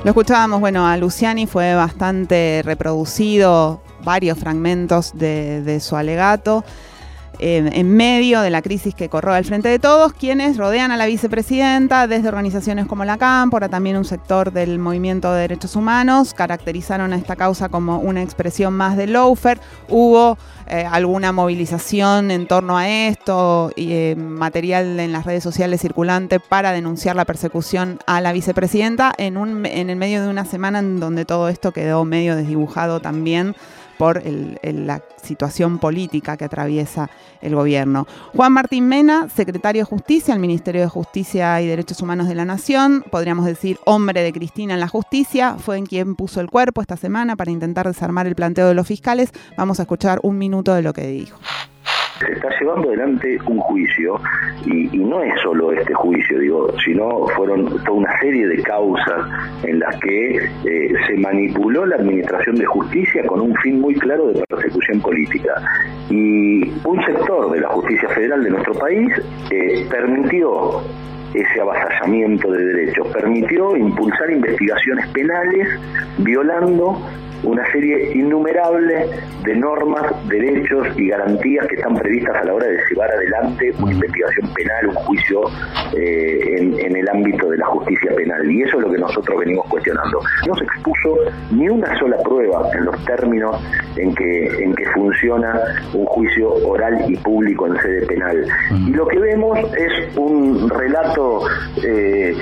Lo 0.03 0.09
escuchábamos, 0.09 0.59
bueno, 0.59 0.87
a 0.87 0.97
Luciani 0.97 1.45
fue 1.45 1.75
bastante 1.75 2.61
reproducido 2.65 3.81
varios 4.03 4.39
fragmentos 4.39 5.11
de, 5.13 5.61
de 5.61 5.79
su 5.79 5.95
alegato 5.95 6.65
en 7.41 7.95
medio 7.95 8.41
de 8.41 8.49
la 8.49 8.61
crisis 8.61 8.93
que 8.93 9.09
corroa 9.09 9.37
el 9.37 9.45
Frente 9.45 9.67
de 9.67 9.79
Todos, 9.79 10.13
quienes 10.13 10.57
rodean 10.57 10.91
a 10.91 10.97
la 10.97 11.07
vicepresidenta 11.07 12.07
desde 12.07 12.27
organizaciones 12.27 12.85
como 12.85 13.03
la 13.03 13.17
Cámpora, 13.17 13.67
también 13.67 13.97
un 13.97 14.05
sector 14.05 14.51
del 14.51 14.79
movimiento 14.79 15.33
de 15.33 15.41
derechos 15.41 15.75
humanos, 15.75 16.33
caracterizaron 16.33 17.13
a 17.13 17.15
esta 17.15 17.35
causa 17.35 17.69
como 17.69 17.99
una 17.99 18.21
expresión 18.21 18.73
más 18.73 18.95
de 18.95 19.07
lawfare. 19.07 19.59
Hubo 19.89 20.37
eh, 20.67 20.85
alguna 20.89 21.31
movilización 21.31 22.31
en 22.31 22.47
torno 22.47 22.77
a 22.77 22.87
esto 22.87 23.71
y 23.75 23.91
eh, 23.91 24.15
material 24.15 24.99
en 24.99 25.11
las 25.11 25.25
redes 25.25 25.43
sociales 25.43 25.81
circulante 25.81 26.39
para 26.39 26.71
denunciar 26.71 27.15
la 27.15 27.25
persecución 27.25 27.99
a 28.05 28.21
la 28.21 28.31
vicepresidenta 28.31 29.11
en, 29.17 29.37
un, 29.37 29.65
en 29.65 29.89
el 29.89 29.95
medio 29.97 30.21
de 30.21 30.29
una 30.29 30.45
semana 30.45 30.79
en 30.79 30.99
donde 30.99 31.25
todo 31.25 31.49
esto 31.49 31.71
quedó 31.71 32.05
medio 32.05 32.35
desdibujado 32.35 32.99
también 32.99 33.55
por 34.01 34.19
la 34.25 35.03
situación 35.21 35.77
política 35.77 36.35
que 36.35 36.45
atraviesa 36.45 37.11
el 37.39 37.53
gobierno. 37.53 38.07
Juan 38.35 38.51
Martín 38.51 38.87
Mena, 38.87 39.29
secretario 39.29 39.83
de 39.83 39.85
Justicia, 39.85 40.33
al 40.33 40.39
Ministerio 40.39 40.81
de 40.81 40.87
Justicia 40.87 41.61
y 41.61 41.67
Derechos 41.67 42.01
Humanos 42.01 42.27
de 42.27 42.33
la 42.33 42.43
Nación, 42.43 43.05
podríamos 43.11 43.45
decir 43.45 43.77
hombre 43.85 44.23
de 44.23 44.33
Cristina 44.33 44.73
en 44.73 44.79
la 44.79 44.87
justicia, 44.87 45.57
fue 45.59 45.77
en 45.77 45.85
quien 45.85 46.15
puso 46.15 46.41
el 46.41 46.49
cuerpo 46.49 46.81
esta 46.81 46.97
semana 46.97 47.35
para 47.35 47.51
intentar 47.51 47.85
desarmar 47.85 48.25
el 48.25 48.33
planteo 48.33 48.67
de 48.67 48.73
los 48.73 48.87
fiscales. 48.87 49.29
Vamos 49.55 49.79
a 49.79 49.83
escuchar 49.83 50.19
un 50.23 50.39
minuto 50.39 50.73
de 50.73 50.81
lo 50.81 50.93
que 50.93 51.05
dijo 51.05 51.37
se 52.25 52.33
está 52.33 52.49
llevando 52.59 52.89
adelante 52.89 53.37
un 53.47 53.59
juicio 53.59 54.19
y, 54.65 54.97
no 54.97 55.21
es 55.21 55.33
solo 55.41 55.71
este 55.71 55.93
juicio, 55.93 56.39
digo, 56.39 56.67
sino 56.85 57.27
fueron 57.35 57.65
toda 57.83 57.91
una 57.91 58.19
serie 58.19 58.47
de 58.47 58.61
causas 58.63 59.27
en 59.63 59.79
las 59.79 59.99
que 59.99 60.35
eh, 60.37 60.93
se 61.07 61.17
manipuló 61.17 61.85
la 61.85 61.95
administración 61.95 62.55
de 62.55 62.65
justicia 62.65 63.25
con 63.25 63.41
un 63.41 63.55
fin 63.55 63.81
muy 63.81 63.95
claro 63.95 64.27
de 64.27 64.43
persecución 64.47 65.01
política. 65.01 65.53
Y 66.09 66.69
un 66.85 67.03
sector 67.05 67.51
de 67.51 67.61
la 67.61 67.69
justicia 67.69 68.09
federal 68.09 68.43
de 68.43 68.49
nuestro 68.51 68.73
país 68.75 69.11
eh, 69.49 69.85
permitió 69.89 70.81
ese 71.33 71.61
avasallamiento 71.61 72.51
de 72.51 72.65
derechos, 72.65 73.07
permitió 73.07 73.75
impulsar 73.75 74.31
investigaciones 74.31 75.07
penales 75.09 75.67
violando 76.19 76.97
una 77.43 77.69
serie 77.71 78.11
innumerable 78.13 79.07
de 79.43 79.55
normas, 79.55 80.03
derechos 80.27 80.87
y 80.97 81.07
garantías 81.07 81.67
que 81.67 81.75
están 81.75 81.95
previstas 81.95 82.35
a 82.35 82.43
la 82.43 82.53
hora 82.53 82.67
de 82.67 82.77
llevar 82.89 83.11
adelante 83.11 83.71
una 83.79 83.91
investigación 83.91 84.53
penal, 84.53 84.87
un 84.87 84.95
juicio 84.95 85.41
eh, 85.97 86.55
en, 86.57 86.95
el 86.95 87.09
ámbito 87.09 87.49
de 87.49 87.57
la 87.57 87.65
justicia 87.67 88.11
penal. 88.15 88.51
Y 88.51 88.61
eso 88.63 88.77
es 88.77 88.83
lo 88.83 88.91
que 88.91 88.97
nosotros 88.99 89.39
venimos 89.39 89.65
cuestionando. 89.67 90.19
No 90.47 90.55
se 90.55 90.63
expuso 90.65 91.17
ni 91.51 91.69
una 91.69 91.97
sola 91.97 92.17
prueba 92.23 92.69
en 92.75 92.85
los 92.85 93.05
términos 93.05 93.57
en 93.95 94.13
que, 94.13 94.63
en 94.63 94.75
que 94.75 94.85
funciona 94.93 95.59
un 95.93 96.05
juicio 96.05 96.53
oral 96.67 97.05
y 97.07 97.15
público 97.17 97.67
en 97.67 97.77
sede 97.81 98.05
penal. 98.05 98.45
Y 98.87 98.91
lo 98.91 99.07
que 99.07 99.19
vemos 99.19 99.57
es 99.75 100.17
un 100.17 100.69
relato 100.69 101.43
eh, 101.83 102.35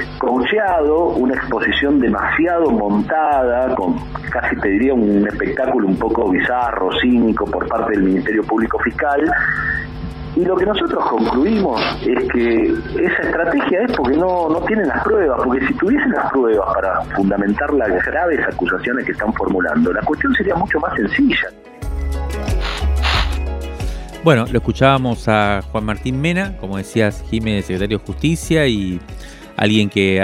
una 1.16 1.34
exposición 1.34 2.00
demasiado 2.00 2.72
montada, 2.72 3.76
con 3.76 3.96
casi 4.32 4.56
te 4.58 4.70
diría 4.70 4.89
un 4.94 5.28
espectáculo 5.28 5.88
un 5.88 5.98
poco 5.98 6.30
bizarro, 6.30 6.90
cínico 7.02 7.46
por 7.46 7.68
parte 7.68 7.92
del 7.92 8.04
Ministerio 8.04 8.44
Público 8.44 8.80
Fiscal. 8.80 9.32
Y 10.36 10.46
lo 10.46 10.56
que 10.56 10.66
nosotros 10.66 11.04
concluimos 11.10 11.82
es 12.06 12.32
que 12.32 12.74
esa 13.04 13.22
estrategia 13.24 13.82
es 13.82 13.92
porque 13.98 14.16
no, 14.16 14.48
no 14.50 14.62
tienen 14.62 14.88
las 14.88 15.04
pruebas, 15.04 15.42
porque 15.44 15.66
si 15.68 15.74
tuviesen 15.74 16.12
las 16.12 16.32
pruebas 16.32 16.74
para 16.74 17.02
fundamentar 17.16 17.74
las 17.74 18.06
graves 18.06 18.40
acusaciones 18.48 19.06
que 19.06 19.12
están 19.12 19.34
formulando, 19.34 19.92
la 19.92 20.02
cuestión 20.02 20.34
sería 20.36 20.56
mucho 20.56 20.80
más 20.80 20.94
sencilla. 20.96 21.50
Bueno, 24.24 24.46
lo 24.52 24.58
escuchábamos 24.58 25.28
a 25.28 25.62
Juan 25.72 25.86
Martín 25.86 26.20
Mena, 26.20 26.58
como 26.58 26.78
decías, 26.78 27.24
Jiménez, 27.30 27.66
secretario 27.66 28.00
de 28.00 28.06
Justicia, 28.06 28.68
y 28.68 29.00
alguien 29.60 29.90
que 29.90 30.18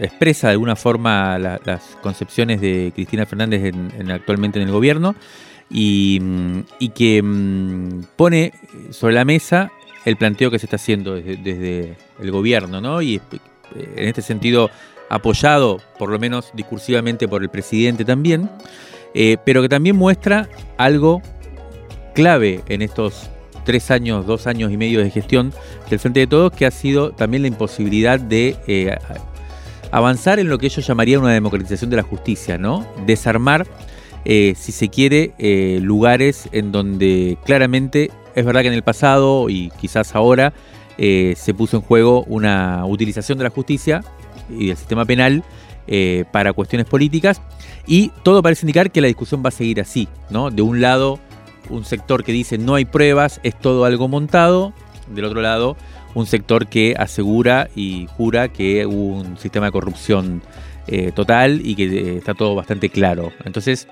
expresa 0.00 0.46
de 0.46 0.52
alguna 0.52 0.76
forma 0.76 1.36
las 1.38 1.98
concepciones 2.00 2.60
de 2.60 2.92
Cristina 2.94 3.26
Fernández 3.26 3.74
actualmente 4.08 4.60
en 4.60 4.68
el 4.68 4.72
gobierno 4.72 5.16
y, 5.68 6.20
que 6.94 7.20
mm, 7.22 8.04
pone 8.14 8.52
sobre 8.90 9.14
la 9.14 9.24
mesa 9.24 9.72
el 10.04 10.16
planteo 10.16 10.50
que 10.50 10.60
se 10.60 10.66
está 10.66 10.76
haciendo 10.76 11.14
desde, 11.14 11.96
el 12.20 12.30
gobierno, 12.30 12.80
¿no? 12.80 13.02
Y 13.02 13.20
en 13.74 14.04
este 14.06 14.22
sentido 14.22 14.70
apoyado, 15.08 15.80
por 15.98 16.10
lo 16.10 16.20
menos 16.20 16.52
discursivamente, 16.54 17.26
por 17.26 17.42
el 17.42 17.48
presidente 17.48 18.04
también, 18.04 18.48
eh, 19.12 19.38
pero 19.44 19.60
que 19.60 19.68
también 19.68 19.96
muestra 19.96 20.48
algo 20.76 21.20
clave 22.14 22.62
en 22.68 22.82
estos 22.82 23.28
tres 23.64 23.90
años, 23.90 24.26
dos 24.26 24.46
años 24.46 24.72
y 24.72 24.76
medio 24.76 25.00
de 25.00 25.10
gestión 25.10 25.52
del 25.88 25.98
Frente 25.98 26.20
de 26.20 26.26
Todos, 26.26 26.52
que 26.52 26.66
ha 26.66 26.70
sido 26.70 27.12
también 27.12 27.42
la 27.42 27.48
imposibilidad 27.48 28.20
de 28.20 28.56
eh, 28.66 28.96
avanzar 29.90 30.38
en 30.38 30.48
lo 30.48 30.58
que 30.58 30.66
ellos 30.66 30.86
llamarían 30.86 31.22
una 31.22 31.32
democratización 31.32 31.90
de 31.90 31.96
la 31.96 32.02
justicia, 32.02 32.58
¿no? 32.58 32.86
Desarmar, 33.06 33.66
eh, 34.24 34.54
si 34.56 34.72
se 34.72 34.88
quiere, 34.88 35.32
eh, 35.38 35.78
lugares 35.82 36.48
en 36.52 36.72
donde 36.72 37.38
claramente 37.44 38.10
es 38.34 38.44
verdad 38.44 38.62
que 38.62 38.68
en 38.68 38.74
el 38.74 38.82
pasado 38.82 39.50
y 39.50 39.70
quizás 39.80 40.14
ahora 40.14 40.52
se 40.98 41.54
puso 41.56 41.78
en 41.78 41.82
juego 41.82 42.22
una 42.28 42.86
utilización 42.86 43.36
de 43.36 43.44
la 43.44 43.50
justicia 43.50 44.04
y 44.48 44.68
del 44.68 44.76
sistema 44.76 45.04
penal 45.04 45.42
para 46.30 46.52
cuestiones 46.52 46.86
políticas 46.86 47.42
y 47.88 48.12
todo 48.22 48.40
parece 48.40 48.64
indicar 48.64 48.92
que 48.92 49.00
la 49.00 49.08
discusión 49.08 49.42
va 49.44 49.48
a 49.48 49.52
seguir 49.52 49.80
así, 49.80 50.06
¿no? 50.30 50.50
De 50.50 50.62
un 50.62 50.80
lado 50.80 51.18
un 51.70 51.84
sector 51.84 52.24
que 52.24 52.32
dice 52.32 52.58
no 52.58 52.74
hay 52.74 52.84
pruebas, 52.84 53.40
es 53.42 53.58
todo 53.58 53.84
algo 53.84 54.08
montado. 54.08 54.72
Del 55.08 55.24
otro 55.24 55.42
lado, 55.42 55.76
un 56.14 56.26
sector 56.26 56.68
que 56.68 56.94
asegura 56.98 57.68
y 57.74 58.06
jura 58.16 58.48
que 58.48 58.86
hubo 58.86 59.20
un 59.20 59.36
sistema 59.36 59.66
de 59.66 59.72
corrupción 59.72 60.42
eh, 60.86 61.12
total 61.12 61.60
y 61.64 61.74
que 61.74 61.84
eh, 61.84 62.16
está 62.18 62.34
todo 62.34 62.54
bastante 62.54 62.88
claro. 62.88 63.32
Entonces, 63.44 63.88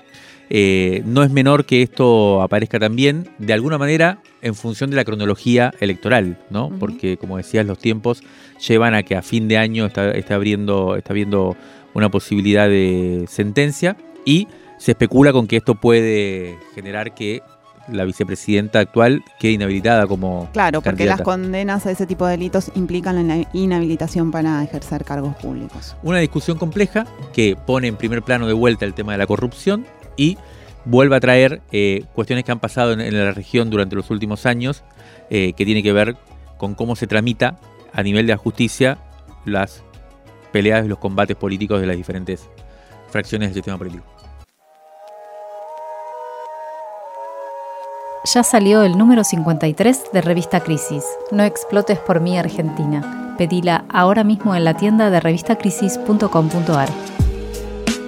eh, 0.49 1.01
no 1.05 1.23
es 1.23 1.31
menor 1.31 1.65
que 1.65 1.81
esto 1.81 2.41
aparezca 2.41 2.79
también, 2.79 3.29
de 3.37 3.53
alguna 3.53 3.77
manera, 3.77 4.19
en 4.41 4.55
función 4.55 4.89
de 4.89 4.97
la 4.97 5.05
cronología 5.05 5.73
electoral, 5.79 6.37
¿no? 6.49 6.69
Porque, 6.77 7.15
como 7.15 7.37
decías, 7.37 7.65
los 7.65 7.77
tiempos 7.77 8.21
llevan 8.67 8.93
a 8.93 9.03
que 9.03 9.15
a 9.15 9.21
fin 9.21 9.47
de 9.47 9.57
año 9.57 9.85
está, 9.85 10.11
está 10.11 10.35
abriendo, 10.35 10.97
está 10.97 11.13
viendo 11.13 11.55
una 11.93 12.09
posibilidad 12.09 12.67
de 12.67 13.25
sentencia 13.29 13.95
y 14.25 14.47
se 14.77 14.91
especula 14.91 15.31
con 15.31 15.47
que 15.47 15.57
esto 15.57 15.75
puede 15.75 16.57
generar 16.75 17.13
que 17.13 17.41
la 17.87 18.05
vicepresidenta 18.05 18.79
actual 18.79 19.23
quede 19.39 19.53
inhabilitada 19.53 20.07
como 20.07 20.49
Claro, 20.53 20.81
porque 20.81 21.05
las 21.05 21.21
condenas 21.21 21.85
a 21.85 21.91
ese 21.91 22.05
tipo 22.05 22.25
de 22.25 22.31
delitos 22.31 22.71
implican 22.75 23.27
la 23.27 23.47
inhabilitación 23.53 24.31
para 24.31 24.63
ejercer 24.63 25.03
cargos 25.03 25.35
públicos. 25.35 25.95
Una 26.03 26.19
discusión 26.19 26.57
compleja 26.57 27.05
que 27.33 27.55
pone 27.55 27.87
en 27.87 27.95
primer 27.95 28.21
plano 28.21 28.47
de 28.47 28.53
vuelta 28.53 28.85
el 28.85 28.93
tema 28.93 29.11
de 29.13 29.17
la 29.17 29.27
corrupción 29.27 29.85
y 30.17 30.37
vuelve 30.85 31.15
a 31.15 31.19
traer 31.19 31.61
eh, 31.71 32.05
cuestiones 32.13 32.43
que 32.43 32.51
han 32.51 32.59
pasado 32.59 32.93
en, 32.93 33.01
en 33.01 33.17
la 33.17 33.31
región 33.31 33.69
durante 33.69 33.95
los 33.95 34.09
últimos 34.09 34.45
años, 34.45 34.83
eh, 35.29 35.53
que 35.53 35.65
tiene 35.65 35.83
que 35.83 35.93
ver 35.93 36.15
con 36.57 36.75
cómo 36.75 36.95
se 36.95 37.07
tramita 37.07 37.59
a 37.93 38.03
nivel 38.03 38.27
de 38.27 38.33
la 38.33 38.37
justicia 38.37 38.97
las 39.45 39.83
peleas 40.51 40.85
y 40.85 40.87
los 40.87 40.99
combates 40.99 41.35
políticos 41.35 41.81
de 41.81 41.87
las 41.87 41.95
diferentes 41.95 42.49
fracciones 43.09 43.49
del 43.49 43.55
sistema 43.55 43.77
político. 43.77 44.05
Ya 48.23 48.43
salió 48.43 48.83
el 48.83 48.99
número 48.99 49.23
53 49.23 50.11
de 50.13 50.21
Revista 50.21 50.59
Crisis. 50.59 51.03
No 51.31 51.43
explotes 51.43 51.97
por 51.97 52.19
mí 52.19 52.37
Argentina. 52.37 53.35
Pedila 53.35 53.85
ahora 53.89 54.23
mismo 54.23 54.55
en 54.55 54.63
la 54.63 54.75
tienda 54.75 55.09
de 55.09 55.19
revistacrisis.com.ar. 55.19 56.89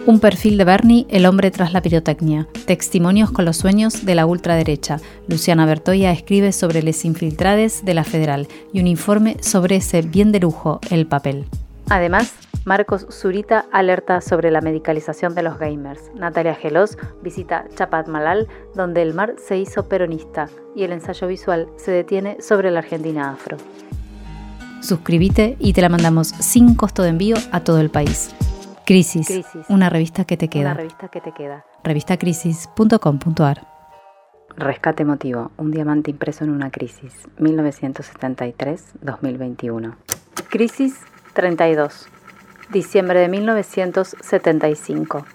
Un 0.05 0.19
perfil 0.19 0.59
de 0.59 0.65
Bernie, 0.65 1.07
el 1.09 1.25
hombre 1.25 1.49
tras 1.49 1.73
la 1.73 1.81
pirotecnia. 1.81 2.47
Testimonios 2.67 3.31
con 3.31 3.45
los 3.45 3.57
sueños 3.57 4.05
de 4.05 4.13
la 4.13 4.27
ultraderecha. 4.27 4.99
Luciana 5.27 5.65
Bertoya 5.65 6.11
escribe 6.11 6.51
sobre 6.51 6.83
les 6.83 7.05
infiltrades 7.05 7.83
de 7.83 7.95
la 7.95 8.03
Federal 8.03 8.47
y 8.71 8.81
un 8.81 8.87
informe 8.87 9.37
sobre 9.41 9.77
ese 9.77 10.03
bien 10.03 10.31
de 10.31 10.41
lujo, 10.41 10.79
el 10.91 11.07
papel. 11.07 11.45
Además, 11.89 12.33
Marcos 12.65 13.05
Zurita 13.11 13.65
alerta 13.73 14.21
sobre 14.21 14.49
la 14.49 14.61
medicalización 14.61 15.35
de 15.35 15.43
los 15.43 15.59
gamers. 15.59 15.99
Natalia 16.15 16.55
Gelos 16.55 16.97
visita 17.21 17.65
Chapat 17.75 18.07
Malal, 18.07 18.47
donde 18.73 19.01
el 19.01 19.13
mar 19.13 19.35
se 19.37 19.57
hizo 19.57 19.89
peronista 19.89 20.47
y 20.73 20.83
el 20.83 20.93
ensayo 20.93 21.27
visual 21.27 21.67
se 21.75 21.91
detiene 21.91 22.41
sobre 22.41 22.71
la 22.71 22.79
Argentina 22.79 23.31
afro. 23.31 23.57
Suscríbete 24.81 25.57
y 25.59 25.73
te 25.73 25.81
la 25.81 25.89
mandamos 25.89 26.29
sin 26.29 26.75
costo 26.75 27.03
de 27.03 27.09
envío 27.09 27.35
a 27.51 27.65
todo 27.65 27.81
el 27.81 27.89
país. 27.89 28.33
Crisis, 28.85 29.27
Crisis. 29.27 29.65
una 29.69 29.89
revista 29.89 30.23
que 30.25 30.35
te 30.37 30.47
queda. 30.47 30.71
Una 30.71 30.75
revista 30.75 31.09
que 31.09 31.19
te 31.21 31.33
queda. 31.33 31.65
Revistacrisis.com.ar 31.83 33.67
Rescate 34.55 35.01
emotivo, 35.03 35.51
un 35.57 35.71
diamante 35.71 36.11
impreso 36.11 36.43
en 36.43 36.51
una 36.51 36.69
crisis, 36.69 37.27
1973-2021. 37.39 39.95
Crisis 40.49 40.99
32, 41.33 42.07
diciembre 42.73 43.19
de 43.19 43.29
1975. 43.29 45.25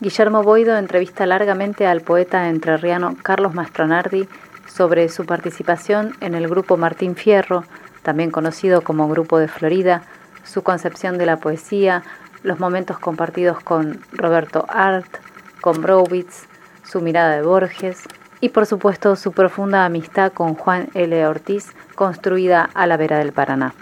Guillermo 0.00 0.42
Boido 0.42 0.76
entrevista 0.76 1.24
largamente 1.24 1.86
al 1.86 2.02
poeta 2.02 2.48
entrerriano 2.50 3.16
Carlos 3.22 3.54
Mastronardi 3.54 4.28
sobre 4.66 5.08
su 5.08 5.24
participación 5.24 6.14
en 6.20 6.34
el 6.34 6.48
grupo 6.48 6.76
Martín 6.76 7.14
Fierro, 7.14 7.64
también 8.02 8.30
conocido 8.30 8.82
como 8.82 9.08
Grupo 9.08 9.38
de 9.38 9.48
Florida, 9.48 10.02
su 10.42 10.62
concepción 10.62 11.16
de 11.16 11.26
la 11.26 11.38
poesía, 11.38 12.02
los 12.42 12.58
momentos 12.60 12.98
compartidos 12.98 13.60
con 13.60 14.00
Roberto 14.12 14.66
Art, 14.68 15.06
con 15.60 15.80
Browitz, 15.80 16.46
su 16.82 17.00
mirada 17.00 17.36
de 17.36 17.42
Borges 17.42 18.02
y 18.40 18.50
por 18.50 18.66
supuesto 18.66 19.16
su 19.16 19.32
profunda 19.32 19.86
amistad 19.86 20.32
con 20.32 20.54
Juan 20.54 20.88
L. 20.94 21.26
Ortiz, 21.26 21.72
construida 21.94 22.68
a 22.74 22.86
la 22.86 22.96
vera 22.96 23.18
del 23.18 23.32
Paraná. 23.32 23.72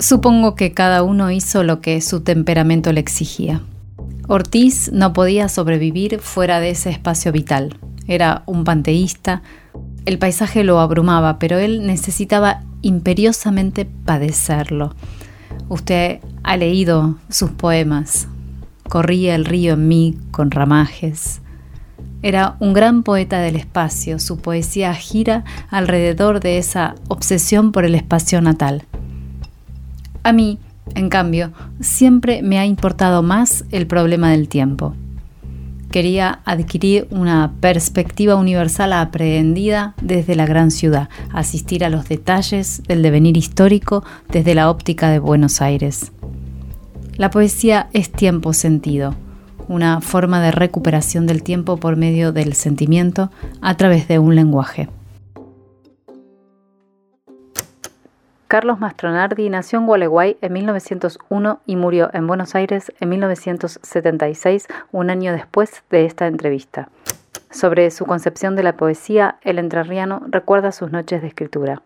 Supongo 0.00 0.54
que 0.54 0.72
cada 0.72 1.02
uno 1.02 1.32
hizo 1.32 1.64
lo 1.64 1.80
que 1.80 2.00
su 2.00 2.20
temperamento 2.20 2.92
le 2.92 3.00
exigía. 3.00 3.62
Ortiz 4.28 4.92
no 4.92 5.12
podía 5.12 5.48
sobrevivir 5.48 6.20
fuera 6.20 6.60
de 6.60 6.70
ese 6.70 6.90
espacio 6.90 7.32
vital. 7.32 7.76
Era 8.06 8.42
un 8.46 8.62
panteísta. 8.62 9.42
El 10.04 10.18
paisaje 10.18 10.62
lo 10.62 10.78
abrumaba, 10.78 11.40
pero 11.40 11.58
él 11.58 11.84
necesitaba 11.84 12.62
imperiosamente 12.80 13.86
padecerlo. 13.86 14.94
Usted 15.68 16.20
ha 16.44 16.56
leído 16.56 17.16
sus 17.28 17.50
poemas. 17.50 18.28
Corría 18.88 19.34
el 19.34 19.46
río 19.46 19.74
en 19.74 19.88
mí 19.88 20.16
con 20.30 20.52
ramajes. 20.52 21.40
Era 22.22 22.56
un 22.60 22.72
gran 22.72 23.02
poeta 23.02 23.40
del 23.40 23.56
espacio. 23.56 24.20
Su 24.20 24.38
poesía 24.38 24.94
gira 24.94 25.44
alrededor 25.70 26.38
de 26.38 26.58
esa 26.58 26.94
obsesión 27.08 27.72
por 27.72 27.84
el 27.84 27.96
espacio 27.96 28.40
natal. 28.40 28.84
A 30.22 30.32
mí, 30.32 30.58
en 30.94 31.08
cambio, 31.08 31.52
siempre 31.80 32.42
me 32.42 32.58
ha 32.58 32.66
importado 32.66 33.22
más 33.22 33.64
el 33.70 33.86
problema 33.86 34.30
del 34.30 34.48
tiempo. 34.48 34.94
Quería 35.90 36.40
adquirir 36.44 37.08
una 37.10 37.52
perspectiva 37.60 38.34
universal 38.34 38.92
aprehendida 38.92 39.94
desde 40.02 40.36
la 40.36 40.44
gran 40.44 40.70
ciudad, 40.70 41.08
asistir 41.32 41.82
a 41.82 41.88
los 41.88 42.08
detalles 42.08 42.82
del 42.86 43.02
devenir 43.02 43.38
histórico 43.38 44.04
desde 44.30 44.54
la 44.54 44.70
óptica 44.70 45.08
de 45.08 45.18
Buenos 45.18 45.62
Aires. 45.62 46.12
La 47.16 47.30
poesía 47.30 47.88
es 47.94 48.12
tiempo 48.12 48.52
sentido, 48.52 49.14
una 49.66 50.00
forma 50.02 50.42
de 50.42 50.50
recuperación 50.50 51.26
del 51.26 51.42
tiempo 51.42 51.78
por 51.78 51.96
medio 51.96 52.32
del 52.32 52.52
sentimiento 52.52 53.30
a 53.62 53.76
través 53.76 54.08
de 54.08 54.18
un 54.18 54.34
lenguaje. 54.34 54.88
Carlos 58.48 58.80
Mastronardi 58.80 59.50
nació 59.50 59.78
en 59.78 59.84
Gualeguay 59.84 60.38
en 60.40 60.54
1901 60.54 61.60
y 61.66 61.76
murió 61.76 62.08
en 62.14 62.26
Buenos 62.26 62.54
Aires 62.54 62.90
en 62.98 63.10
1976, 63.10 64.66
un 64.90 65.10
año 65.10 65.32
después 65.32 65.84
de 65.90 66.06
esta 66.06 66.26
entrevista. 66.26 66.88
Sobre 67.50 67.90
su 67.90 68.06
concepción 68.06 68.56
de 68.56 68.62
la 68.62 68.72
poesía, 68.72 69.36
el 69.42 69.58
entrerriano 69.58 70.22
recuerda 70.28 70.72
sus 70.72 70.90
noches 70.90 71.20
de 71.20 71.28
escritura. 71.28 71.82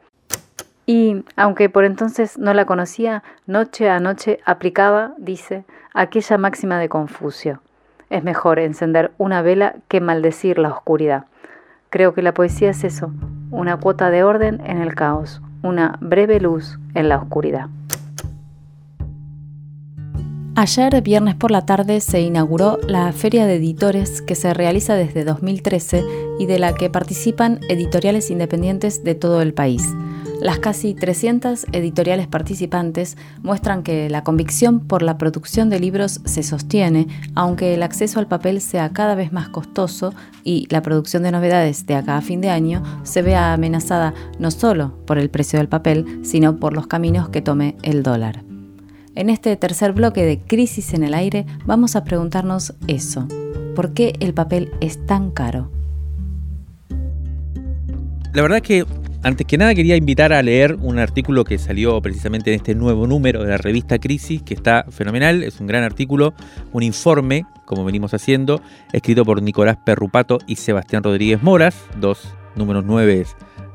Y, 0.86 1.24
aunque 1.34 1.68
por 1.68 1.84
entonces 1.84 2.38
no 2.38 2.54
la 2.54 2.64
conocía, 2.64 3.24
noche 3.44 3.90
a 3.90 3.98
noche 3.98 4.38
aplicaba, 4.44 5.14
dice, 5.18 5.64
aquella 5.94 6.38
máxima 6.38 6.78
de 6.78 6.88
Confucio. 6.88 7.60
Es 8.08 8.22
mejor 8.22 8.60
encender 8.60 9.10
una 9.18 9.42
vela 9.42 9.74
que 9.88 10.00
maldecir 10.00 10.58
la 10.58 10.68
oscuridad. 10.68 11.24
Creo 11.90 12.14
que 12.14 12.22
la 12.22 12.34
poesía 12.34 12.70
es 12.70 12.84
eso, 12.84 13.10
una 13.50 13.78
cuota 13.78 14.10
de 14.10 14.22
orden 14.22 14.62
en 14.64 14.78
el 14.78 14.94
caos, 14.94 15.42
una 15.62 15.98
breve 16.00 16.40
luz 16.40 16.78
en 16.94 17.08
la 17.08 17.18
oscuridad. 17.18 17.66
Ayer, 20.54 21.00
viernes 21.00 21.34
por 21.34 21.50
la 21.50 21.64
tarde, 21.64 22.00
se 22.00 22.20
inauguró 22.20 22.78
la 22.86 23.10
Feria 23.12 23.46
de 23.46 23.56
Editores 23.56 24.20
que 24.20 24.34
se 24.34 24.52
realiza 24.52 24.94
desde 24.94 25.24
2013 25.24 26.04
y 26.38 26.44
de 26.44 26.58
la 26.58 26.74
que 26.74 26.90
participan 26.90 27.58
editoriales 27.70 28.30
independientes 28.30 29.02
de 29.02 29.14
todo 29.14 29.40
el 29.40 29.54
país. 29.54 29.82
Las 30.42 30.58
casi 30.58 30.92
300 30.94 31.66
editoriales 31.70 32.26
participantes 32.26 33.16
muestran 33.44 33.84
que 33.84 34.10
la 34.10 34.24
convicción 34.24 34.80
por 34.80 35.02
la 35.02 35.16
producción 35.16 35.70
de 35.70 35.78
libros 35.78 36.20
se 36.24 36.42
sostiene, 36.42 37.06
aunque 37.36 37.74
el 37.74 37.82
acceso 37.84 38.18
al 38.18 38.26
papel 38.26 38.60
sea 38.60 38.88
cada 38.88 39.14
vez 39.14 39.32
más 39.32 39.48
costoso 39.50 40.12
y 40.42 40.66
la 40.68 40.82
producción 40.82 41.22
de 41.22 41.30
novedades 41.30 41.86
de 41.86 41.94
acá 41.94 42.16
a 42.16 42.22
fin 42.22 42.40
de 42.40 42.50
año 42.50 42.82
se 43.04 43.22
vea 43.22 43.52
amenazada 43.52 44.14
no 44.40 44.50
solo 44.50 44.96
por 45.06 45.16
el 45.16 45.30
precio 45.30 45.60
del 45.60 45.68
papel, 45.68 46.18
sino 46.24 46.56
por 46.56 46.72
los 46.72 46.88
caminos 46.88 47.28
que 47.28 47.40
tome 47.40 47.76
el 47.84 48.02
dólar. 48.02 48.42
En 49.14 49.30
este 49.30 49.56
tercer 49.56 49.92
bloque 49.92 50.24
de 50.24 50.40
Crisis 50.40 50.92
en 50.92 51.04
el 51.04 51.14
Aire 51.14 51.46
vamos 51.66 51.94
a 51.94 52.02
preguntarnos 52.02 52.74
eso. 52.88 53.28
¿Por 53.76 53.94
qué 53.94 54.14
el 54.18 54.34
papel 54.34 54.72
es 54.80 55.06
tan 55.06 55.30
caro? 55.30 55.70
La 58.32 58.42
verdad 58.42 58.60
que 58.60 58.86
antes 59.22 59.46
que 59.46 59.56
nada 59.56 59.74
quería 59.74 59.96
invitar 59.96 60.32
a 60.32 60.42
leer 60.42 60.76
un 60.80 60.98
artículo 60.98 61.44
que 61.44 61.58
salió 61.58 62.00
precisamente 62.00 62.50
en 62.50 62.56
este 62.56 62.74
nuevo 62.74 63.06
número 63.06 63.42
de 63.42 63.50
la 63.50 63.56
revista 63.56 63.98
Crisis, 63.98 64.42
que 64.42 64.54
está 64.54 64.84
fenomenal, 64.90 65.42
es 65.42 65.60
un 65.60 65.66
gran 65.66 65.84
artículo, 65.84 66.34
un 66.72 66.82
informe, 66.82 67.44
como 67.64 67.84
venimos 67.84 68.14
haciendo, 68.14 68.60
escrito 68.92 69.24
por 69.24 69.42
Nicolás 69.42 69.76
Perrupato 69.84 70.38
y 70.46 70.56
Sebastián 70.56 71.02
Rodríguez 71.02 71.42
Moras, 71.42 71.76
dos 72.00 72.34
números 72.56 72.84
nueve 72.86 73.24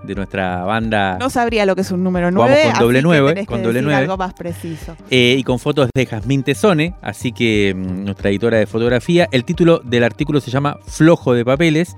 de 0.04 0.16
nuestra 0.16 0.64
banda. 0.64 1.18
No 1.20 1.30
sabría 1.30 1.66
lo 1.66 1.76
que 1.76 1.82
es 1.82 1.91
un 1.91 2.04
número 2.04 2.30
9. 2.32 2.50
Vamos 2.50 2.72
con 2.74 2.80
doble 2.80 3.00
así 3.00 3.04
que 3.04 3.08
nueve, 3.08 3.30
tenés 3.30 3.48
con 3.48 3.58
que 3.62 3.68
doble 3.68 3.95
algo 3.95 4.18
más 4.18 4.34
preciso. 4.34 4.95
Eh, 5.10 5.36
y 5.38 5.43
con 5.43 5.60
fotos 5.60 5.89
de 5.93 6.06
Jazmín 6.06 6.43
Tesone, 6.43 6.93
así 7.02 7.32
que 7.32 7.74
mm, 7.76 8.06
nuestra 8.06 8.30
editora 8.30 8.58
de 8.58 8.68
fotografía. 8.68 9.28
El 9.32 9.43
título 9.43 9.82
del 9.84 10.04
artículo 10.04 10.39
se 10.39 10.52
llama 10.52 10.78
Flojo 10.86 11.34
de 11.34 11.43
Papeles 11.43 11.95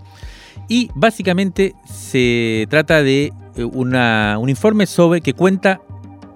y 0.70 0.90
básicamente 0.96 1.76
se 1.92 2.66
trata 2.70 3.04
de 3.04 3.34
eh, 3.56 3.64
una- 3.66 4.38
un 4.40 4.48
informe 4.50 4.86
sobre 4.86 5.20
que 5.20 5.34
cuenta 5.34 5.82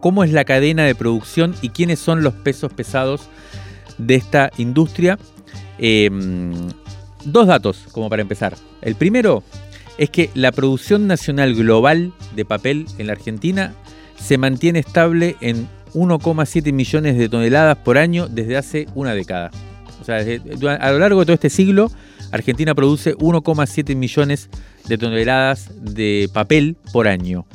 cómo 0.02 0.24
es 0.26 0.32
la 0.34 0.44
cadena 0.44 0.84
de 0.84 0.96
producción 0.96 1.56
y 1.62 1.70
quiénes 1.70 2.00
son 2.00 2.24
los 2.24 2.34
pesos 2.34 2.74
pesados 2.74 3.30
de 3.98 4.16
esta 4.16 4.52
industria. 4.58 5.18
Eh, 5.80 6.10
dos 7.24 7.48
datos 7.48 7.86
como 7.94 8.10
para 8.10 8.22
empezar. 8.22 8.56
El 8.82 8.96
primero 8.96 9.44
es 9.98 10.10
que 10.10 10.30
la 10.34 10.52
producción 10.52 11.08
nacional 11.08 11.54
global 11.56 12.12
de 12.36 12.44
papel 12.44 12.86
en 12.98 13.08
la 13.08 13.14
Argentina 13.14 13.74
se 14.20 14.38
mantiene 14.38 14.80
estable 14.80 15.36
en 15.40 15.70
1,7 15.94 16.74
millones 16.74 17.18
de 17.18 17.30
toneladas 17.30 17.78
por 17.78 17.98
año 17.98 18.28
desde 18.28 18.58
hace 18.58 18.88
una 18.96 19.14
década. 19.14 19.52
A 20.10 20.92
lo 20.92 21.00
largo 21.00 21.20
de 21.22 21.26
todo 21.26 21.34
este 21.34 21.50
siglo, 21.50 21.92
Argentina 22.32 22.74
produce 22.74 23.16
1,7 23.16 23.96
millones 23.96 24.50
de 24.88 24.98
toneladas 24.98 25.72
de 25.82 26.30
papel 26.34 26.78
por 26.92 27.08
año. 27.08 27.46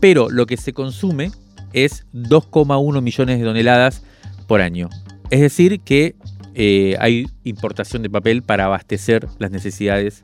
Pero 0.00 0.30
lo 0.30 0.46
que 0.46 0.56
se 0.56 0.72
consume 0.72 1.30
es 1.72 2.06
2,1 2.14 3.02
millones 3.02 3.38
de 3.38 3.44
toneladas 3.44 4.02
por 4.46 4.60
año. 4.60 4.88
Es 5.30 5.40
decir, 5.40 5.80
que 5.80 6.14
eh, 6.54 6.96
hay 7.00 7.26
importación 7.44 8.02
de 8.02 8.10
papel 8.10 8.42
para 8.42 8.64
abastecer 8.64 9.28
las 9.38 9.50
necesidades 9.50 10.22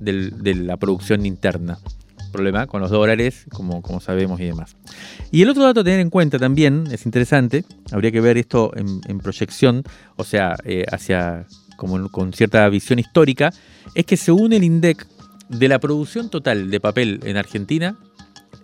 de 0.00 0.54
la 0.54 0.76
producción 0.76 1.26
interna. 1.26 1.78
Problema 2.36 2.66
con 2.66 2.82
los 2.82 2.90
dólares, 2.90 3.46
como, 3.50 3.80
como 3.80 4.00
sabemos 4.00 4.38
y 4.40 4.44
demás. 4.44 4.76
Y 5.30 5.40
el 5.40 5.48
otro 5.48 5.62
dato 5.62 5.80
a 5.80 5.84
tener 5.84 6.00
en 6.00 6.10
cuenta 6.10 6.38
también, 6.38 6.84
es 6.92 7.06
interesante, 7.06 7.64
habría 7.90 8.12
que 8.12 8.20
ver 8.20 8.36
esto 8.36 8.72
en, 8.76 9.18
proyección, 9.20 9.82
o 10.16 10.24
sea, 10.24 10.54
eh, 10.64 10.84
hacia 10.92 11.46
como 11.78 12.10
con 12.10 12.34
cierta 12.34 12.68
visión 12.68 12.98
histórica, 12.98 13.50
es 13.94 14.04
que 14.04 14.18
según 14.18 14.52
el 14.52 14.64
INDEC, 14.64 15.06
de 15.48 15.68
la 15.68 15.78
producción 15.78 16.28
total 16.28 16.70
de 16.70 16.80
papel 16.80 17.20
en 17.24 17.36
Argentina, 17.36 17.96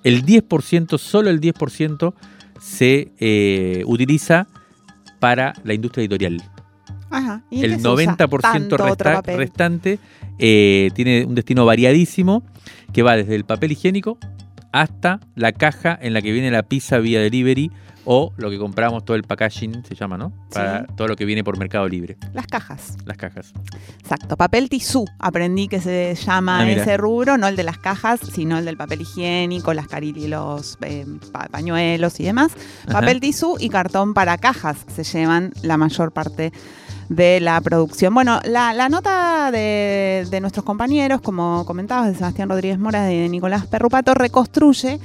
el 0.04 0.24
10%, 0.26 0.98
solo 0.98 1.30
el 1.30 1.40
10% 1.40 2.12
se 2.60 3.12
eh, 3.18 3.84
utiliza 3.86 4.48
para 5.20 5.54
la 5.64 5.74
industria 5.74 6.02
editorial. 6.02 6.42
el 7.50 7.80
90% 7.80 9.36
restante 9.36 9.98
eh, 10.45 10.90
tiene 10.95 11.24
un 11.24 11.36
destino 11.36 11.64
variadísimo 11.64 12.43
que 12.93 13.05
va 13.05 13.16
desde 13.16 13.36
el 13.36 13.45
papel 13.45 13.70
higiénico 13.70 14.18
hasta 14.72 15.20
la 15.36 15.53
caja 15.53 15.97
en 16.03 16.14
la 16.14 16.20
que 16.20 16.32
viene 16.32 16.51
la 16.51 16.64
pizza 16.64 16.99
vía 16.99 17.20
delivery 17.20 17.70
o 18.05 18.32
lo 18.36 18.51
que 18.51 18.59
compramos, 18.59 19.05
todo 19.05 19.16
el 19.16 19.22
packaging 19.22 19.84
se 19.84 19.95
llama, 19.95 20.18
¿no? 20.18 20.32
Para 20.53 20.84
todo 20.97 21.07
lo 21.07 21.14
que 21.14 21.24
viene 21.24 21.45
por 21.45 21.57
Mercado 21.59 21.88
Libre. 21.88 22.16
Las 22.32 22.49
cajas. 22.49 22.97
Las 23.05 23.16
cajas. 23.16 23.53
Exacto. 24.01 24.36
Papel 24.36 24.68
tisú. 24.68 25.05
Aprendí 25.20 25.68
que 25.68 25.80
se 25.80 26.16
llama 26.16 26.62
ah, 26.62 26.68
ese 26.68 26.97
rubro, 26.97 27.38
no 27.38 27.47
el 27.47 27.55
de 27.55 27.62
las 27.62 27.78
cajas, 27.78 28.18
sino 28.32 28.59
el 28.59 28.64
del 28.64 28.76
papel 28.76 29.03
higiénico, 29.03 29.72
las 29.74 29.86
caritas, 29.86 30.24
los 30.24 30.78
eh, 30.80 31.07
pañuelos 31.53 32.18
y 32.18 32.24
demás. 32.24 32.51
Papel 32.90 33.20
tisú 33.20 33.57
y 33.61 33.68
cartón 33.68 34.14
para 34.14 34.36
cajas 34.38 34.78
se 34.93 35.05
llevan 35.05 35.53
la 35.62 35.76
mayor 35.76 36.11
parte 36.11 36.51
de 36.51 36.53
la 37.09 37.61
producción. 37.61 38.14
Bueno, 38.14 38.40
la, 38.44 38.88
nota 38.88 39.50
de, 39.50 40.26
de, 40.30 40.40
nuestros 40.40 40.64
compañeros, 40.64 41.20
como 41.20 41.64
comentabas, 41.66 42.09
de 42.09 42.14
Sebastián 42.14 42.48
Rodríguez 42.48 42.78
Mora 42.78 43.12
y 43.12 43.20
de 43.20 43.28
Nicolás 43.28 43.66
Perrupato, 43.66 44.14
reconstruye 44.14 44.98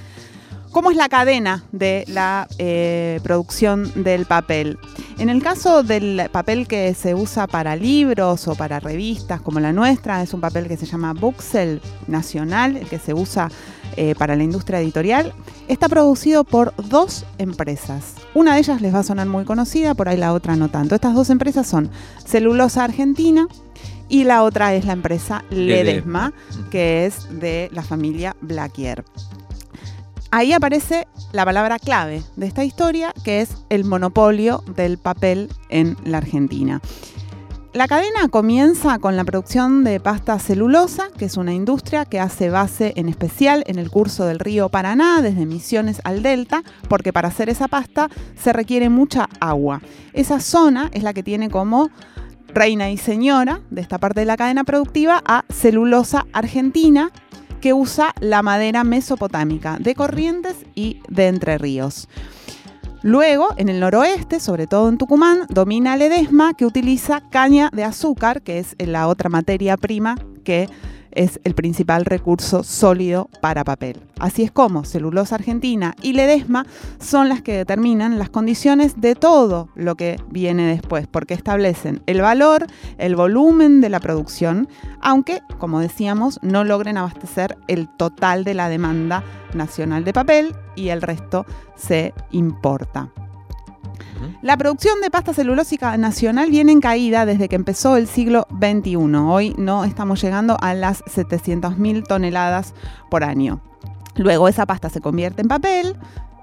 cómo 0.72 0.92
es 0.92 0.98
la 0.98 1.10
cadena 1.10 1.64
de 1.72 2.06
la 2.08 2.48
eh, 2.60 3.20
producción 3.24 3.92
del 4.04 4.26
papel. 4.26 4.78
En 5.18 5.30
el 5.30 5.42
caso 5.42 5.82
del 5.82 6.30
papel 6.32 6.68
que 6.68 6.94
se 6.94 7.16
usa 7.16 7.48
para 7.48 7.76
libros 7.76 8.48
o 8.48 8.56
para 8.56 8.80
revistas 8.80 9.42
como 9.42 9.60
la 9.60 9.74
nuestra, 9.74 10.22
es 10.22 10.34
un 10.36 10.42
papel 10.42 10.68
que 10.68 10.78
se 10.78 10.86
llama 10.86 11.14
Buxel 11.14 11.82
Nacional, 12.08 12.82
que 12.90 13.00
se 13.00 13.14
usa 13.14 13.50
eh, 13.98 14.16
para 14.18 14.36
la 14.36 14.44
industria 14.44 14.80
editorial. 14.80 15.34
Está 15.68 15.90
producido 15.90 16.44
por 16.44 16.74
dos 16.88 17.26
empresas. 17.38 18.16
Una 18.34 18.54
de 18.54 18.60
ellas 18.60 18.82
les 18.82 18.94
va 18.94 19.00
a 19.00 19.04
sonar 19.04 19.28
muy 19.28 19.44
conocida, 19.44 19.94
por 19.94 20.08
ahí 20.08 20.18
la 20.18 20.34
otra 20.34 20.56
no 20.56 20.70
tanto. 20.70 20.96
Estas 20.96 21.14
dos 21.14 21.30
empresas 21.30 21.68
son 21.68 21.90
Celulosa 22.26 22.84
Argentina 22.86 23.48
y 24.08 24.24
la 24.24 24.44
otra 24.44 24.74
es 24.74 24.86
la 24.86 24.94
empresa 24.94 25.44
Ledesma, 25.50 26.32
que 26.72 27.06
es 27.06 27.28
de 27.40 27.70
la 27.74 27.82
familia 27.82 28.36
Blackier 28.40 29.04
ahí 30.32 30.54
aparece 30.54 31.08
la 31.32 31.46
palabra 31.46 31.80
clave 31.80 32.22
de 32.36 32.48
esta 32.48 32.64
historia, 32.64 33.14
que 33.24 33.42
es 33.42 33.58
el 33.70 33.86
monopolio 33.86 34.64
del 34.76 34.98
papel 34.98 35.50
en 35.70 35.98
la 36.04 36.20
Argentina. 36.20 36.82
La 37.74 37.88
cadena 37.88 38.28
comienza 38.30 38.98
con 38.98 39.18
la 39.18 39.26
producción 39.26 39.84
de 39.84 40.00
pasta 40.00 40.40
celulosa, 40.40 41.10
que 41.18 41.26
es 41.26 41.38
una 41.38 41.54
industria 41.54 42.06
que 42.06 42.20
hace 42.20 42.50
base 42.50 42.94
en 42.96 43.10
especial 43.10 43.64
en 43.68 43.78
el 43.78 43.92
curso 43.92 44.26
del 44.26 44.40
río 44.40 44.70
Paraná, 44.70 45.22
desde 45.22 45.46
Misiones 45.46 46.02
al 46.06 46.24
Delta, 46.24 46.64
porque 46.88 47.14
para 47.14 47.28
hacer 47.28 47.50
esa 47.50 47.68
pasta 47.68 48.10
se 48.36 48.54
requiere 48.54 48.90
mucha 48.90 49.30
agua. 49.40 49.82
Esa 50.14 50.40
zona 50.40 50.90
es 50.94 51.04
la 51.04 51.14
que 51.14 51.24
tiene 51.24 51.50
como 51.50 51.92
reina 52.48 52.90
y 52.90 52.98
señora 52.98 53.62
de 53.70 53.82
esta 53.82 54.00
parte 54.00 54.22
de 54.22 54.26
la 54.26 54.38
cadena 54.38 54.64
productiva 54.64 55.22
a 55.26 55.44
celulosa 55.50 56.26
argentina, 56.34 57.12
que 57.62 57.74
usa 57.74 58.14
la 58.22 58.42
madera 58.44 58.84
mesopotámica 58.86 59.78
de 59.80 59.94
Corrientes 59.94 60.56
y 60.74 61.02
de 61.10 61.28
Entre 61.28 61.58
Ríos. 61.58 62.08
Luego, 63.08 63.48
en 63.56 63.70
el 63.70 63.80
noroeste, 63.80 64.42
sobre 64.42 64.68
todo 64.68 64.90
en 64.90 64.98
Tucumán, 64.98 65.46
domina 65.48 65.96
Ledesma, 65.96 66.54
que 66.54 66.66
utiliza 66.66 67.22
caña 67.30 67.70
de 67.72 67.86
azúcar, 67.86 68.42
que 68.42 68.60
es 68.60 68.76
la 68.80 69.08
otra 69.08 69.30
materia 69.30 69.78
prima 69.78 70.18
que 70.44 70.68
es 71.12 71.40
el 71.44 71.56
principal 71.56 72.06
recurso 72.06 72.64
sólido 72.64 73.30
para 73.42 73.64
papel. 73.64 74.02
Así 74.20 74.44
es 74.44 74.52
como 74.52 74.84
celulosa 74.84 75.36
argentina 75.36 75.96
y 76.02 76.14
Ledesma 76.14 76.66
son 77.00 77.30
las 77.30 77.42
que 77.42 77.58
determinan 77.58 78.20
las 78.20 78.30
condiciones 78.30 79.00
de 79.00 79.16
todo 79.16 79.70
lo 79.76 79.96
que 79.96 80.20
viene 80.30 80.68
después, 80.68 81.08
porque 81.08 81.34
establecen 81.34 82.02
el 82.06 82.22
valor, 82.22 82.68
el 82.98 83.16
volumen 83.16 83.82
de 83.82 83.90
la 83.90 84.00
producción, 84.00 84.68
aunque, 85.02 85.42
como 85.60 85.80
decíamos, 85.80 86.40
no 86.42 86.64
logren 86.64 86.98
abastecer 86.98 87.58
el 87.68 87.88
total 87.98 88.44
de 88.44 88.54
la 88.54 88.70
demanda 88.70 89.24
nacional 89.54 90.04
de 90.04 90.14
papel 90.14 90.56
y 90.76 90.90
el 90.90 91.02
resto 91.02 91.46
se 91.76 92.14
importa. 92.32 93.12
La 94.42 94.58
producción 94.58 95.02
de 95.02 95.10
pasta 95.10 95.34
celulósica 95.34 95.98
nacional 95.98 96.50
viene 96.50 96.72
en 96.72 96.82
caída 96.82 97.26
desde 97.26 97.50
que 97.50 97.56
empezó 97.56 97.98
el 97.98 98.08
siglo 98.08 98.48
XXI. 98.52 98.96
Hoy 98.96 99.56
no 99.58 99.84
estamos 99.84 100.22
llegando 100.22 100.58
a 100.62 100.74
las 100.74 101.04
700.000 101.06 102.06
toneladas 102.08 102.74
por 103.10 103.24
año. 103.24 103.62
Luego 104.16 104.48
esa 104.48 104.66
pasta 104.66 104.90
se 104.90 105.02
convierte 105.02 105.42
en 105.42 105.48
papel 105.48 105.96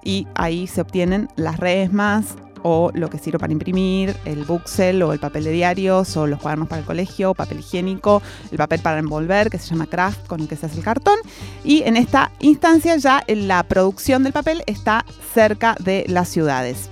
y 0.03 0.27
ahí 0.35 0.67
se 0.67 0.81
obtienen 0.81 1.29
las 1.37 1.59
resmas 1.59 2.37
o 2.67 2.91
lo 2.95 3.11
que 3.11 3.19
sirve 3.19 3.39
para 3.39 3.53
imprimir, 3.53 4.17
el 4.25 4.45
buxel 4.45 5.03
o 5.03 5.13
el 5.13 5.19
papel 5.19 5.45
de 5.45 5.51
diarios 5.51 6.17
o 6.17 6.27
los 6.27 6.41
cuadernos 6.41 6.67
para 6.67 6.81
el 6.81 6.87
colegio, 6.87 7.35
papel 7.35 7.61
higiénico, 7.61 8.23
el 8.51 8.57
papel 8.57 8.81
para 8.81 8.99
envolver 8.99 9.51
que 9.51 9.59
se 9.59 9.69
llama 9.69 9.87
craft 9.87 10.27
con 10.27 10.41
el 10.41 10.49
que 10.49 10.57
se 10.57 10.67
hace 10.67 10.79
el 10.79 10.85
cartón. 10.85 11.19
Y 11.63 11.83
en 11.83 11.99
esta 11.99 12.33
instancia 12.41 12.97
ya 12.97 13.23
la 13.29 13.63
producción 13.65 14.23
del 14.25 14.33
papel 14.33 14.63
está 14.67 15.05
cerca 15.35 15.77
de 15.79 16.07
las 16.09 16.29
ciudades. 16.29 16.89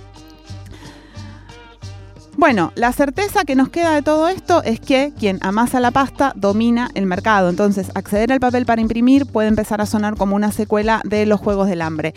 Bueno, 2.43 2.73
la 2.75 2.91
certeza 2.91 3.45
que 3.45 3.55
nos 3.55 3.69
queda 3.69 3.95
de 3.95 4.01
todo 4.01 4.27
esto 4.27 4.63
es 4.63 4.81
que 4.81 5.13
quien 5.17 5.39
amasa 5.39 5.79
la 5.79 5.91
pasta 5.91 6.33
domina 6.35 6.91
el 6.93 7.05
mercado. 7.05 7.49
Entonces, 7.49 7.89
acceder 7.95 8.33
al 8.33 8.41
papel 8.41 8.65
para 8.65 8.81
imprimir 8.81 9.25
puede 9.25 9.47
empezar 9.47 9.79
a 9.79 9.85
sonar 9.85 10.17
como 10.17 10.35
una 10.35 10.51
secuela 10.51 10.99
de 11.05 11.25
los 11.25 11.39
Juegos 11.39 11.69
del 11.69 11.81
Hambre. 11.81 12.13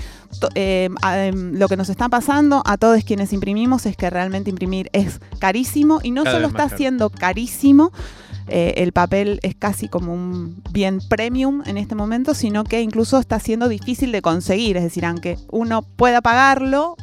Eh, 0.57 0.89
em, 1.15 1.53
lo 1.57 1.69
que 1.69 1.77
nos 1.77 1.91
está 1.91 2.09
pasando 2.09 2.65
a 2.67 2.77
todos 2.77 3.05
quienes 3.05 3.33
imprimimos 3.33 3.87
es 3.87 3.97
que 3.97 4.11
realmente 4.11 4.51
imprimir 4.51 4.91
es 4.93 5.21
carísimo 5.39 6.01
y 6.03 6.11
no 6.11 6.25
solo 6.25 6.49
está 6.49 6.71
siendo 6.71 7.09
carísimo, 7.09 7.93
eh, 8.49 8.75
el 8.79 8.91
papel 8.91 9.39
es 9.45 9.55
casi 9.55 9.89
como 9.89 10.13
un 10.13 10.61
bien 10.73 10.99
premium 11.09 11.63
en 11.67 11.79
este 11.79 11.95
momento, 11.95 12.35
sino 12.35 12.65
que 12.65 12.81
incluso 12.81 13.21
está 13.21 13.39
siendo 13.39 13.69
difícil 13.69 14.11
de 14.11 14.23
conseguir. 14.23 14.77
Es 14.77 14.83
decir, 14.83 15.05
aunque 15.05 15.39
uno 15.53 15.83
pueda 15.83 16.21
pagarlo, 16.21 16.97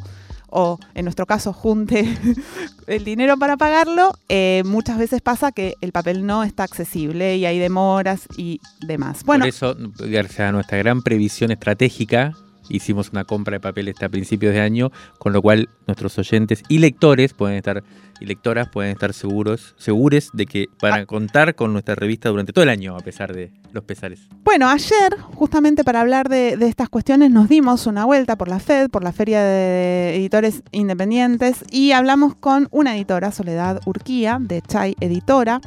o 0.56 0.78
en 0.94 1.04
nuestro 1.04 1.26
caso 1.26 1.52
junte 1.52 2.06
el 2.86 3.04
dinero 3.04 3.36
para 3.36 3.56
pagarlo, 3.56 4.12
eh, 4.28 4.62
muchas 4.64 4.98
veces 4.98 5.20
pasa 5.20 5.50
que 5.50 5.74
el 5.80 5.90
papel 5.90 6.24
no 6.24 6.44
está 6.44 6.62
accesible 6.62 7.36
y 7.36 7.44
hay 7.44 7.58
demoras 7.58 8.28
y 8.36 8.60
demás. 8.86 9.24
Bueno, 9.24 9.42
Por 9.42 9.48
eso, 9.48 9.76
gracias 9.98 10.40
a 10.48 10.52
nuestra 10.52 10.78
gran 10.78 11.02
previsión 11.02 11.50
estratégica, 11.50 12.34
hicimos 12.68 13.10
una 13.10 13.24
compra 13.24 13.52
de 13.52 13.60
papel 13.60 13.88
este 13.88 14.04
a 14.04 14.08
principios 14.08 14.54
de 14.54 14.60
año, 14.60 14.90
con 15.18 15.32
lo 15.32 15.42
cual 15.42 15.68
nuestros 15.86 16.18
oyentes 16.18 16.62
y 16.68 16.78
lectores 16.78 17.34
pueden 17.34 17.56
estar 17.56 17.82
y 18.20 18.26
lectoras 18.26 18.68
pueden 18.68 18.92
estar 18.92 19.12
seguros, 19.12 19.74
segures 19.76 20.30
de 20.32 20.46
que 20.46 20.68
van 20.80 20.92
a 20.92 20.96
ah. 20.96 21.06
contar 21.06 21.54
con 21.54 21.72
nuestra 21.72 21.94
revista 21.94 22.28
durante 22.28 22.52
todo 22.52 22.62
el 22.62 22.70
año, 22.70 22.96
a 22.96 23.00
pesar 23.00 23.34
de 23.34 23.52
los 23.72 23.84
pesares. 23.84 24.28
Bueno, 24.44 24.68
ayer, 24.68 25.16
justamente 25.34 25.84
para 25.84 26.00
hablar 26.00 26.28
de, 26.28 26.52
estas 26.60 26.88
cuestiones, 26.88 27.30
nos 27.30 27.48
dimos 27.48 27.86
una 27.86 28.04
vuelta 28.04 28.36
por 28.36 28.48
la 28.48 28.60
FED, 28.60 28.90
por 28.90 29.02
la 29.02 29.12
Feria 29.12 29.42
de 29.42 30.16
Editores 30.16 30.62
Independientes, 30.72 31.64
y 31.70 31.92
hablamos 31.92 32.34
con 32.34 32.68
una 32.70 32.96
editora, 32.96 33.32
Soledad 33.32 33.80
Urquía, 33.84 34.38
de 34.40 34.62
Chai 34.62 34.96
Editora, 35.00 35.60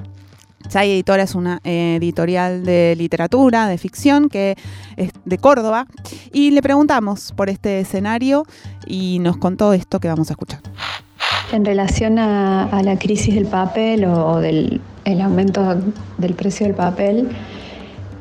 Chay 0.68 0.92
Editora 0.92 1.24
es 1.24 1.36
una 1.36 1.60
eh, 1.64 1.96
editorial 1.98 2.64
de 2.66 2.96
literatura, 2.98 3.68
de 3.68 3.78
ficción, 3.78 4.30
que 4.30 4.56
es 4.96 5.12
de 5.26 5.38
Córdoba, 5.38 5.88
y 6.34 6.52
le 6.52 6.62
preguntamos 6.62 7.32
por 7.36 7.50
este 7.50 7.80
escenario 7.80 8.46
y 8.86 9.20
nos 9.20 9.38
contó 9.38 9.74
esto 9.74 10.00
que 10.00 10.08
vamos 10.08 10.30
a 10.30 10.34
escuchar. 10.34 10.60
En 11.52 11.64
relación 11.64 12.20
a, 12.20 12.82
la 12.84 13.00
crisis 13.00 13.36
del 13.36 13.46
papel 13.46 14.06
o, 14.06 14.40
del 14.40 14.82
el 15.06 15.22
aumento 15.22 15.82
del 16.18 16.34
precio 16.34 16.66
del 16.66 16.76
papel, 16.76 17.30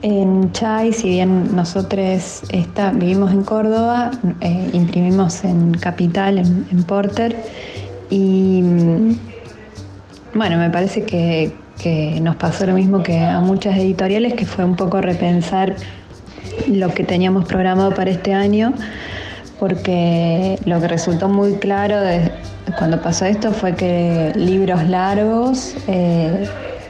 en 0.03 0.53
Chay, 0.53 0.93
si 0.93 1.09
bien 1.09 1.57
nosotros 1.57 2.43
vivimos 2.95 3.32
en 3.32 3.43
Córdoba, 3.43 4.12
eh, 4.41 4.70
imprimimos 4.72 5.43
en 5.43 5.74
Capital, 5.74 6.39
en 6.39 6.82
Porter, 6.84 7.37
y 8.11 8.62
bueno, 10.34 10.59
me 10.59 10.70
parece 10.70 11.05
que, 11.05 11.53
que 11.82 12.20
nos 12.20 12.36
pasó 12.36 12.66
lo 12.66 12.74
mismo 12.74 13.02
que 13.02 13.18
a 13.18 13.40
muchas 13.40 13.76
editoriales, 13.76 14.34
que 14.34 14.46
fue 14.46 14.64
un 14.64 14.76
poco 14.76 15.00
repensar 15.00 15.76
lo 16.68 16.92
que 16.94 17.04
teníamos 17.04 17.44
programado 17.44 17.94
para 17.94 18.10
este 18.10 18.32
año, 18.32 18.72
porque 19.58 20.58
lo 20.64 20.80
que 20.80 20.88
resultó 20.88 21.28
muy 21.28 21.54
claro 21.54 21.96
cuando 22.78 23.00
pasó 23.00 23.24
esto 23.26 23.52
fue 23.52 23.74
que 23.74 24.32
libros 24.34 24.88
largos 24.88 25.74
eh, 25.86 26.48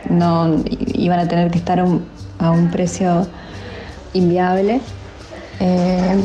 no 0.09 0.63
iban 0.95 1.19
a 1.21 1.29
tener 1.29 1.51
que 1.51 1.59
estar 1.59 1.81
a 1.81 2.51
un 2.51 2.71
precio 2.71 3.27
inviable. 4.13 4.81
Eh, 5.61 6.17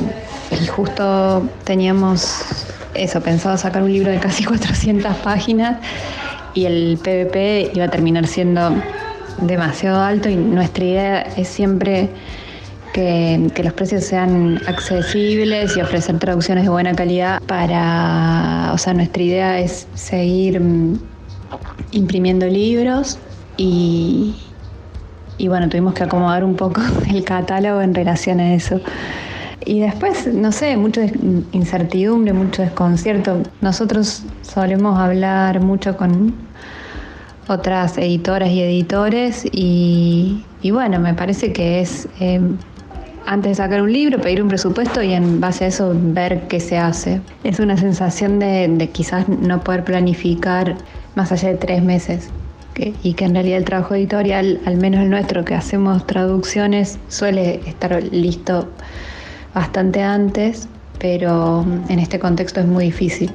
y 0.61 0.67
justo 0.67 1.47
teníamos 1.63 2.43
eso, 2.93 3.21
pensado 3.21 3.57
sacar 3.57 3.83
un 3.83 3.91
libro 3.91 4.11
de 4.11 4.19
casi 4.19 4.43
400 4.45 5.15
páginas 5.17 5.77
y 6.53 6.65
el 6.65 6.99
PVP 7.01 7.71
iba 7.73 7.85
a 7.85 7.89
terminar 7.89 8.27
siendo 8.27 8.75
demasiado 9.41 10.01
alto 10.01 10.29
y 10.29 10.35
nuestra 10.35 10.83
idea 10.83 11.21
es 11.21 11.47
siempre 11.47 12.09
que, 12.93 13.51
los 13.63 13.73
precios 13.73 14.03
sean 14.03 14.61
accesibles 14.67 15.77
y 15.77 15.81
ofrecer 15.81 16.19
traducciones 16.19 16.65
de 16.65 16.69
buena 16.69 16.93
calidad 16.93 17.41
para, 17.47 18.71
o 18.73 18.77
sea, 18.77 18.93
nuestra 18.93 19.23
idea 19.23 19.59
es 19.59 19.87
seguir 19.93 20.59
mm, 20.59 20.99
imprimiendo 21.91 22.45
libros 22.47 23.17
y, 23.57 24.35
y 25.37 25.47
bueno, 25.47 25.69
tuvimos 25.69 25.93
que 25.93 26.03
acomodar 26.03 26.43
un 26.43 26.55
poco 26.55 26.81
el 27.09 27.23
catálogo 27.23 27.81
en 27.81 27.93
relación 27.93 28.39
a 28.39 28.53
eso. 28.53 28.81
Y 29.65 29.79
después, 29.79 30.27
no 30.27 30.51
sé, 30.51 30.75
mucha 30.75 31.01
incertidumbre, 31.51 32.33
mucho 32.33 32.63
desconcierto. 32.63 33.43
Nosotros 33.61 34.23
solemos 34.41 34.99
hablar 34.99 35.61
mucho 35.61 35.95
con 35.97 36.33
otras 37.47 37.97
editoras 37.97 38.49
y 38.49 38.61
editores 38.61 39.45
y, 39.51 40.43
bueno, 40.71 40.99
me 40.99 41.13
parece 41.13 41.53
que 41.53 41.81
es 41.81 42.07
eh, 42.19 42.39
antes 43.25 43.51
de 43.51 43.55
sacar 43.55 43.81
un 43.81 43.91
libro, 43.91 44.19
pedir 44.19 44.41
un 44.41 44.47
presupuesto 44.47 45.01
y 45.03 45.13
en 45.13 45.39
base 45.39 45.65
a 45.65 45.67
eso 45.67 45.93
ver 45.95 46.47
qué 46.47 46.59
se 46.59 46.77
hace. 46.77 47.21
Es 47.43 47.59
una 47.59 47.77
sensación 47.77 48.39
de, 48.39 48.89
quizás 48.91 49.27
no 49.29 49.63
poder 49.63 49.83
planificar 49.83 50.75
más 51.15 51.31
allá 51.31 51.49
de 51.49 51.55
tres 51.55 51.83
meses. 51.83 52.29
y 53.03 53.13
que 53.13 53.25
en 53.25 53.35
realidad 53.35 53.59
el 53.59 53.65
trabajo 53.65 53.93
editorial, 53.93 54.59
al 54.65 54.77
menos 54.77 55.01
el 55.01 55.09
nuestro, 55.09 55.45
que 55.45 55.53
hacemos 55.53 56.07
traducciones, 56.07 56.97
suele 57.09 57.59
estar 57.67 58.01
listo 58.11 58.69
bastante 59.53 60.01
antes, 60.01 60.67
pero 60.99 61.65
en 61.89 61.99
este 61.99 62.19
contexto 62.19 62.59
es 62.59 62.67
muy 62.67 62.85
difícil. 62.85 63.33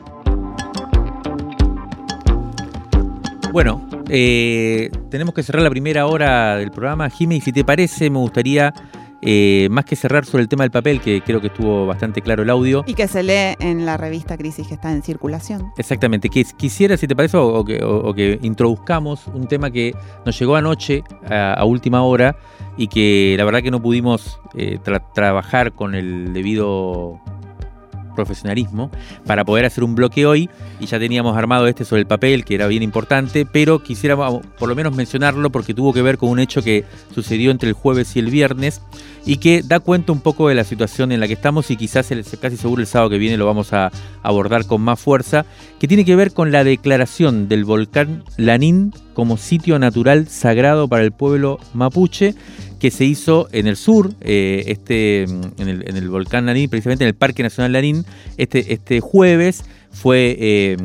Bueno, 3.52 3.86
eh, 4.08 4.90
tenemos 5.10 5.34
que 5.34 5.42
cerrar 5.42 5.62
la 5.62 5.70
primera 5.70 6.06
hora 6.06 6.56
del 6.56 6.70
programa. 6.70 7.08
Jimmy, 7.08 7.40
si 7.40 7.52
te 7.52 7.64
parece, 7.64 8.10
me 8.10 8.18
gustaría 8.18 8.72
eh, 9.22 9.68
más 9.70 9.84
que 9.84 9.96
cerrar 9.96 10.24
sobre 10.24 10.42
el 10.42 10.48
tema 10.48 10.64
del 10.64 10.70
papel, 10.70 11.00
que 11.00 11.20
creo 11.22 11.40
que 11.40 11.46
estuvo 11.48 11.86
bastante 11.86 12.20
claro 12.20 12.42
el 12.42 12.50
audio. 12.50 12.84
Y 12.86 12.94
que 12.94 13.08
se 13.08 13.22
lee 13.22 13.56
en 13.58 13.86
la 13.86 13.96
revista 13.96 14.36
Crisis 14.36 14.68
que 14.68 14.74
está 14.74 14.92
en 14.92 15.02
circulación. 15.02 15.72
Exactamente. 15.78 16.28
Quisiera, 16.28 16.96
si 16.96 17.08
te 17.08 17.16
parece, 17.16 17.36
o, 17.36 17.64
que, 17.64 18.38
introduzcamos 18.42 19.26
un 19.28 19.48
tema 19.48 19.70
que 19.70 19.94
nos 20.24 20.38
llegó 20.38 20.56
anoche 20.56 21.02
a, 21.28 21.64
última 21.64 22.02
hora 22.02 22.36
y 22.76 22.88
que 22.88 23.34
la 23.38 23.44
verdad 23.44 23.62
que 23.62 23.70
no 23.70 23.80
pudimos 23.80 24.40
eh, 24.54 24.78
trabajar 25.14 25.72
con 25.72 25.94
el 25.94 26.32
debido 26.32 27.20
profesionalismo 28.16 28.90
para 29.24 29.44
poder 29.44 29.64
hacer 29.64 29.84
un 29.84 29.94
bloque 29.94 30.26
hoy. 30.26 30.50
Y 30.80 30.86
ya 30.86 30.98
teníamos 30.98 31.36
armado 31.36 31.68
este 31.68 31.84
sobre 31.84 32.00
el 32.00 32.06
papel 32.06 32.44
que 32.44 32.56
era 32.56 32.66
bien 32.66 32.82
importante, 32.82 33.46
pero 33.46 33.82
quisiera 33.82 34.16
por 34.16 34.68
lo 34.68 34.74
menos 34.74 34.94
mencionarlo 34.96 35.50
porque 35.50 35.74
tuvo 35.74 35.92
que 35.92 36.02
ver 36.02 36.18
con 36.18 36.30
un 36.30 36.40
hecho 36.40 36.62
que 36.62 36.84
sucedió 37.14 37.50
entre 37.50 37.68
el 37.68 37.74
jueves 37.74 38.16
y 38.16 38.18
el 38.18 38.30
viernes 38.30 38.80
y 39.26 39.38
que 39.38 39.62
da 39.62 39.80
cuenta 39.80 40.12
un 40.12 40.20
poco 40.20 40.48
de 40.48 40.54
la 40.54 40.64
situación 40.64 41.10
en 41.10 41.20
la 41.20 41.26
que 41.26 41.32
estamos 41.34 41.70
y 41.70 41.76
quizás 41.76 42.10
el, 42.12 42.24
casi 42.40 42.56
seguro 42.56 42.80
el 42.80 42.86
sábado 42.86 43.10
que 43.10 43.18
viene 43.18 43.36
lo 43.36 43.44
vamos 43.44 43.72
a 43.72 43.90
abordar 44.22 44.66
con 44.66 44.80
más 44.80 45.00
fuerza, 45.00 45.44
que 45.80 45.88
tiene 45.88 46.04
que 46.04 46.16
ver 46.16 46.32
con 46.32 46.52
la 46.52 46.62
declaración 46.62 47.48
del 47.48 47.64
volcán 47.64 48.22
Lanín 48.36 48.92
como 49.14 49.36
sitio 49.36 49.78
natural 49.78 50.28
sagrado 50.28 50.88
para 50.88 51.02
el 51.02 51.10
pueblo 51.10 51.58
mapuche 51.74 52.34
que 52.87 52.93
se 52.93 53.05
hizo 53.05 53.49
en 53.51 53.66
el 53.66 53.76
sur, 53.76 54.12
eh, 54.20 54.62
este, 54.68 55.24
en 55.24 55.97
el, 55.97 56.09
volcán 56.09 56.47
Lanín, 56.47 56.70
precisamente 56.70 57.03
en 57.03 57.09
el 57.09 57.16
Parque 57.16 57.43
Nacional 57.43 57.72
Lanín, 57.72 58.05
este, 58.37 58.72
este 58.72 59.01
jueves 59.01 59.64
fue 59.91 60.37
eh, 60.39 60.76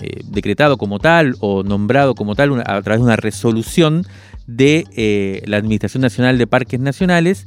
eh, 0.00 0.20
decretado 0.24 0.78
como 0.78 1.00
tal 1.00 1.36
o 1.40 1.62
nombrado 1.62 2.14
como 2.14 2.34
tal 2.34 2.62
a 2.64 2.80
través 2.80 3.00
de 3.00 3.04
una 3.04 3.16
resolución 3.16 4.06
de 4.46 5.42
la 5.44 5.58
Administración 5.58 6.00
Nacional 6.00 6.38
de 6.38 6.46
Parques 6.46 6.80
Nacionales, 6.80 7.46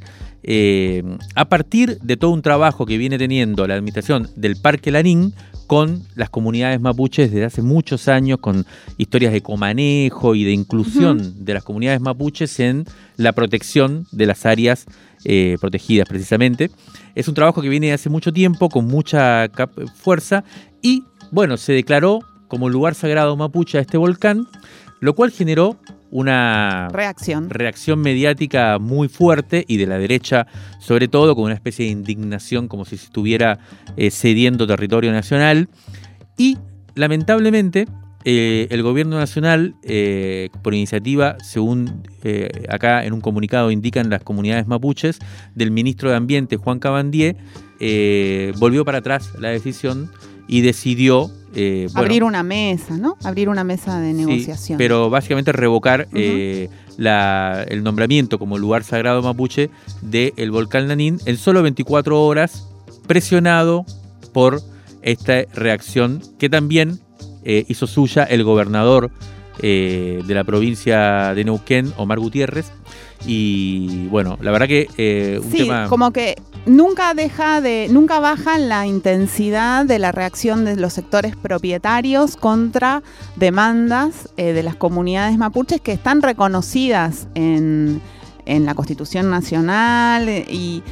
a 1.34 1.48
partir 1.48 1.98
de 1.98 2.16
todo 2.16 2.30
un 2.30 2.42
trabajo 2.42 2.86
que 2.86 2.96
viene 2.96 3.18
teniendo 3.18 3.66
la 3.66 3.74
Administración 3.74 4.30
del 4.36 4.54
Parque 4.54 4.92
Lanín 4.92 5.34
con 5.66 6.02
las 6.14 6.30
comunidades 6.30 6.80
mapuches 6.80 7.30
desde 7.30 7.44
hace 7.44 7.62
muchos 7.62 8.08
años, 8.08 8.38
con 8.38 8.66
historias 8.98 9.32
de 9.32 9.42
comanejo 9.42 10.34
y 10.34 10.44
de 10.44 10.52
inclusión 10.52 11.44
de 11.44 11.54
las 11.54 11.64
comunidades 11.64 12.00
mapuches 12.00 12.60
en 12.60 12.84
la 13.16 13.32
protección 13.32 14.06
de 14.12 14.26
las 14.26 14.46
áreas 14.46 14.86
eh, 15.24 15.56
protegidas 15.60 16.08
precisamente. 16.08 16.70
Es 17.14 17.28
un 17.28 17.34
trabajo 17.34 17.62
que 17.62 17.68
viene 17.68 17.92
hace 17.92 18.10
mucho 18.10 18.32
tiempo, 18.32 18.68
con 18.68 18.86
mucha 18.86 19.48
fuerza, 19.94 20.44
y 20.82 21.04
bueno, 21.30 21.56
se 21.56 21.72
declaró 21.72 22.20
como 22.48 22.68
lugar 22.68 22.94
sagrado 22.94 23.36
mapuche 23.36 23.78
a 23.78 23.80
este 23.80 23.96
volcán, 23.96 24.46
lo 25.00 25.14
cual 25.14 25.30
generó 25.30 25.78
una 26.14 26.90
reacción. 26.92 27.50
reacción 27.50 28.00
mediática 28.00 28.78
muy 28.78 29.08
fuerte 29.08 29.64
y 29.66 29.78
de 29.78 29.86
la 29.88 29.98
derecha 29.98 30.46
sobre 30.78 31.08
todo 31.08 31.34
con 31.34 31.46
una 31.46 31.54
especie 31.54 31.86
de 31.86 31.90
indignación 31.90 32.68
como 32.68 32.84
si 32.84 32.96
se 32.96 33.06
estuviera 33.06 33.58
eh, 33.96 34.12
cediendo 34.12 34.64
territorio 34.64 35.10
nacional 35.10 35.68
y 36.36 36.56
lamentablemente 36.94 37.88
eh, 38.24 38.68
el 38.70 38.82
gobierno 38.84 39.18
nacional, 39.18 39.74
eh, 39.82 40.50
por 40.62 40.72
iniciativa, 40.72 41.36
según 41.42 42.04
acá 42.70 43.04
en 43.04 43.12
un 43.12 43.20
comunicado 43.20 43.70
indican 43.70 44.08
las 44.08 44.22
comunidades 44.22 44.66
mapuches, 44.66 45.18
del 45.54 45.72
ministro 45.72 46.08
de 46.10 46.16
Ambiente, 46.16 46.56
Juan 46.56 46.78
Cabandier, 46.78 47.36
volvió 48.56 48.84
para 48.86 48.98
atrás 48.98 49.32
la 49.38 49.50
decisión 49.50 50.10
y 50.46 50.62
decidió 50.62 51.30
eh, 51.54 51.88
Abrir 51.94 52.24
una 52.24 52.42
mesa, 52.42 52.96
¿no? 52.96 53.16
Abrir 53.24 53.48
una 53.48 53.64
mesa 53.64 54.00
de 54.00 54.12
negociación. 54.12 54.78
pero 54.78 55.10
básicamente 55.10 55.52
revocar 55.52 56.08
eh, 56.12 56.68
el 56.98 57.82
nombramiento 57.82 58.38
como 58.38 58.58
lugar 58.58 58.84
sagrado 58.84 59.22
mapuche 59.22 59.70
del 60.02 60.50
volcán 60.50 60.88
Lanín 60.88 61.20
en 61.24 61.36
solo 61.36 61.62
24 61.62 62.22
horas, 62.22 62.68
presionado 63.06 63.84
por 64.32 64.60
esta 65.02 65.42
reacción 65.54 66.22
que 66.38 66.48
también 66.48 66.98
eh, 67.44 67.64
hizo 67.68 67.86
suya 67.86 68.24
el 68.24 68.42
gobernador 68.44 69.10
de 69.60 70.24
la 70.26 70.42
provincia 70.42 71.32
de 71.32 71.44
Neuquén, 71.44 71.92
Omar 71.96 72.18
Gutiérrez. 72.18 72.72
Y 73.26 74.06
bueno, 74.08 74.36
la 74.40 74.50
verdad 74.50 74.68
que 74.68 75.40
un 75.42 75.50
sí, 75.50 75.70
Como 75.88 76.12
que 76.12 76.36
nunca 76.66 77.14
deja 77.14 77.60
de, 77.60 77.88
nunca 77.90 78.20
baja 78.20 78.58
la 78.58 78.86
intensidad 78.86 79.84
de 79.84 79.98
la 79.98 80.12
reacción 80.12 80.64
de 80.64 80.76
los 80.76 80.92
sectores 80.92 81.36
propietarios 81.36 82.36
contra 82.36 83.02
demandas 83.36 84.28
eh, 84.36 84.52
de 84.52 84.62
las 84.62 84.76
comunidades 84.76 85.38
mapuches 85.38 85.80
que 85.80 85.92
están 85.92 86.22
reconocidas 86.22 87.28
en, 87.34 88.00
en 88.46 88.66
la 88.66 88.74
Constitución 88.74 89.30
Nacional 89.30 90.28
eh, 90.28 90.46
y 90.48 90.82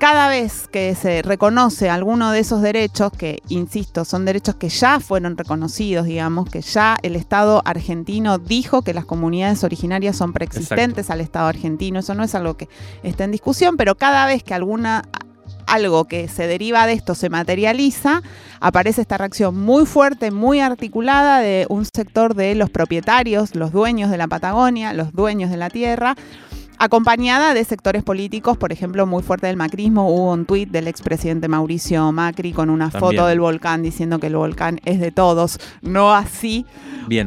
cada 0.00 0.30
vez 0.30 0.66
que 0.66 0.94
se 0.94 1.20
reconoce 1.20 1.90
alguno 1.90 2.32
de 2.32 2.40
esos 2.40 2.62
derechos, 2.62 3.12
que 3.12 3.42
insisto, 3.48 4.06
son 4.06 4.24
derechos 4.24 4.54
que 4.54 4.70
ya 4.70 4.98
fueron 4.98 5.36
reconocidos, 5.36 6.06
digamos, 6.06 6.48
que 6.48 6.62
ya 6.62 6.96
el 7.02 7.16
Estado 7.16 7.60
argentino 7.66 8.38
dijo 8.38 8.80
que 8.80 8.94
las 8.94 9.04
comunidades 9.04 9.62
originarias 9.62 10.16
son 10.16 10.32
preexistentes 10.32 11.10
al 11.10 11.20
Estado 11.20 11.48
argentino, 11.48 11.98
eso 11.98 12.14
no 12.14 12.24
es 12.24 12.34
algo 12.34 12.56
que 12.56 12.70
esté 13.02 13.24
en 13.24 13.30
discusión, 13.30 13.76
pero 13.76 13.94
cada 13.94 14.24
vez 14.24 14.42
que 14.42 14.54
alguna 14.54 15.02
algo 15.66 16.06
que 16.06 16.28
se 16.28 16.46
deriva 16.46 16.86
de 16.86 16.94
esto 16.94 17.14
se 17.14 17.28
materializa, 17.28 18.22
aparece 18.58 19.02
esta 19.02 19.18
reacción 19.18 19.56
muy 19.56 19.84
fuerte, 19.84 20.30
muy 20.30 20.60
articulada 20.60 21.40
de 21.40 21.66
un 21.68 21.84
sector 21.84 22.34
de 22.34 22.54
los 22.54 22.70
propietarios, 22.70 23.54
los 23.54 23.70
dueños 23.70 24.10
de 24.10 24.16
la 24.16 24.28
Patagonia, 24.28 24.94
los 24.94 25.12
dueños 25.12 25.50
de 25.50 25.58
la 25.58 25.68
tierra, 25.68 26.16
acompañada 26.80 27.52
de 27.52 27.62
sectores 27.62 28.02
políticos, 28.02 28.56
por 28.56 28.72
ejemplo, 28.72 29.06
muy 29.06 29.22
fuerte 29.22 29.46
del 29.46 29.58
macrismo. 29.58 30.08
Hubo 30.10 30.32
un 30.32 30.46
tuit 30.46 30.70
del 30.70 30.88
expresidente 30.88 31.46
Mauricio 31.46 32.10
Macri 32.10 32.52
con 32.52 32.70
una 32.70 32.90
foto 32.90 33.26
del 33.26 33.38
volcán 33.38 33.82
diciendo 33.82 34.18
que 34.18 34.28
el 34.28 34.36
volcán 34.36 34.80
es 34.86 34.98
de 34.98 35.12
todos, 35.12 35.60
no 35.82 36.14
así 36.14 36.64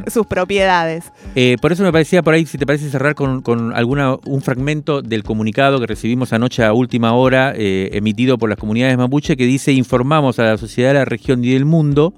sus 0.07 0.25
propiedades. 0.25 1.11
Eh, 1.35 1.57
por 1.61 1.71
eso 1.71 1.83
me 1.83 1.91
parecía 1.91 2.23
por 2.23 2.33
ahí, 2.33 2.47
si 2.47 2.57
te 2.57 2.65
parece 2.65 2.89
cerrar 2.89 3.13
con, 3.13 3.73
alguna, 3.75 4.15
un 4.25 4.41
fragmento 4.41 5.03
del 5.03 5.23
comunicado 5.23 5.79
que 5.79 5.85
recibimos 5.85 6.33
anoche 6.33 6.63
a 6.63 6.73
última 6.73 7.13
hora, 7.13 7.53
eh, 7.55 7.91
emitido 7.93 8.39
por 8.39 8.49
las 8.49 8.57
comunidades 8.57 8.97
mapuche, 8.97 9.37
que 9.37 9.45
dice 9.45 9.71
informamos 9.71 10.39
a 10.39 10.43
la 10.43 10.57
sociedad 10.57 10.89
de 10.89 10.95
la 10.95 11.05
región 11.05 11.43
y 11.43 11.53
del 11.53 11.65
mundo 11.65 12.15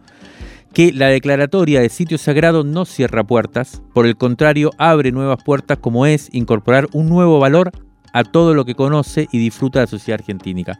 que 0.75 0.91
la 0.91 1.07
declaratoria 1.07 1.79
de 1.79 1.87
sitio 1.87 2.17
sagrado 2.17 2.65
no 2.65 2.83
cierra 2.83 3.23
puertas, 3.23 3.81
por 3.93 4.05
el 4.05 4.17
contrario 4.17 4.71
abre 4.77 5.13
nuevas 5.13 5.41
puertas 5.41 5.77
como 5.77 6.05
es 6.05 6.27
incorporar 6.33 6.87
un 6.91 7.07
nuevo 7.07 7.39
valor 7.39 7.71
a 8.15 8.23
todo 8.23 8.53
lo 8.53 8.63
que 8.63 8.75
conoce 8.75 9.27
y 9.29 9.39
disfruta 9.39 9.81
la 9.81 9.87
sociedad 9.87 10.21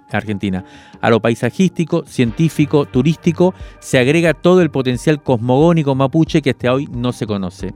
argentina. 0.09 0.63
A 1.01 1.09
lo 1.09 1.19
paisajístico, 1.19 2.05
científico, 2.05 2.85
turístico, 2.85 3.53
se 3.79 3.99
agrega 3.99 4.33
todo 4.33 4.61
el 4.61 4.71
potencial 4.71 5.21
cosmogónico 5.21 5.95
mapuche 5.95 6.41
que 6.41 6.51
hasta 6.51 6.73
hoy 6.73 6.87
no 6.93 7.11
se 7.11 7.27
conoce. 7.27 7.73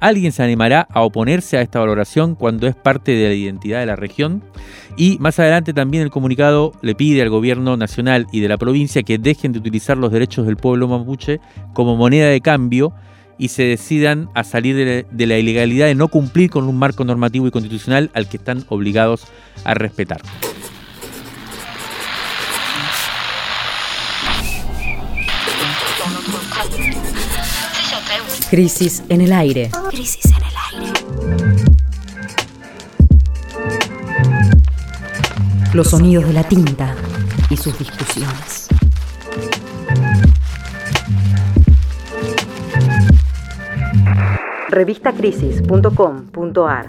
¿Alguien 0.00 0.32
se 0.32 0.42
animará 0.42 0.88
a 0.90 1.02
oponerse 1.02 1.56
a 1.56 1.60
esta 1.60 1.78
valoración 1.78 2.34
cuando 2.34 2.66
es 2.66 2.74
parte 2.74 3.12
de 3.12 3.28
la 3.28 3.34
identidad 3.34 3.78
de 3.78 3.86
la 3.86 3.94
región? 3.94 4.42
Y 4.96 5.16
más 5.20 5.38
adelante 5.38 5.72
también 5.72 6.02
el 6.02 6.10
comunicado 6.10 6.72
le 6.82 6.96
pide 6.96 7.22
al 7.22 7.30
gobierno 7.30 7.76
nacional 7.76 8.26
y 8.32 8.40
de 8.40 8.48
la 8.48 8.58
provincia 8.58 9.04
que 9.04 9.18
dejen 9.18 9.52
de 9.52 9.60
utilizar 9.60 9.96
los 9.96 10.10
derechos 10.10 10.44
del 10.44 10.56
pueblo 10.56 10.88
mapuche 10.88 11.40
como 11.72 11.94
moneda 11.94 12.26
de 12.26 12.40
cambio 12.40 12.92
y 13.38 13.48
se 13.48 13.62
decidan 13.62 14.28
a 14.34 14.44
salir 14.44 14.76
de, 14.76 15.26
la 15.26 15.38
ilegalidad 15.38 15.86
de 15.86 15.94
no 15.94 16.08
cumplir 16.08 16.50
con 16.50 16.68
un 16.68 16.76
marco 16.78 17.04
normativo 17.04 17.46
y 17.46 17.50
constitucional 17.50 18.10
al 18.14 18.28
que 18.28 18.36
están 18.36 18.64
obligados 18.68 19.26
a 19.64 19.74
respetar. 19.74 20.20
Crisis 28.50 29.02
en 29.08 29.20
el 29.20 29.32
aire. 29.32 29.70
Crisis 29.90 30.24
en 30.24 30.32
el 30.32 30.42
aire. 30.72 30.92
Los 35.74 35.90
sonidos 35.90 36.26
de 36.26 36.32
la 36.32 36.48
tinta 36.48 36.96
y 37.50 37.56
sus 37.58 37.78
discusiones. 37.78 38.67
revistacrisis.com.ar 44.68 46.86